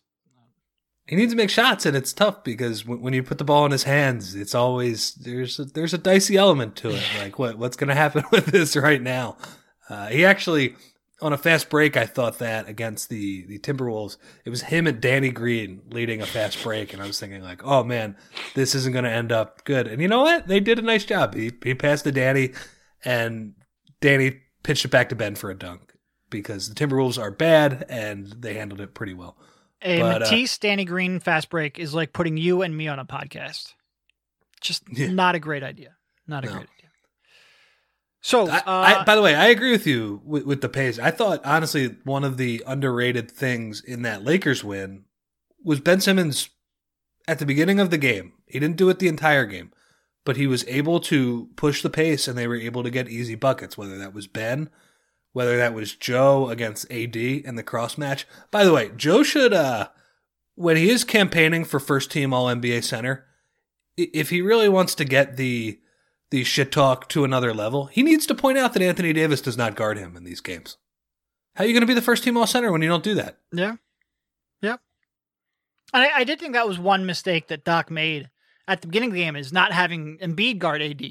he 1.08 1.16
needs 1.16 1.32
to 1.32 1.36
make 1.36 1.50
shots, 1.50 1.84
and 1.84 1.96
it's 1.96 2.12
tough 2.12 2.44
because 2.44 2.86
when, 2.86 3.00
when 3.00 3.14
you 3.14 3.24
put 3.24 3.38
the 3.38 3.44
ball 3.44 3.66
in 3.66 3.72
his 3.72 3.82
hands, 3.82 4.36
it's 4.36 4.54
always 4.54 5.14
there's 5.14 5.58
a, 5.58 5.64
there's 5.64 5.92
a 5.92 5.98
dicey 5.98 6.36
element 6.36 6.76
to 6.76 6.90
it. 6.90 7.02
Like 7.18 7.36
what 7.36 7.58
what's 7.58 7.76
going 7.76 7.88
to 7.88 7.96
happen 7.96 8.22
with 8.30 8.46
this 8.46 8.76
right 8.76 9.02
now? 9.02 9.36
Uh, 9.88 10.06
he 10.06 10.24
actually 10.24 10.76
on 11.22 11.32
a 11.32 11.38
fast 11.38 11.70
break, 11.70 11.96
I 11.96 12.04
thought 12.04 12.38
that 12.40 12.68
against 12.68 13.08
the 13.08 13.46
the 13.46 13.58
Timberwolves, 13.58 14.16
it 14.44 14.50
was 14.50 14.62
him 14.62 14.86
and 14.86 15.00
Danny 15.00 15.30
Green 15.30 15.80
leading 15.90 16.20
a 16.20 16.26
fast 16.26 16.62
break, 16.62 16.92
and 16.92 17.02
I 17.02 17.06
was 17.06 17.18
thinking 17.18 17.42
like, 17.42 17.64
oh 17.64 17.82
man, 17.84 18.16
this 18.54 18.74
isn't 18.74 18.92
going 18.92 19.04
to 19.04 19.10
end 19.10 19.32
up 19.32 19.64
good. 19.64 19.86
And 19.86 20.02
you 20.02 20.08
know 20.08 20.22
what? 20.22 20.48
They 20.48 20.60
did 20.60 20.78
a 20.78 20.82
nice 20.82 21.04
job. 21.04 21.34
He 21.34 21.52
he 21.64 21.74
passed 21.74 22.04
to 22.04 22.12
Danny, 22.12 22.52
and 23.04 23.54
Danny 24.00 24.40
pitched 24.62 24.84
it 24.84 24.90
back 24.90 25.08
to 25.08 25.14
Ben 25.16 25.34
for 25.34 25.50
a 25.50 25.54
dunk 25.54 25.92
because 26.30 26.68
the 26.68 26.74
Timberwolves 26.74 27.20
are 27.20 27.30
bad, 27.30 27.84
and 27.88 28.26
they 28.26 28.54
handled 28.54 28.80
it 28.80 28.94
pretty 28.94 29.14
well. 29.14 29.36
a 29.82 30.00
But, 30.00 30.16
uh, 30.22 30.24
Matisse 30.26 30.58
Danny 30.58 30.84
Green 30.84 31.20
fast 31.20 31.50
break 31.50 31.78
is 31.78 31.94
like 31.94 32.12
putting 32.12 32.36
you 32.36 32.62
and 32.62 32.76
me 32.76 32.88
on 32.88 32.98
a 32.98 33.04
podcast. 33.04 33.74
Just 34.60 34.82
Yeah. 34.92 35.08
not 35.12 35.34
a 35.34 35.38
great 35.40 35.62
idea. 35.62 35.96
Not 36.26 36.44
a 36.44 36.46
No. 36.46 36.52
great 36.54 36.68
idea. 36.78 36.90
So, 38.22 38.46
uh, 38.48 38.60
I, 38.64 39.02
by 39.04 39.16
the 39.16 39.22
way, 39.22 39.34
I 39.34 39.48
agree 39.48 39.72
with 39.72 39.84
you 39.86 40.22
with, 40.24 40.46
with 40.46 40.60
the 40.60 40.68
pace. 40.68 40.98
I 40.98 41.10
thought 41.10 41.44
honestly 41.44 41.96
one 42.04 42.22
of 42.22 42.36
the 42.36 42.62
underrated 42.66 43.28
things 43.28 43.82
in 43.82 44.02
that 44.02 44.22
Lakers 44.22 44.62
win 44.62 45.04
was 45.64 45.80
Ben 45.80 46.00
Simmons 46.00 46.48
at 47.26 47.40
the 47.40 47.46
beginning 47.46 47.80
of 47.80 47.90
the 47.90 47.98
game. 47.98 48.32
He 48.46 48.60
didn't 48.60 48.76
do 48.76 48.88
it 48.90 49.00
the 49.00 49.08
entire 49.08 49.44
game, 49.44 49.72
but 50.24 50.36
he 50.36 50.46
was 50.46 50.64
able 50.68 51.00
to 51.00 51.48
push 51.56 51.82
the 51.82 51.90
pace, 51.90 52.28
and 52.28 52.38
they 52.38 52.46
were 52.46 52.54
able 52.54 52.84
to 52.84 52.90
get 52.90 53.08
easy 53.08 53.34
buckets. 53.34 53.76
Whether 53.76 53.98
that 53.98 54.14
was 54.14 54.28
Ben, 54.28 54.70
whether 55.32 55.56
that 55.56 55.74
was 55.74 55.96
Joe 55.96 56.48
against 56.48 56.90
AD 56.92 57.16
in 57.16 57.56
the 57.56 57.64
cross 57.64 57.98
match. 57.98 58.24
By 58.52 58.64
the 58.64 58.72
way, 58.72 58.92
Joe 58.96 59.24
should 59.24 59.52
uh 59.52 59.88
when 60.54 60.76
he 60.76 60.90
is 60.90 61.02
campaigning 61.02 61.64
for 61.64 61.80
first 61.80 62.12
team 62.12 62.32
All 62.32 62.46
NBA 62.46 62.84
center, 62.84 63.26
if 63.96 64.30
he 64.30 64.42
really 64.42 64.68
wants 64.68 64.94
to 64.94 65.04
get 65.04 65.36
the 65.36 65.80
the 66.32 66.42
shit 66.42 66.72
talk 66.72 67.08
to 67.10 67.22
another 67.24 67.54
level, 67.54 67.86
he 67.86 68.02
needs 68.02 68.26
to 68.26 68.34
point 68.34 68.58
out 68.58 68.72
that 68.72 68.82
Anthony 68.82 69.12
Davis 69.12 69.40
does 69.40 69.56
not 69.56 69.76
guard 69.76 69.96
him 69.98 70.16
in 70.16 70.24
these 70.24 70.40
games. 70.40 70.76
How 71.54 71.62
are 71.62 71.66
you 71.66 71.72
going 71.74 71.82
to 71.82 71.86
be 71.86 71.94
the 71.94 72.02
first 72.02 72.24
team 72.24 72.36
all 72.36 72.46
center 72.46 72.72
when 72.72 72.82
you 72.82 72.88
don't 72.88 73.04
do 73.04 73.14
that? 73.14 73.38
Yeah. 73.52 73.76
Yep. 74.62 74.80
And 75.94 76.02
I, 76.02 76.20
I 76.20 76.24
did 76.24 76.40
think 76.40 76.54
that 76.54 76.66
was 76.66 76.78
one 76.78 77.06
mistake 77.06 77.48
that 77.48 77.64
Doc 77.64 77.90
made 77.90 78.30
at 78.66 78.80
the 78.80 78.86
beginning 78.88 79.10
of 79.10 79.14
the 79.14 79.20
game 79.20 79.36
is 79.36 79.52
not 79.52 79.72
having 79.72 80.18
Embiid 80.18 80.58
guard 80.58 80.80
AD 80.82 81.02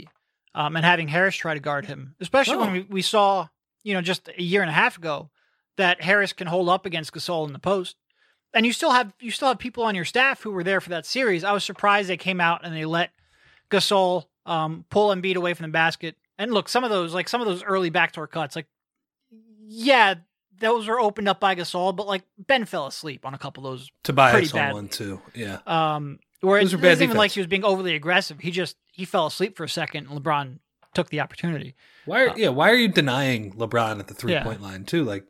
um, 0.56 0.76
and 0.76 0.84
having 0.84 1.08
Harris 1.08 1.36
try 1.36 1.54
to 1.54 1.60
guard 1.60 1.86
him, 1.86 2.16
especially 2.20 2.58
when 2.58 2.70
Oh. 2.70 2.74
we, 2.74 2.82
we 2.90 3.02
saw, 3.02 3.48
you 3.84 3.94
know, 3.94 4.02
just 4.02 4.28
a 4.36 4.42
year 4.42 4.62
and 4.62 4.70
a 4.70 4.74
half 4.74 4.98
ago 4.98 5.30
that 5.78 6.02
Harris 6.02 6.34
can 6.34 6.48
hold 6.48 6.68
up 6.70 6.86
against 6.86 7.14
Gasol 7.14 7.46
in 7.48 7.54
the 7.54 7.60
post. 7.60 7.96
And 8.54 8.66
you 8.66 8.74
still 8.74 8.92
have 8.92 9.14
you 9.22 9.32
still 9.32 9.48
have 9.48 9.60
people 9.60 9.84
on 9.84 9.96
your 9.96 10.04
staff 10.04 10.42
who 10.42 10.52
were 10.52 10.64
there 10.64 10.82
for 10.82 10.90
that 10.90 11.06
series. 11.06 11.44
I 11.46 11.54
was 11.54 11.64
surprised 11.64 12.10
they 12.10 12.18
came 12.18 12.42
out 12.42 12.66
and 12.66 12.76
they 12.76 12.84
let 12.84 13.12
Gasol 13.70 14.26
um, 14.46 14.86
pull 14.90 15.10
Embiid 15.16 15.36
away 15.36 15.54
from 15.54 15.68
the 15.68 15.72
basket. 15.72 16.16
And 16.38 16.52
look, 16.54 16.70
some 16.70 16.84
of 16.84 16.90
those 16.90 17.14
like 17.14 17.30
some 17.30 17.42
of 17.42 17.48
those 17.48 17.64
early 17.64 17.90
backdoor 17.90 18.28
cuts, 18.28 18.56
like 18.56 18.68
yeah, 19.68 20.16
those 20.60 20.88
were 20.88 21.00
opened 21.00 21.28
up 21.28 21.40
by 21.40 21.56
Gasol, 21.56 21.96
but 21.96 22.08
like 22.08 22.24
Ben 22.38 22.66
fell 22.66 22.88
asleep 22.88 23.26
on 23.26 23.34
a 23.34 23.38
couple 23.38 23.66
of 23.66 23.72
those. 23.74 23.90
Tobias 24.04 24.34
Pretty 24.34 24.48
on 24.50 24.54
bad. 24.54 24.74
one 24.74 24.88
too. 24.90 25.22
Yeah. 25.36 25.60
Um, 25.66 26.20
where 26.42 26.58
it 26.60 26.74
are 26.74 26.78
wasn't 26.78 27.02
even 27.04 27.18
like 27.18 27.32
he 27.32 27.40
was 27.40 27.48
being 27.48 27.64
overly 27.64 27.96
aggressive. 27.96 28.40
He 28.40 28.52
just 28.52 28.76
he 28.92 29.06
fell 29.06 29.28
asleep 29.28 29.56
for 29.56 29.64
a 29.64 29.70
second. 29.70 30.08
and 30.10 30.20
LeBron 30.24 30.60
took 30.94 31.10
the 31.10 31.20
opportunity. 31.22 31.76
Why? 32.06 32.26
Are, 32.28 32.38
yeah. 32.38 32.50
Why 32.50 32.72
are 32.72 32.76
you 32.76 32.88
denying 32.88 33.54
LeBron 33.54 34.00
at 34.00 34.08
the 34.08 34.14
three 34.14 34.34
Uh, 34.34 34.40
Yeah. 34.40 34.44
point 34.44 34.62
line 34.62 34.86
too? 34.86 35.04
Like 35.04 35.26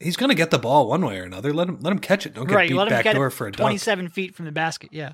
he's 0.00 0.16
going 0.16 0.30
to 0.30 0.34
get 0.34 0.50
the 0.50 0.58
ball 0.58 0.88
one 0.88 1.04
way 1.04 1.18
or 1.18 1.24
another. 1.24 1.52
Let 1.52 1.68
him 1.68 1.78
let 1.80 1.92
him 1.92 1.98
catch 1.98 2.24
it. 2.24 2.32
Don't 2.34 2.46
get 2.48 2.54
right, 2.54 2.68
beat 2.68 2.74
let 2.74 2.88
him 2.88 3.02
back 3.02 3.14
door 3.14 3.26
it 3.26 3.32
for 3.32 3.46
a 3.46 3.52
dunk. 3.52 3.58
twenty-seven 3.60 4.08
feet 4.08 4.34
from 4.34 4.46
the 4.46 4.52
basket. 4.52 4.88
Yeah. 4.92 5.12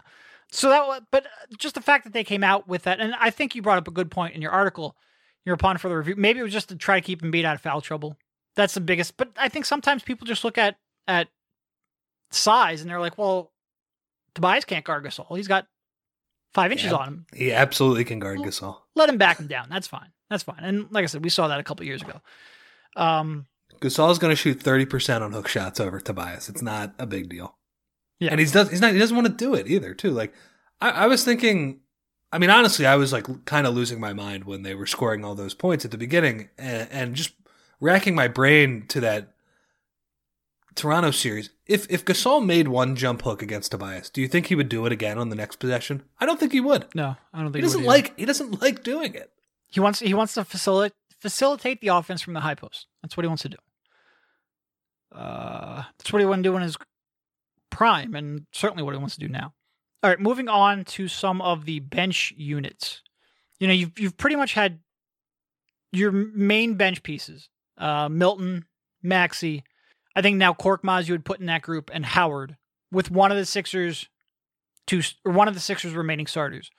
So 0.53 0.69
that, 0.69 1.03
but 1.13 1.27
just 1.59 1.75
the 1.77 1.81
fact 1.81 2.05
that 2.05 2.13
they 2.13 2.25
came 2.25 2.43
out 2.43 2.67
with 2.67 2.83
that, 2.83 3.01
and 3.01 3.15
I 3.15 3.31
think 3.31 3.55
you 3.55 3.63
brought 3.63 3.79
up 3.79 3.87
a 3.89 3.93
good 3.93 4.11
point 4.11 4.35
in 4.35 4.43
your 4.43 4.51
article, 4.51 4.97
your 5.45 5.55
upon 5.55 5.79
for 5.79 5.89
the 5.89 5.97
review. 5.97 6.15
Maybe 6.17 6.41
it 6.41 6.43
was 6.43 6.53
just 6.53 6.69
to 6.71 6.77
try 6.77 6.99
to 7.01 7.05
keep 7.07 7.23
Embiid 7.23 7.45
out 7.45 7.55
of 7.55 7.61
foul 7.61 7.81
trouble. 7.81 8.17
That's 8.57 8.75
the 8.75 8.81
biggest. 8.81 9.17
But 9.17 9.31
I 9.37 9.49
think 9.49 9.65
sometimes 9.65 10.03
people 10.03 10.27
just 10.27 10.43
look 10.45 10.59
at 10.59 10.77
at 11.07 11.29
size 12.31 12.81
and 12.81 12.91
they're 12.91 13.01
like, 13.01 13.17
well, 13.19 13.53
Tobias 14.35 14.65
can't 14.65 14.85
guard 14.85 15.05
Gasol. 15.05 15.37
He's 15.37 15.49
got 15.49 15.67
five 16.53 16.73
inches 16.73 16.91
Yeah. 16.91 16.99
on 16.99 17.09
him. 17.09 17.27
He 17.35 17.53
absolutely 17.53 18.05
can 18.05 18.19
guard 18.19 18.39
Gasol. 18.41 18.77
Let 18.97 19.09
him 19.09 19.19
back 19.19 19.39
him 19.39 19.47
down. 19.47 19.69
That's 19.71 19.87
fine. 19.87 20.13
That's 20.29 20.43
fine. 20.43 20.61
And 20.63 20.87
like 20.91 21.05
I 21.05 21.07
said, 21.07 21.25
we 21.25 21.31
saw 21.31 21.49
that 21.49 21.61
a 21.61 21.65
couple 21.65 21.87
years 21.87 22.03
ago. 22.03 22.21
Um, 22.97 23.47
Gasol's 23.81 24.19
going 24.19 24.31
to 24.33 24.37
shoot 24.37 24.61
thirty 24.61 24.85
percent 24.85 25.25
on 25.25 25.33
hook 25.33 25.49
shots 25.49 25.81
over 25.81 26.01
Tobias. 26.01 26.49
It's 26.49 26.63
not 26.63 26.95
a 26.99 27.07
big 27.07 27.29
deal. 27.29 27.57
Yeah. 28.21 28.31
and 28.31 28.39
he's 28.39 28.53
does 28.53 28.71
he's 28.71 28.81
not 28.81 28.93
he 28.93 28.99
doesn't 28.99 29.17
want 29.17 29.27
to 29.27 29.33
do 29.35 29.55
it 29.55 29.67
either. 29.67 29.95
Too 29.95 30.11
like 30.11 30.33
I, 30.81 30.91
I 30.91 31.07
was 31.07 31.25
thinking. 31.25 31.81
I 32.33 32.39
mean, 32.39 32.51
honestly, 32.51 32.87
I 32.87 32.95
was 32.95 33.13
like 33.13 33.27
kind 33.45 33.67
of 33.67 33.75
losing 33.75 33.99
my 33.99 34.13
mind 34.13 34.45
when 34.45 34.63
they 34.63 34.77
were 34.77 34.87
scoring 34.87 35.25
all 35.25 35.35
those 35.35 35.53
points 35.53 35.85
at 35.85 35.91
the 35.91 35.99
beginning, 35.99 36.49
and, 36.57 36.89
and 36.93 37.15
just 37.17 37.33
racking 37.81 38.15
my 38.15 38.29
brain 38.29 38.85
to 38.87 39.01
that 39.01 39.33
Toronto 40.77 41.11
series, 41.11 41.51
if 41.67 41.87
if 41.91 42.05
Gasol 42.05 42.45
made 42.45 42.69
one 42.69 42.95
jump 42.95 43.23
hook 43.23 43.43
against 43.43 43.73
Tobias, 43.73 44.09
do 44.09 44.21
you 44.21 44.29
think 44.29 44.47
he 44.47 44.55
would 44.55 44.69
do 44.69 44.87
it 44.87 44.93
again 44.93 45.19
on 45.19 45.29
the 45.29 45.37
next 45.37 45.57
possession? 45.57 46.05
I 46.21 46.27
don't 46.27 46.39
think 46.39 46.53
he 46.53 46.61
would. 46.61 46.87
No, 46.95 47.17
I 47.35 47.43
don't 47.43 47.53
think 47.53 47.57
He 47.57 47.59
he 47.59 47.63
doesn't 47.63 47.81
would 47.81 47.89
like 47.89 48.19
he 48.19 48.25
doesn't 48.25 48.63
like 48.63 48.83
doing 48.85 49.15
it. 49.15 49.33
He 49.69 49.81
wants 49.81 49.99
he 49.99 50.15
wants 50.15 50.35
to 50.35 50.45
facilitate 50.45 50.93
facilitate 51.19 51.81
the 51.81 51.89
offense 51.89 52.23
from 52.23 52.35
the 52.35 52.41
high 52.41 52.55
post. 52.55 52.87
That's 53.03 53.17
what 53.17 53.25
he 53.25 53.29
wants 53.29 53.43
to 53.43 53.49
do. 53.49 53.57
Uh, 55.13 55.83
that's 55.99 56.13
what 56.13 56.21
he 56.21 56.27
wanted 56.27 56.45
to 56.45 56.51
do 56.51 56.57
in 56.57 56.63
his 56.63 56.77
prime, 57.71 58.15
and 58.15 58.47
certainly 58.53 58.83
what 58.83 58.95
he 58.95 58.99
wants 58.99 59.15
to 59.15 59.21
do 59.21 59.29
now. 59.29 59.55
All 60.03 60.11
right, 60.11 60.21
moving 60.21 60.49
on 60.49 60.85
to 60.87 61.09
some 61.09 61.43
of 61.43 61.65
the 61.65 61.81
bench 61.81 62.33
units. 62.37 63.03
You 63.59 63.69
know, 63.69 63.75
you've 63.75 63.99
you've 63.99 64.17
pretty 64.17 64.37
much 64.37 64.55
had 64.55 64.81
your 65.93 66.11
main 66.13 66.75
bench 66.75 67.03
pieces: 67.03 67.49
uh, 67.79 68.09
Milton, 68.09 68.65
Maxey. 69.03 69.65
I 70.17 70.23
think 70.23 70.37
now 70.37 70.53
Korkmaz 70.53 71.07
you 71.07 71.15
would 71.15 71.25
put 71.25 71.41
in 71.41 71.47
that 71.47 71.63
group, 71.63 71.91
and 71.93 72.05
Howard, 72.05 72.57
with 72.91 73.11
one 73.11 73.31
of 73.31 73.37
the 73.37 73.47
Sixers, 73.47 74.09
two 74.87 75.03
or 75.25 75.33
one 75.33 75.49
of 75.49 75.55
the 75.55 75.61
Sixers 75.61 75.95
remaining 75.95 76.27
starters, 76.27 76.71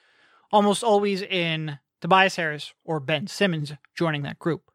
almost 0.52 0.84
always 0.84 1.22
in 1.22 1.80
Tobias 2.02 2.36
Harris 2.36 2.74
or 2.84 3.00
Ben 3.00 3.28
Simmons 3.28 3.74
joining 3.96 4.24
that 4.24 4.39
group. 4.39 4.71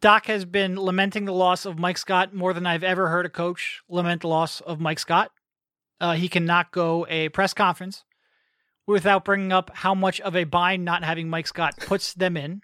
Doc 0.00 0.26
has 0.26 0.44
been 0.44 0.76
lamenting 0.76 1.26
the 1.26 1.32
loss 1.32 1.66
of 1.66 1.78
Mike 1.78 1.98
Scott 1.98 2.32
more 2.32 2.54
than 2.54 2.66
I've 2.66 2.82
ever 2.82 3.08
heard 3.08 3.26
a 3.26 3.30
coach 3.30 3.82
lament 3.88 4.22
the 4.22 4.28
loss 4.28 4.60
of 4.60 4.80
Mike 4.80 4.98
Scott. 4.98 5.30
Uh, 6.00 6.14
he 6.14 6.28
cannot 6.28 6.72
go 6.72 7.06
a 7.10 7.28
press 7.28 7.52
conference 7.52 8.04
without 8.86 9.24
bringing 9.24 9.52
up 9.52 9.70
how 9.74 9.94
much 9.94 10.20
of 10.20 10.34
a 10.34 10.44
bind 10.44 10.84
not 10.84 11.04
having 11.04 11.28
Mike 11.28 11.46
Scott 11.46 11.74
puts 11.76 12.14
them 12.14 12.36
in, 12.36 12.62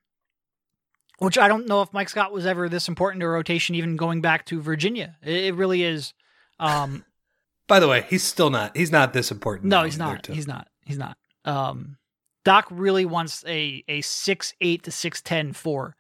which 1.18 1.36
I 1.36 1.46
don't 1.46 1.68
know 1.68 1.82
if 1.82 1.92
Mike 1.92 2.08
Scott 2.08 2.32
was 2.32 2.46
ever 2.46 2.68
this 2.68 2.88
important 2.88 3.20
to 3.20 3.28
rotation, 3.28 3.74
even 3.74 3.96
going 3.96 4.22
back 4.22 4.46
to 4.46 4.60
Virginia. 4.60 5.16
It, 5.22 5.54
really 5.54 5.82
is. 5.82 6.14
Um, 6.58 7.04
By 7.68 7.80
the 7.80 7.88
way, 7.88 8.06
he's 8.08 8.22
still 8.22 8.48
not. 8.48 8.74
He's 8.74 8.92
not 8.92 9.12
this 9.12 9.30
important. 9.30 9.66
no, 9.66 9.82
he's 9.82 9.98
not. 9.98 10.26
He's 10.26 10.46
not. 10.46 10.68
He's 10.84 10.98
not. 10.98 11.18
Um, 11.44 11.98
Doc 12.44 12.66
really 12.70 13.04
wants 13.04 13.44
a 13.46 13.84
a 13.88 14.00
six 14.00 14.54
eight 14.60 14.84
to 14.84 14.90
six 14.90 15.20
ten 15.20 15.52
four 15.52 15.96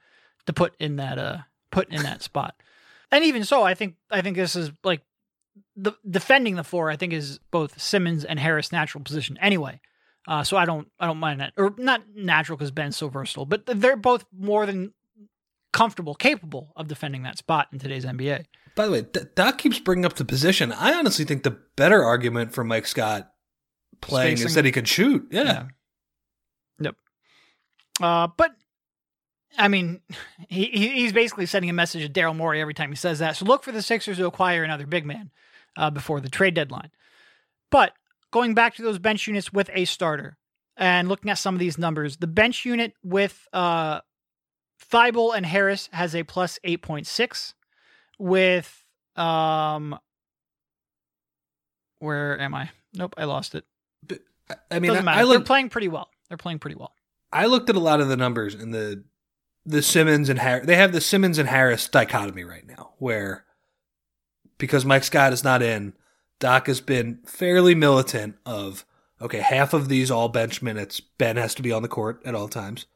to 0.46 0.52
put 0.52 0.74
in 0.78 0.96
that 0.96 1.18
uh 1.18 1.38
put 1.70 1.88
in 1.90 2.02
that 2.02 2.22
spot. 2.22 2.54
And 3.12 3.24
even 3.24 3.44
so, 3.44 3.62
I 3.62 3.74
think 3.74 3.96
I 4.10 4.22
think 4.22 4.36
this 4.36 4.56
is 4.56 4.70
like 4.82 5.02
the 5.76 5.92
defending 6.08 6.56
the 6.56 6.64
four. 6.64 6.90
I 6.90 6.96
think 6.96 7.12
is 7.12 7.38
both 7.50 7.80
Simmons 7.80 8.24
and 8.24 8.38
Harris' 8.38 8.72
natural 8.72 9.04
position 9.04 9.38
anyway. 9.40 9.80
Uh, 10.28 10.42
so 10.42 10.56
I 10.56 10.64
don't 10.64 10.88
I 10.98 11.06
don't 11.06 11.18
mind 11.18 11.40
that 11.40 11.52
or 11.56 11.72
not 11.78 12.02
natural 12.14 12.58
because 12.58 12.70
Ben's 12.72 12.96
so 12.96 13.08
versatile, 13.08 13.46
but 13.46 13.62
they're 13.66 13.96
both 13.96 14.24
more 14.36 14.66
than 14.66 14.92
comfortable, 15.72 16.14
capable 16.14 16.72
of 16.74 16.88
defending 16.88 17.22
that 17.22 17.38
spot 17.38 17.68
in 17.72 17.78
today's 17.78 18.04
NBA. 18.04 18.46
By 18.74 18.86
the 18.86 18.92
way, 18.92 19.02
D- 19.02 19.20
Doc 19.34 19.58
keeps 19.58 19.78
bringing 19.78 20.04
up 20.04 20.14
the 20.14 20.24
position. 20.24 20.72
I 20.72 20.94
honestly 20.94 21.24
think 21.24 21.44
the 21.44 21.58
better 21.76 22.02
argument 22.02 22.52
for 22.52 22.64
Mike 22.64 22.86
Scott 22.86 23.30
playing 24.00 24.34
is 24.34 24.40
Spacing. 24.40 24.54
that 24.56 24.64
he 24.64 24.72
could 24.72 24.88
shoot. 24.88 25.28
Yeah. 25.30 25.42
Yeah. 25.42 25.66
Yep. 26.80 26.96
Uh, 28.02 28.28
but 28.36 28.52
I 29.58 29.68
mean, 29.68 30.00
he 30.48 30.64
he- 30.66 30.88
he's 31.00 31.12
basically 31.12 31.46
sending 31.46 31.70
a 31.70 31.72
message 31.74 32.02
to 32.02 32.20
Daryl 32.20 32.36
Morey 32.36 32.60
every 32.60 32.74
time 32.74 32.90
he 32.90 32.96
says 32.96 33.18
that. 33.20 33.36
So 33.36 33.44
look 33.44 33.62
for 33.62 33.72
the 33.72 33.82
Sixers 33.82 34.16
to 34.18 34.26
acquire 34.26 34.64
another 34.64 34.86
big 34.86 35.04
man 35.06 35.30
uh, 35.76 35.90
before 35.90 36.20
the 36.20 36.28
trade 36.28 36.54
deadline. 36.54 36.90
But 37.70 37.92
going 38.32 38.54
back 38.54 38.74
to 38.76 38.82
those 38.82 38.98
bench 38.98 39.26
units 39.26 39.52
with 39.52 39.70
a 39.72 39.84
starter 39.84 40.36
and 40.76 41.08
looking 41.08 41.30
at 41.30 41.38
some 41.38 41.54
of 41.54 41.58
these 41.58 41.78
numbers, 41.78 42.18
the 42.18 42.26
bench 42.26 42.64
unit 42.64 42.92
with 43.02 43.46
uh, 43.52 44.00
Thybulle 44.92 45.36
and 45.36 45.46
Harris 45.46 45.88
has 45.92 46.14
a 46.14 46.22
plus 46.22 46.58
eight 46.64 46.82
point 46.82 47.06
six. 47.06 47.54
With 48.18 48.84
um, 49.16 49.98
where 51.98 52.38
am 52.40 52.54
I? 52.54 52.70
Nope, 52.94 53.14
I 53.16 53.24
lost 53.24 53.54
it. 53.54 53.64
I 54.70 54.78
mean, 54.78 54.90
I. 55.08 55.20
I 55.20 55.24
They're 55.38 55.44
playing 55.46 55.68
pretty 55.70 55.88
well. 55.88 56.08
They're 56.28 56.38
playing 56.38 56.58
pretty 56.60 56.76
well. 56.76 56.92
I 57.32 57.46
looked 57.46 57.68
at 57.68 57.76
a 57.76 57.80
lot 57.80 58.00
of 58.00 58.08
the 58.08 58.16
numbers 58.16 58.54
in 58.54 58.70
the 58.70 59.04
the 59.66 59.82
Simmons 59.82 60.28
and 60.28 60.38
Harris. 60.38 60.66
They 60.66 60.76
have 60.76 60.92
the 60.92 61.00
Simmons 61.00 61.38
and 61.38 61.48
Harris 61.48 61.88
dichotomy 61.88 62.44
right 62.44 62.66
now, 62.66 62.92
where 62.98 63.44
because 64.58 64.84
Mike 64.84 65.04
Scott 65.04 65.32
is 65.32 65.44
not 65.44 65.60
in, 65.60 65.92
Doc 66.38 66.68
has 66.68 66.80
been 66.80 67.18
fairly 67.26 67.74
militant 67.74 68.36
of 68.46 68.84
okay, 69.20 69.40
half 69.40 69.72
of 69.72 69.88
these 69.88 70.10
all 70.10 70.28
bench 70.28 70.62
minutes 70.62 71.00
Ben 71.00 71.36
has 71.36 71.54
to 71.56 71.62
be 71.62 71.72
on 71.72 71.82
the 71.82 71.88
court 71.88 72.22
at 72.24 72.34
all 72.34 72.48
times, 72.48 72.86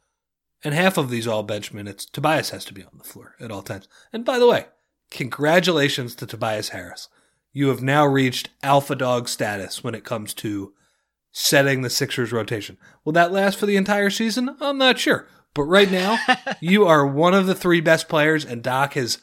and 0.62 0.72
half 0.72 0.96
of 0.96 1.10
these 1.10 1.26
all 1.26 1.42
bench 1.42 1.72
minutes 1.72 2.06
Tobias 2.06 2.50
has 2.50 2.64
to 2.66 2.74
be 2.74 2.84
on 2.84 2.92
the 2.96 3.04
floor 3.04 3.34
at 3.40 3.50
all 3.50 3.62
times. 3.62 3.88
And 4.12 4.24
by 4.24 4.38
the 4.38 4.48
way, 4.48 4.66
congratulations 5.10 6.14
to 6.16 6.26
Tobias 6.26 6.68
Harris. 6.68 7.08
You 7.52 7.68
have 7.68 7.82
now 7.82 8.06
reached 8.06 8.50
alpha 8.62 8.94
dog 8.94 9.28
status 9.28 9.82
when 9.82 9.96
it 9.96 10.04
comes 10.04 10.34
to 10.34 10.72
setting 11.32 11.82
the 11.82 11.90
Sixers 11.90 12.32
rotation. 12.32 12.78
Will 13.04 13.12
that 13.12 13.32
last 13.32 13.58
for 13.58 13.66
the 13.66 13.76
entire 13.76 14.10
season? 14.10 14.56
I'm 14.60 14.78
not 14.78 14.98
sure. 14.98 15.26
But 15.54 15.64
right 15.64 15.90
now, 15.90 16.18
you 16.60 16.86
are 16.86 17.06
one 17.06 17.34
of 17.34 17.46
the 17.46 17.54
three 17.54 17.80
best 17.80 18.08
players, 18.08 18.44
and 18.44 18.62
Doc 18.62 18.94
has 18.94 19.18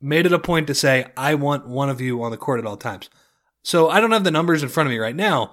made 0.00 0.26
it 0.26 0.32
a 0.32 0.38
point 0.38 0.66
to 0.68 0.74
say, 0.74 1.06
I 1.16 1.34
want 1.34 1.66
one 1.68 1.88
of 1.90 2.00
you 2.00 2.22
on 2.22 2.30
the 2.30 2.36
court 2.36 2.58
at 2.60 2.66
all 2.66 2.76
times. 2.76 3.08
So 3.62 3.88
I 3.88 4.00
don't 4.00 4.12
have 4.12 4.24
the 4.24 4.30
numbers 4.30 4.62
in 4.62 4.68
front 4.68 4.86
of 4.86 4.92
me 4.92 4.98
right 4.98 5.16
now, 5.16 5.52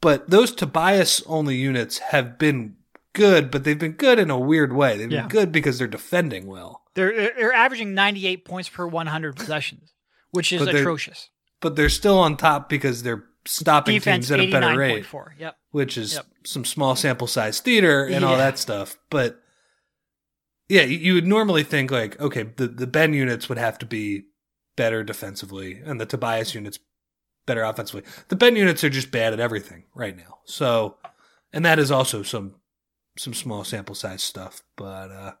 but 0.00 0.28
those 0.30 0.52
Tobias 0.54 1.22
only 1.26 1.56
units 1.56 1.98
have 1.98 2.38
been 2.38 2.76
good, 3.12 3.50
but 3.50 3.64
they've 3.64 3.78
been 3.78 3.92
good 3.92 4.18
in 4.18 4.30
a 4.30 4.38
weird 4.38 4.72
way. 4.72 4.96
They've 4.96 5.10
Yeah. 5.10 5.20
been 5.22 5.28
good 5.28 5.52
because 5.52 5.78
they're 5.78 5.86
defending 5.88 6.46
well, 6.46 6.82
They're 6.94 7.32
they're- 7.36 7.52
averaging 7.52 7.94
98 7.94 8.44
points 8.44 8.68
per 8.68 8.86
100 8.86 9.36
possessions, 9.36 9.92
which 10.30 10.52
is 10.52 10.64
But 10.64 10.74
atrocious. 10.74 11.30
but 11.60 11.76
they're 11.76 11.88
still 11.88 12.18
on 12.18 12.36
top 12.36 12.68
because 12.68 13.02
they're 13.02 13.24
stopping 13.46 13.94
Defense 13.94 14.28
teams 14.28 14.32
at 14.32 14.40
a 14.40 14.50
better 14.50 14.76
rate. 14.76 15.04
89.4. 15.04 15.30
Yep. 15.38 15.56
which 15.70 15.96
is 15.98 16.14
Yep. 16.14 16.26
some 16.44 16.64
small 16.64 16.94
sample 16.96 17.26
size 17.26 17.60
theater 17.60 18.04
and 18.04 18.24
all 18.24 18.36
that 18.36 18.58
stuff. 18.58 18.98
But 19.08 19.40
yeah, 20.68 20.82
you, 20.82 21.14
would 21.14 21.26
normally 21.26 21.64
think 21.64 21.90
like, 21.90 22.20
okay, 22.20 22.44
the, 22.44 22.68
the 22.68 22.86
Ben 22.86 23.12
units 23.14 23.48
would 23.48 23.58
have 23.58 23.78
to 23.78 23.86
be 23.86 24.24
better 24.76 25.02
defensively 25.02 25.80
and 25.84 26.00
the 26.00 26.06
Tobias 26.06 26.54
units 26.54 26.78
better 27.46 27.62
offensively. 27.62 28.02
The 28.28 28.36
Ben 28.36 28.54
units 28.56 28.84
are 28.84 28.90
just 28.90 29.10
bad 29.10 29.32
at 29.32 29.40
everything 29.40 29.84
right 29.94 30.16
now. 30.16 30.38
So, 30.44 30.98
and 31.52 31.64
that 31.64 31.78
is 31.78 31.90
also 31.90 32.22
some, 32.22 32.54
some 33.16 33.34
small 33.34 33.64
sample 33.64 33.94
size 33.96 34.22
stuff. 34.22 34.62
But, 34.76 35.10
uh, 35.10 35.32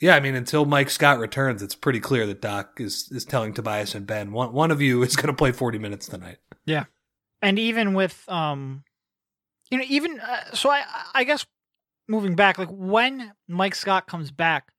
yeah, 0.00 0.16
I 0.16 0.20
mean, 0.20 0.34
until 0.34 0.64
Mike 0.66 0.90
Scott 0.90 1.18
returns, 1.18 1.62
it's 1.62 1.74
pretty 1.74 2.00
clear 2.00 2.26
that 2.26 2.42
Doc 2.42 2.78
is, 2.78 3.08
is 3.10 3.24
telling 3.24 3.54
Tobias 3.54 3.94
and 3.94 4.06
Ben, 4.06 4.32
one, 4.32 4.52
one 4.52 4.70
of 4.70 4.82
you 4.82 5.02
is 5.02 5.16
going 5.16 5.28
to 5.28 5.32
play 5.34 5.52
40 5.52 5.78
minutes 5.78 6.06
tonight. 6.06 6.38
Yeah. 6.66 6.84
And 7.42 7.58
even 7.58 7.94
with 7.94 8.24
um 8.28 8.84
you 9.70 9.78
know 9.78 9.84
even 9.88 10.20
uh, 10.20 10.52
so 10.52 10.70
I 10.70 10.84
I 11.14 11.24
guess 11.24 11.46
moving 12.08 12.34
back 12.34 12.58
like 12.58 12.68
when 12.70 13.32
Mike 13.48 13.74
Scott 13.74 14.06
comes 14.06 14.30
back 14.30 14.72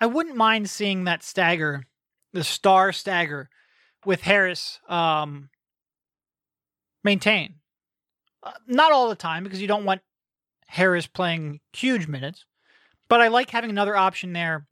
I 0.00 0.06
wouldn't 0.06 0.36
mind 0.36 0.68
seeing 0.68 1.04
that 1.04 1.22
stagger 1.22 1.84
the 2.32 2.44
star 2.44 2.92
stagger 2.92 3.48
with 4.04 4.22
Harris 4.22 4.80
um 4.88 5.48
maintain. 7.06 7.54
Uh, 8.42 8.52
not 8.66 8.92
all 8.92 9.08
the 9.08 9.14
time 9.14 9.42
because 9.42 9.62
you 9.62 9.68
don't 9.68 9.86
want 9.86 10.02
Harris 10.66 11.06
playing 11.06 11.60
huge 11.72 12.06
minutes, 12.06 12.44
but 13.08 13.20
I 13.22 13.28
like 13.28 13.50
having 13.50 13.70
another 13.70 13.96
option 13.96 14.34
there 14.34 14.66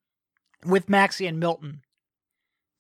with 0.66 0.88
Maxey 0.88 1.26
and 1.26 1.40
Milton 1.40 1.82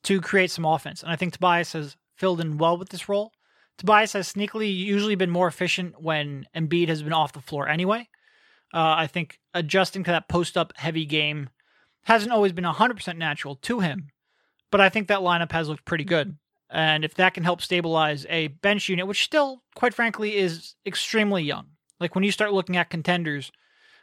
to 0.02 0.20
create 0.20 0.50
some 0.50 0.64
offense. 0.66 1.02
And 1.02 1.10
I 1.10 1.16
think 1.16 1.32
Tobias 1.32 1.72
has 1.72 1.96
filled 2.16 2.40
in 2.40 2.58
well 2.58 2.76
with 2.76 2.90
this 2.90 3.08
role. 3.08 3.32
Tobias 3.78 4.12
has 4.12 4.32
sneakily 4.32 4.74
usually 4.74 5.14
been 5.14 5.30
more 5.30 5.48
efficient 5.48 6.00
when 6.00 6.46
Embiid 6.54 6.88
has 6.88 7.02
been 7.02 7.12
off 7.12 7.32
the 7.32 7.40
floor 7.40 7.68
anyway. 7.68 8.08
Uh, 8.72 8.94
I 8.98 9.06
think 9.06 9.38
adjusting 9.52 10.04
to 10.04 10.10
that 10.10 10.28
post 10.28 10.56
up 10.56 10.72
heavy 10.76 11.04
game 11.04 11.50
hasn't 12.04 12.32
always 12.32 12.52
been 12.52 12.64
100% 12.64 13.16
natural 13.16 13.56
to 13.56 13.80
him, 13.80 14.10
but 14.70 14.80
I 14.80 14.88
think 14.88 15.08
that 15.08 15.20
lineup 15.20 15.52
has 15.52 15.68
looked 15.68 15.84
pretty 15.84 16.04
good. 16.04 16.36
And 16.70 17.04
if 17.04 17.14
that 17.14 17.34
can 17.34 17.44
help 17.44 17.60
stabilize 17.60 18.26
a 18.28 18.48
bench 18.48 18.88
unit, 18.88 19.06
which 19.06 19.24
still, 19.24 19.62
quite 19.74 19.94
frankly, 19.94 20.36
is 20.36 20.74
extremely 20.84 21.42
young, 21.42 21.66
like 22.00 22.14
when 22.14 22.24
you 22.24 22.32
start 22.32 22.52
looking 22.52 22.76
at 22.76 22.90
contenders, 22.90 23.52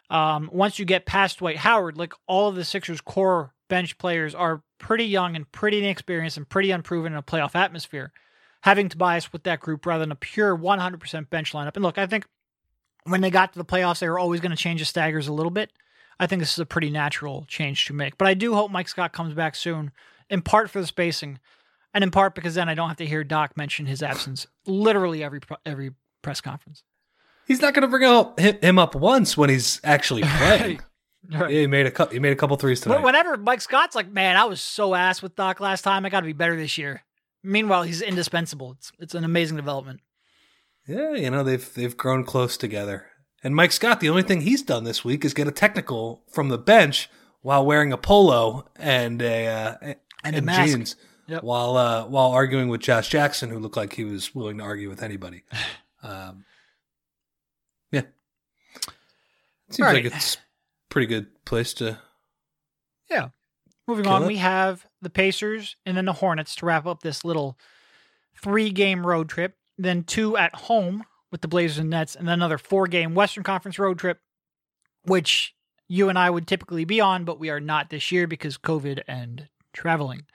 um, 0.10 0.50
once 0.52 0.80
you 0.80 0.86
get 0.86 1.06
past 1.06 1.40
Dwight 1.40 1.58
Howard, 1.58 1.98
like 1.98 2.14
all 2.28 2.50
of 2.50 2.56
the 2.56 2.66
Sixers' 2.66 3.02
core 3.02 3.54
bench 3.70 3.98
players 3.98 4.36
are 4.36 4.64
pretty 4.78 5.06
young 5.06 5.36
and 5.36 5.50
pretty 5.52 5.80
inexperienced 5.80 6.38
and 6.38 6.48
pretty 6.48 6.72
unproven 6.72 7.14
in 7.14 7.18
a 7.18 7.24
playoff 7.24 7.56
atmosphere. 7.56 8.12
Having 8.62 8.90
Tobias 8.90 9.34
with 9.34 9.44
that 9.44 9.60
group 9.60 9.86
rather 9.86 10.04
than 10.04 10.12
a 10.12 10.16
pure 10.16 10.56
100% 10.56 11.30
bench 11.30 11.54
lineup. 11.54 11.76
And 11.76 11.84
look, 11.84 11.98
I 11.98 12.06
think 12.06 12.26
when 13.06 13.22
they 13.22 13.32
got 13.32 13.54
to 13.54 13.60
the 13.60 13.66
playoffs, 13.66 14.00
they 14.00 14.10
were 14.10 14.20
always 14.20 14.40
going 14.40 14.52
to 14.52 14.58
change 14.58 14.82
the 14.82 14.86
staggers 14.86 15.28
a 15.28 15.34
little 15.34 15.52
bit. 15.52 15.72
I 16.20 16.28
think 16.28 16.42
this 16.42 16.54
is 16.54 16.60
a 16.60 16.66
pretty 16.66 16.92
natural 16.92 17.46
change 17.48 17.86
to 17.86 17.94
make. 17.94 18.18
But 18.18 18.28
I 18.28 18.36
do 18.36 18.54
hope 18.54 18.70
Mike 18.70 18.88
Scott 18.88 19.14
comes 19.14 19.34
back 19.34 19.56
soon, 19.56 19.92
in 20.30 20.44
part 20.44 20.70
for 20.70 20.80
the 20.80 20.86
spacing, 20.86 21.40
and 21.94 22.04
in 22.04 22.12
part 22.12 22.36
because 22.36 22.54
then 22.54 22.70
I 22.70 22.76
don't 22.76 22.88
have 22.88 22.98
to 22.98 23.06
hear 23.06 23.24
Doc 23.24 23.58
mention 23.58 23.88
his 23.88 24.04
absence 24.04 24.46
literally 24.68 25.24
every 25.24 25.40
every 25.66 25.92
press 26.22 26.40
conference. 26.40 26.84
He's 27.48 27.62
not 27.62 27.74
going 27.74 27.82
to 27.82 27.88
bring 27.88 28.04
up, 28.04 28.40
him 28.40 28.78
up 28.78 28.94
once 28.94 29.36
when 29.36 29.50
he's 29.50 29.82
actually 29.84 30.22
playing. 30.38 30.80
Right. 31.30 31.52
Yeah, 31.52 31.62
he 31.62 31.68
made 31.68 31.86
a 31.86 31.92
couple. 31.92 32.14
He 32.14 32.20
made 32.20 32.34
a 32.34 32.36
couple 32.36 32.56
threes 32.58 32.82
tonight. 32.82 33.04
Whenever 33.04 33.38
Mike 33.38 33.62
Scott's 33.62 33.96
like, 33.96 34.10
"Man, 34.10 34.38
I 34.38 34.46
was 34.46 34.60
so 34.62 34.96
ass 34.96 35.22
with 35.22 35.36
Doc 35.36 35.60
last 35.60 35.84
time. 35.84 36.06
I 36.06 36.10
got 36.10 36.22
to 36.22 36.26
be 36.26 36.34
better 36.34 36.56
this 36.56 36.78
year." 36.78 37.04
Meanwhile, 37.44 37.84
he's 37.84 38.02
indispensable. 38.02 38.74
It's 38.74 38.92
it's 39.00 39.16
an 39.16 39.24
amazing 39.24 39.58
development. 39.58 40.02
Yeah, 40.88 41.14
you 41.14 41.30
know 41.30 41.44
they've 41.44 41.74
they've 41.74 41.96
grown 41.98 42.24
close 42.24 42.58
together. 42.58 43.08
And 43.44 43.56
Mike 43.56 43.72
Scott, 43.72 44.00
the 44.00 44.10
only 44.10 44.22
thing 44.24 44.42
he's 44.42 44.62
done 44.62 44.84
this 44.84 45.04
week 45.04 45.26
is 45.26 45.34
get 45.34 45.48
a 45.48 45.52
technical 45.52 46.24
from 46.32 46.50
the 46.50 46.58
bench 46.60 47.10
while 47.42 47.66
wearing 47.66 47.92
a 47.92 47.98
polo 47.98 48.68
and 48.76 49.20
a 49.22 49.48
uh, 49.48 49.94
And 50.24 50.36
a 50.36 50.42
mask. 50.42 50.72
jeans, 50.72 50.96
Yep. 51.28 51.44
while 51.44 51.78
uh, 51.78 52.06
while 52.08 52.30
arguing 52.32 52.68
with 52.70 52.82
Josh 52.82 53.10
Jackson, 53.10 53.50
who 53.50 53.58
looked 53.60 53.78
like 53.78 53.94
he 53.94 54.04
was 54.04 54.36
willing 54.36 54.58
to 54.60 54.64
argue 54.64 54.90
with 54.90 55.02
anybody. 55.04 55.44
Um, 56.04 56.46
yeah, 57.92 58.02
seems 59.70 59.88
All 59.88 59.94
like 59.94 60.06
it's 60.06 60.38
pretty 60.90 61.06
good 61.06 61.28
place 61.46 61.76
to. 61.76 62.00
Yeah. 63.10 63.30
Moving 63.88 64.08
on, 64.08 64.24
it. 64.24 64.28
we 64.28 64.38
have 64.38 64.86
the 65.02 65.10
Pacers 65.10 65.76
and 65.86 65.98
then 65.98 66.06
the 66.06 66.14
Hornets 66.14 66.56
to 66.56 66.66
wrap 66.66 66.86
up 66.86 67.02
this 67.02 67.26
little 67.26 67.58
three 68.42 68.70
game 68.70 69.06
road 69.06 69.30
trip. 69.30 69.56
Then 69.78 70.04
two 70.04 70.38
at 70.38 70.54
home 70.54 71.04
with 71.32 71.42
the 71.42 71.48
Blazers 71.48 71.80
and 71.80 71.90
Nets, 71.90 72.16
and 72.16 72.28
then 72.28 72.36
another 72.36 72.58
four 72.58 72.88
game 72.88 73.16
Western 73.16 73.44
Conference 73.44 73.80
road 73.80 73.98
trip, 73.98 74.20
which 75.06 75.56
you 75.88 76.10
and 76.10 76.20
I 76.20 76.30
would 76.30 76.48
typically 76.48 76.86
be 76.86 77.02
on, 77.02 77.26
but 77.26 77.40
we 77.40 77.50
are 77.50 77.60
not 77.60 77.90
this 77.90 78.12
year 78.12 78.28
because 78.28 78.58
COVID 78.58 79.02
and 79.08 79.48
traveling. 79.74 80.26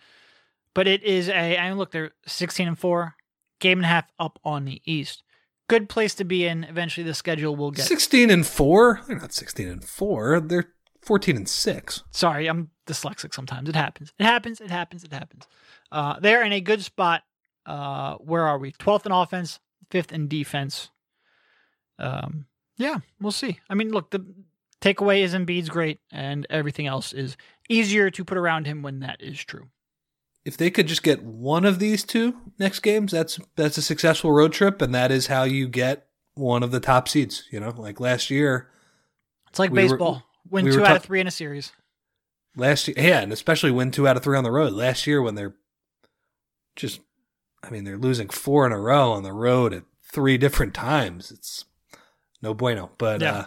But 0.74 0.86
it 0.86 1.02
is 1.02 1.28
a, 1.28 1.56
I 1.56 1.68
mean, 1.68 1.78
look, 1.78 1.92
they're 1.92 2.12
16 2.26 2.68
and 2.68 2.78
four, 2.78 3.14
game 3.60 3.78
and 3.78 3.84
a 3.84 3.88
half 3.88 4.04
up 4.18 4.38
on 4.44 4.64
the 4.64 4.82
East. 4.84 5.22
Good 5.68 5.88
place 5.88 6.14
to 6.16 6.24
be 6.24 6.46
in. 6.46 6.64
Eventually, 6.64 7.04
the 7.04 7.14
schedule 7.14 7.56
will 7.56 7.72
get. 7.72 7.86
Sixteen 7.86 8.30
and 8.30 8.46
four. 8.46 9.00
They're 9.08 9.18
not 9.18 9.32
sixteen 9.32 9.66
and 9.66 9.84
four. 9.84 10.38
They're 10.38 10.72
fourteen 11.06 11.36
and 11.36 11.48
six. 11.48 12.02
Sorry, 12.10 12.46
I'm 12.48 12.70
dyslexic 12.86 13.32
sometimes. 13.32 13.68
It 13.68 13.74
happens. 13.76 14.12
It 14.18 14.24
happens. 14.24 14.60
It 14.60 14.70
happens. 14.70 15.04
It 15.04 15.12
happens. 15.12 15.46
Uh, 15.90 16.20
they're 16.20 16.42
in 16.44 16.52
a 16.52 16.60
good 16.60 16.82
spot. 16.82 17.22
Uh, 17.64 18.16
where 18.16 18.42
are 18.46 18.58
we? 18.58 18.70
12th 18.72 19.06
in 19.06 19.12
offense, 19.12 19.58
5th 19.90 20.12
in 20.12 20.28
defense. 20.28 20.90
Um, 21.98 22.46
yeah, 22.76 22.98
we'll 23.20 23.32
see. 23.32 23.58
I 23.70 23.74
mean, 23.74 23.90
look, 23.90 24.10
the 24.10 24.24
takeaway 24.80 25.20
is 25.22 25.34
Embiid's 25.34 25.68
great, 25.68 25.98
and 26.12 26.46
everything 26.50 26.86
else 26.86 27.12
is 27.12 27.36
easier 27.68 28.10
to 28.10 28.24
put 28.24 28.38
around 28.38 28.66
him 28.66 28.82
when 28.82 29.00
that 29.00 29.20
is 29.20 29.42
true. 29.42 29.68
if 30.44 30.56
they 30.56 30.70
could 30.70 30.86
just 30.86 31.02
get 31.02 31.24
one 31.24 31.64
of 31.64 31.80
these 31.80 32.04
two 32.04 32.36
next 32.58 32.80
games, 32.80 33.10
that's 33.12 33.40
that's 33.56 33.78
a 33.78 33.82
successful 33.82 34.30
road 34.30 34.52
trip, 34.52 34.80
and 34.80 34.94
that 34.94 35.10
is 35.10 35.26
how 35.26 35.42
you 35.42 35.66
get 35.66 36.06
one 36.34 36.62
of 36.62 36.70
the 36.70 36.78
top 36.78 37.08
seeds. 37.08 37.44
You 37.50 37.58
know, 37.58 37.70
like 37.76 37.98
last 37.98 38.30
year, 38.30 38.68
It's 39.48 39.58
like 39.58 39.70
We 39.72 39.82
were- 39.84 39.88
baseball. 39.88 40.22
Win 40.50 40.64
we 40.66 40.72
two 40.72 40.84
out 40.84 40.96
of 40.96 41.02
three 41.02 41.20
in 41.20 41.26
a 41.26 41.30
series. 41.30 41.72
last 42.56 42.88
year, 42.88 42.96
yeah, 42.98 43.20
and 43.20 43.32
especially 43.32 43.70
win 43.70 43.90
two 43.90 44.06
out 44.08 44.16
of 44.16 44.22
three 44.22 44.36
on 44.36 44.44
the 44.44 44.50
road. 44.50 44.72
Last 44.72 45.06
year, 45.06 45.20
when 45.22 45.34
they're 45.34 45.54
just, 46.74 47.00
I 47.62 47.70
mean, 47.70 47.84
they're 47.84 47.96
losing 47.98 48.28
four 48.28 48.66
in 48.66 48.72
a 48.72 48.78
row 48.80 49.12
on 49.12 49.22
the 49.22 49.32
road 49.32 49.72
at 49.72 49.84
three 50.12 50.38
different 50.38 50.74
times. 50.74 51.30
It's 51.30 51.64
no 52.42 52.54
bueno. 52.54 52.90
But 52.98 53.20
Yeah. 53.22 53.32
uh, 53.34 53.44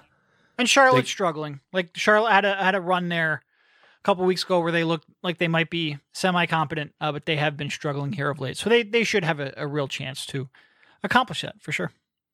And 0.58 0.70
Charlotte's 0.70 1.08
They- 1.08 1.12
struggling. 1.12 1.62
Like 1.72 1.92
Charlotte 1.96 2.32
had 2.34 2.46
a 2.46 2.56
had 2.56 2.76
a 2.76 2.82
run 2.82 3.08
there 3.10 3.34
a 4.00 4.04
couple 4.04 4.26
weeks 4.26 4.44
ago 4.44 4.60
where 4.60 4.72
they 4.74 4.84
looked 4.84 5.08
like 5.24 5.38
they 5.38 5.48
might 5.48 5.70
be 5.70 6.00
semi 6.14 6.46
competent, 6.48 6.94
uh, 7.00 7.12
but 7.14 7.26
they 7.26 7.38
have 7.38 7.56
been 7.56 7.70
struggling 7.70 8.12
here 8.14 8.30
of 8.30 8.40
late. 8.42 8.58
So 8.58 8.70
they 8.70 8.84
they 8.84 9.04
should 9.06 9.24
have 9.24 9.40
a, 9.40 9.54
a 9.56 9.66
real 9.68 9.88
chance 9.88 10.26
to 10.28 10.50
accomplish 11.02 11.42
that 11.44 11.62
for 11.62 11.72
sure, 11.72 11.94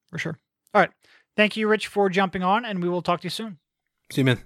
for 0.09 0.17
sure. 0.17 0.39
All 0.73 0.81
right, 0.81 0.89
thank 1.37 1.55
you, 1.55 1.67
Rich, 1.67 1.85
for 1.87 2.09
jumping 2.09 2.41
on, 2.41 2.65
and 2.65 2.81
we 2.81 2.89
will 2.89 3.03
talk 3.03 3.21
to 3.21 3.25
you 3.25 3.29
soon. 3.29 3.59
see 4.11 4.21
you, 4.21 4.25
man. 4.25 4.43